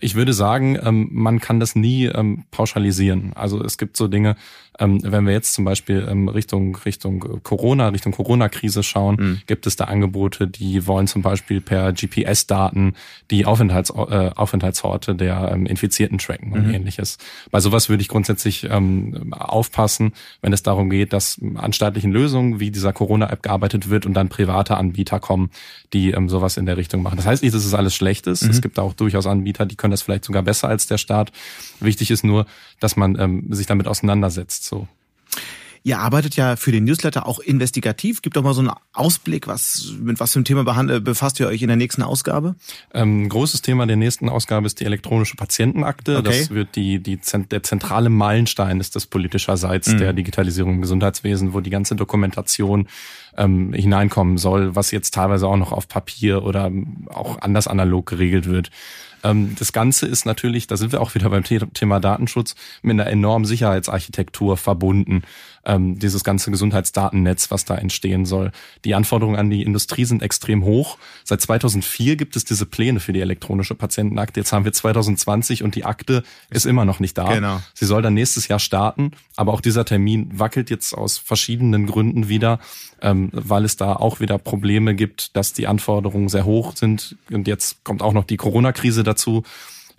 Ich 0.00 0.14
würde 0.14 0.32
sagen, 0.32 0.78
ähm, 0.82 1.08
man 1.12 1.40
kann 1.40 1.60
das 1.60 1.76
nie 1.76 2.06
ähm, 2.06 2.44
pauschalisieren. 2.50 3.32
Also 3.34 3.62
es 3.62 3.76
gibt 3.76 3.96
so 3.96 4.08
Dinge, 4.08 4.36
ähm, 4.78 5.00
wenn 5.02 5.26
wir 5.26 5.32
jetzt 5.32 5.54
zum 5.54 5.64
Beispiel 5.64 6.06
ähm, 6.08 6.28
Richtung 6.28 6.76
Richtung 6.76 7.42
Corona, 7.42 7.88
Richtung 7.88 8.12
Corona-Krise 8.12 8.82
schauen, 8.82 9.16
mhm. 9.18 9.42
gibt 9.46 9.66
es 9.66 9.76
da 9.76 9.84
Angebote, 9.84 10.46
die 10.46 10.86
wollen 10.86 11.06
zum 11.06 11.22
Beispiel 11.22 11.60
per 11.60 11.92
GPS-Daten 11.92 12.94
die 13.30 13.46
Aufenthalts, 13.46 13.90
äh, 13.90 14.30
Aufenthaltsorte 14.34 15.14
der 15.14 15.50
ähm, 15.52 15.66
Infizierten 15.66 16.18
tracken 16.18 16.52
und 16.52 16.68
mhm. 16.68 16.74
ähnliches. 16.74 17.18
Bei 17.50 17.60
sowas 17.60 17.88
würde 17.88 18.02
ich 18.02 18.08
grundsätzlich 18.08 18.64
ähm, 18.70 19.32
aufpassen, 19.32 20.12
wenn 20.42 20.52
es 20.52 20.62
darum 20.62 20.90
geht, 20.90 21.12
dass 21.12 21.40
an 21.54 21.72
staatlichen 21.72 22.12
Lösungen 22.12 22.60
wie 22.60 22.70
dieser 22.70 22.92
Corona-App 22.92 23.42
gearbeitet 23.42 23.88
wird 23.88 24.06
und 24.06 24.14
dann 24.14 24.28
private 24.28 24.76
Anbieter 24.76 25.20
kommen, 25.20 25.50
die 25.92 26.10
ähm, 26.10 26.28
sowas 26.28 26.56
in 26.56 26.66
der 26.66 26.76
Richtung 26.76 27.02
machen. 27.02 27.16
Das 27.16 27.26
heißt 27.26 27.42
nicht, 27.42 27.54
dass 27.54 27.64
es 27.64 27.74
alles 27.74 27.94
schlecht 27.94 28.26
ist. 28.26 28.42
Mhm. 28.42 28.50
Es 28.50 28.60
gibt 28.60 28.78
auch 28.78 28.92
durchaus 28.94 29.26
Anbieter, 29.26 29.66
die 29.66 29.76
können 29.76 29.92
das 29.92 30.02
vielleicht 30.02 30.24
sogar 30.24 30.42
besser 30.42 30.68
als 30.68 30.86
der 30.86 30.98
Staat. 30.98 31.32
Wichtig 31.80 32.10
ist 32.10 32.24
nur, 32.24 32.46
dass 32.80 32.96
man 32.96 33.18
ähm, 33.18 33.46
sich 33.50 33.66
damit 33.66 33.86
auseinandersetzt. 33.86 34.64
So. 34.64 34.88
Ihr 35.86 36.00
arbeitet 36.00 36.34
ja 36.34 36.56
für 36.56 36.72
den 36.72 36.82
Newsletter 36.82 37.28
auch 37.28 37.38
investigativ. 37.38 38.20
Gibt 38.20 38.36
doch 38.36 38.42
mal 38.42 38.54
so 38.54 38.60
einen 38.60 38.72
Ausblick, 38.92 39.46
was, 39.46 39.94
mit 40.00 40.18
was 40.18 40.32
für 40.32 40.40
einem 40.40 40.44
Thema 40.44 40.64
befasst 40.98 41.38
ihr 41.38 41.46
euch 41.46 41.62
in 41.62 41.68
der 41.68 41.76
nächsten 41.76 42.02
Ausgabe? 42.02 42.56
Ähm, 42.92 43.28
großes 43.28 43.62
Thema 43.62 43.86
der 43.86 43.94
nächsten 43.94 44.28
Ausgabe 44.28 44.66
ist 44.66 44.80
die 44.80 44.84
elektronische 44.84 45.36
Patientenakte. 45.36 46.18
Okay. 46.18 46.40
Das 46.40 46.50
wird 46.50 46.74
die, 46.74 46.98
die, 46.98 47.20
der 47.52 47.62
zentrale 47.62 48.08
Meilenstein 48.08 48.80
ist 48.80 48.96
das 48.96 49.06
politischerseits 49.06 49.86
mhm. 49.92 49.98
der 49.98 50.12
Digitalisierung 50.12 50.74
im 50.74 50.82
Gesundheitswesen, 50.82 51.54
wo 51.54 51.60
die 51.60 51.70
ganze 51.70 51.94
Dokumentation 51.94 52.88
ähm, 53.36 53.72
hineinkommen 53.72 54.38
soll, 54.38 54.74
was 54.74 54.90
jetzt 54.90 55.14
teilweise 55.14 55.46
auch 55.46 55.56
noch 55.56 55.70
auf 55.70 55.86
Papier 55.86 56.42
oder 56.42 56.68
auch 57.10 57.40
anders 57.40 57.68
analog 57.68 58.06
geregelt 58.06 58.46
wird. 58.46 58.72
Ähm, 59.26 59.54
das 59.58 59.72
Ganze 59.72 60.06
ist 60.06 60.24
natürlich, 60.24 60.66
da 60.66 60.76
sind 60.76 60.92
wir 60.92 61.00
auch 61.00 61.14
wieder 61.14 61.30
beim 61.30 61.44
Thema 61.44 62.00
Datenschutz, 62.00 62.54
mit 62.82 62.92
einer 62.92 63.06
enormen 63.06 63.44
Sicherheitsarchitektur 63.44 64.56
verbunden. 64.56 65.22
Ähm, 65.68 65.98
dieses 65.98 66.22
ganze 66.22 66.52
Gesundheitsdatennetz, 66.52 67.50
was 67.50 67.64
da 67.64 67.74
entstehen 67.74 68.24
soll. 68.24 68.52
Die 68.84 68.94
Anforderungen 68.94 69.36
an 69.36 69.50
die 69.50 69.64
Industrie 69.64 70.04
sind 70.04 70.22
extrem 70.22 70.62
hoch. 70.62 70.96
Seit 71.24 71.40
2004 71.40 72.14
gibt 72.14 72.36
es 72.36 72.44
diese 72.44 72.66
Pläne 72.66 73.00
für 73.00 73.12
die 73.12 73.20
elektronische 73.20 73.74
Patientenakte. 73.74 74.38
Jetzt 74.38 74.52
haben 74.52 74.64
wir 74.64 74.72
2020 74.72 75.64
und 75.64 75.74
die 75.74 75.84
Akte 75.84 76.22
ist 76.50 76.66
immer 76.66 76.84
noch 76.84 77.00
nicht 77.00 77.18
da. 77.18 77.34
Genau. 77.34 77.60
Sie 77.74 77.84
soll 77.84 78.00
dann 78.00 78.14
nächstes 78.14 78.46
Jahr 78.46 78.60
starten, 78.60 79.10
aber 79.34 79.52
auch 79.52 79.60
dieser 79.60 79.84
Termin 79.84 80.38
wackelt 80.38 80.70
jetzt 80.70 80.94
aus 80.94 81.18
verschiedenen 81.18 81.86
Gründen 81.86 82.28
wieder, 82.28 82.60
ähm, 83.02 83.30
weil 83.32 83.64
es 83.64 83.76
da 83.76 83.96
auch 83.96 84.20
wieder 84.20 84.38
Probleme 84.38 84.94
gibt, 84.94 85.36
dass 85.36 85.52
die 85.52 85.66
Anforderungen 85.66 86.28
sehr 86.28 86.44
hoch 86.44 86.76
sind. 86.76 87.16
Und 87.32 87.48
jetzt 87.48 87.82
kommt 87.82 88.02
auch 88.02 88.12
noch 88.12 88.24
die 88.24 88.36
Corona-Krise 88.36 89.02
dazu. 89.02 89.42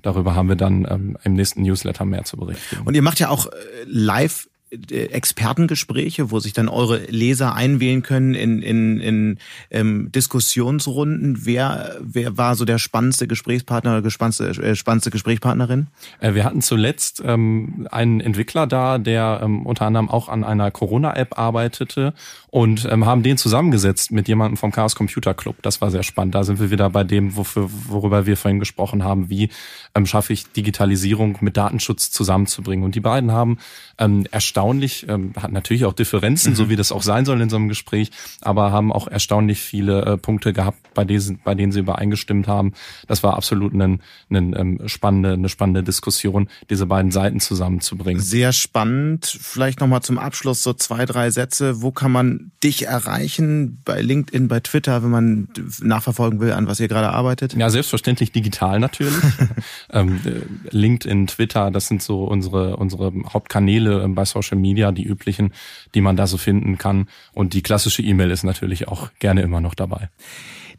Darüber 0.01 0.34
haben 0.34 0.47
wir 0.47 0.55
dann 0.55 0.88
ähm, 0.89 1.18
im 1.26 1.34
nächsten 1.34 1.63
Newsletter 1.63 2.05
mehr 2.05 2.24
zu 2.24 2.38
berichten. 2.38 2.78
Und 2.86 2.95
ihr 2.95 3.01
macht 3.01 3.20
ja 3.20 3.28
auch 3.28 3.47
äh, 3.47 3.51
live 3.86 4.47
Expertengespräche, 4.70 6.30
wo 6.30 6.39
sich 6.39 6.51
dann 6.51 6.68
eure 6.68 6.97
Leser 7.05 7.55
einwählen 7.55 8.03
können 8.03 8.34
in, 8.34 8.61
in, 8.61 8.99
in 8.99 9.38
ähm, 9.72 10.11
Diskussionsrunden. 10.11 11.45
Wer, 11.45 11.95
wer 12.01 12.38
war 12.38 12.55
so 12.55 12.65
der 12.65 12.78
spannendste 12.78 13.28
Gesprächspartner 13.28 13.97
oder 13.97 14.09
spannendste, 14.09 14.49
äh, 14.49 14.76
spannendste 14.76 15.09
Gesprächspartnerin? 15.09 15.88
Äh, 16.20 16.34
wir 16.34 16.43
hatten 16.43 16.61
zuletzt 16.61 17.22
ähm, 17.24 17.88
einen 17.91 18.20
Entwickler 18.20 18.68
da, 18.68 18.97
der 18.97 19.39
ähm, 19.41 19.65
unter 19.65 19.86
anderem 19.86 20.09
auch 20.09 20.28
an 20.28 20.43
einer 20.43 20.70
Corona-App 20.70 21.39
arbeitete 21.39 22.13
und 22.49 22.88
ähm, 22.91 23.05
haben 23.05 23.24
den 23.24 23.38
zusammengesetzt 23.38 24.11
mit 24.11 24.28
jemandem 24.28 24.57
vom 24.57 24.72
Chaos 24.72 24.95
Computer 24.95 25.34
Club. 25.34 25.57
Das 25.61 25.80
war 25.80 25.91
sehr 25.91 26.03
spannend. 26.03 26.36
Da 26.36 26.43
sind 26.43 26.59
wir 26.59 26.72
wieder 26.72 26.89
bei 26.89 27.03
dem, 27.03 27.38
wofür, 27.38 27.70
worüber 27.88 28.26
wir 28.26 28.36
vorhin 28.36 28.59
gesprochen 28.59 29.03
haben. 29.03 29.30
Wie 29.30 29.49
ähm, 29.95 30.05
schaffe 30.05 30.34
ich 30.34 30.51
Digitalisierung 30.51 31.38
mit 31.39 31.55
Datenschutz 31.55 32.11
zusammenzubringen? 32.11 32.84
Und 32.84 32.95
die 32.95 32.99
beiden 32.99 33.32
haben 33.32 33.59
ähm, 33.97 34.26
erstaunlich, 34.58 35.05
ähm, 35.08 35.34
hat 35.39 35.51
natürlich 35.51 35.86
auch 35.86 35.93
Differenzen, 35.93 36.53
mhm. 36.53 36.55
so 36.55 36.70
wie 36.70 36.76
das 36.76 36.91
auch 36.91 37.03
sein 37.03 37.26
soll 37.26 37.39
in 37.41 37.49
so 37.49 37.58
einem 37.58 37.70
Gespräch, 37.70 38.10
aber 38.41 38.72
haben 38.72 38.91
auch 38.91 39.08
erstaunlich 39.08 39.62
viele 39.62 40.03
äh, 40.03 40.18
Punkte 40.18 40.51
gehabt, 40.51 40.80
bei 40.95 41.05
denen, 41.05 41.39
bei 41.43 41.53
denen 41.53 41.72
sie 41.72 41.82
übereingestimmt 41.82 42.47
haben. 42.47 42.74
Das 43.08 43.22
war 43.22 43.36
absolut 43.36 43.76
eine, 43.76 43.99
eine, 44.32 44.58
ähm, 44.58 44.82
spannende, 44.88 45.34
eine 45.34 45.49
spannende 45.49 45.84
Diskussion, 45.84 46.49
diese 46.72 46.88
beiden 46.88 47.12
Seiten 47.12 47.39
zusammenzubringen. 47.39 48.20
Sehr 48.20 48.51
spannend. 48.51 49.26
Vielleicht 49.26 49.80
nochmal 49.80 50.01
zum 50.01 50.18
Abschluss 50.18 50.64
so 50.64 50.74
zwei, 50.74 51.05
drei 51.05 51.30
Sätze. 51.30 51.84
Wo 51.84 51.91
kann 51.91 52.12
man 52.12 52.51
dich 52.64 52.88
erreichen? 52.88 53.80
Bei 53.86 54.01
LinkedIn, 54.01 54.47
bei 54.47 54.60
Twitter, 54.60 55.03
wenn 55.03 55.12
man 55.12 55.47
nachverfolgen 55.82 56.39
will, 56.39 56.51
an 56.51 56.66
was 56.66 56.80
ihr 56.80 56.88
gerade 56.88 57.10
arbeitet? 57.10 57.53
Ja, 57.53 57.70
selbstverständlich 57.70 58.32
digital 58.32 58.80
natürlich. 58.80 59.14
ähm, 59.91 60.20
äh, 60.26 60.76
LinkedIn, 60.76 61.28
Twitter, 61.28 61.70
das 61.70 61.88
sind 61.88 62.01
so 62.01 62.24
unsere, 62.24 62.78
unsere 62.78 63.14
Hauptkanäle 63.32 64.01
ähm, 64.01 64.16
bei 64.16 64.26
Social 64.26 64.46
Media, 64.55 64.91
die 64.91 65.03
üblichen, 65.03 65.53
die 65.93 66.01
man 66.01 66.15
da 66.15 66.27
so 66.27 66.37
finden 66.37 66.77
kann. 66.77 67.07
Und 67.33 67.53
die 67.53 67.61
klassische 67.61 68.01
E-Mail 68.01 68.31
ist 68.31 68.43
natürlich 68.43 68.87
auch 68.87 69.09
gerne 69.19 69.41
immer 69.41 69.61
noch 69.61 69.75
dabei. 69.75 70.09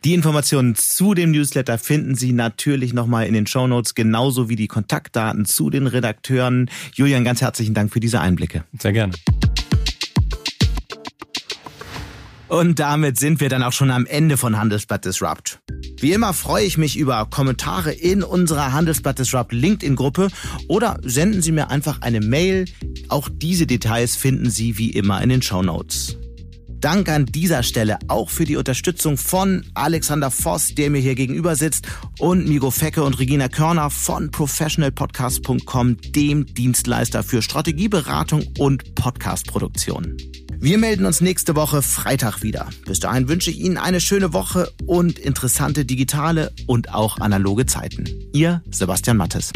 Die 0.05 0.15
Informationen 0.15 0.77
zu 0.77 1.15
dem 1.15 1.33
Newsletter 1.33 1.77
finden 1.77 2.15
Sie 2.15 2.33
natürlich 2.33 2.93
nochmal 2.95 3.27
in 3.27 3.35
den 3.35 3.49
Show 3.49 3.67
Notes, 3.67 3.97
genauso 3.97 4.49
wie 4.49 4.55
die 4.55 4.69
Kontaktdaten 4.69 5.45
zu 5.45 5.71
den 5.71 5.89
Redakteuren. 5.89 6.71
Julian, 6.95 7.25
ganz 7.25 7.41
herzlichen 7.41 7.75
Dank 7.75 7.93
für 7.93 8.01
diese 8.01 8.21
Einblicke. 8.21 8.65
Sehr 8.79 8.93
gerne. 8.93 9.15
Und 12.49 12.79
damit 12.79 13.19
sind 13.19 13.41
wir 13.41 13.51
dann 13.51 13.63
auch 13.63 13.73
schon 13.73 13.91
am 13.91 14.07
Ende 14.07 14.39
von 14.39 14.59
Handelsblatt 14.59 15.05
Disrupt. 15.05 15.61
Wie 16.01 16.13
immer 16.13 16.33
freue 16.33 16.65
ich 16.65 16.79
mich 16.79 16.97
über 16.97 17.27
Kommentare 17.27 17.93
in 17.93 18.23
unserer 18.23 18.73
Handelsblatt 18.73 19.19
Disrupt 19.19 19.53
LinkedIn-Gruppe 19.53 20.29
oder 20.67 20.99
senden 21.03 21.43
Sie 21.43 21.53
mir 21.53 21.71
einfach 21.71 22.01
eine 22.01 22.21
Mail. 22.21 22.65
Auch 23.09 23.29
diese 23.31 23.67
Details 23.67 24.17
finden 24.17 24.49
Sie 24.49 24.79
wie 24.79 24.91
immer 24.91 25.23
in 25.23 25.29
den 25.29 25.43
Show 25.43 25.63
Notes. 25.63 26.17
Dank 26.81 27.09
an 27.09 27.27
dieser 27.27 27.65
Stelle 27.65 27.99
auch 28.07 28.31
für 28.31 28.45
die 28.45 28.57
Unterstützung 28.57 29.17
von 29.17 29.67
Alexander 29.75 30.31
Voss, 30.31 30.75
der 30.77 30.91
mir 30.91 31.01
hier 31.01 31.17
gegenüber 31.17 31.57
sitzt, 31.57 31.89
und 32.21 32.49
Migo 32.49 32.71
Fecke 32.71 33.03
und 33.03 33.19
Regina 33.19 33.49
Körner 33.49 33.91
von 33.91 34.31
professionalpodcast.com, 34.31 35.97
dem 36.15 36.47
Dienstleister 36.47 37.25
für 37.25 37.43
Strategieberatung 37.43 38.47
und 38.59 38.95
Podcastproduktion. 38.95 40.17
Wir 40.61 40.77
melden 40.77 41.07
uns 41.07 41.21
nächste 41.21 41.55
Woche 41.55 41.83
Freitag 41.83 42.43
wieder. 42.43 42.69
Bis 42.85 42.99
dahin 42.99 43.29
wünsche 43.29 43.49
ich 43.49 43.61
Ihnen 43.61 43.77
eine 43.77 44.01
schöne 44.01 44.33
Woche 44.33 44.73
und 44.87 45.17
interessante 45.17 45.85
digitale 45.85 46.51
und 46.67 46.93
auch 46.93 47.19
analoge 47.19 47.65
Zeiten. 47.65 48.09
Ihr 48.33 48.61
Sebastian 48.69 49.19
Mattes. 49.19 49.53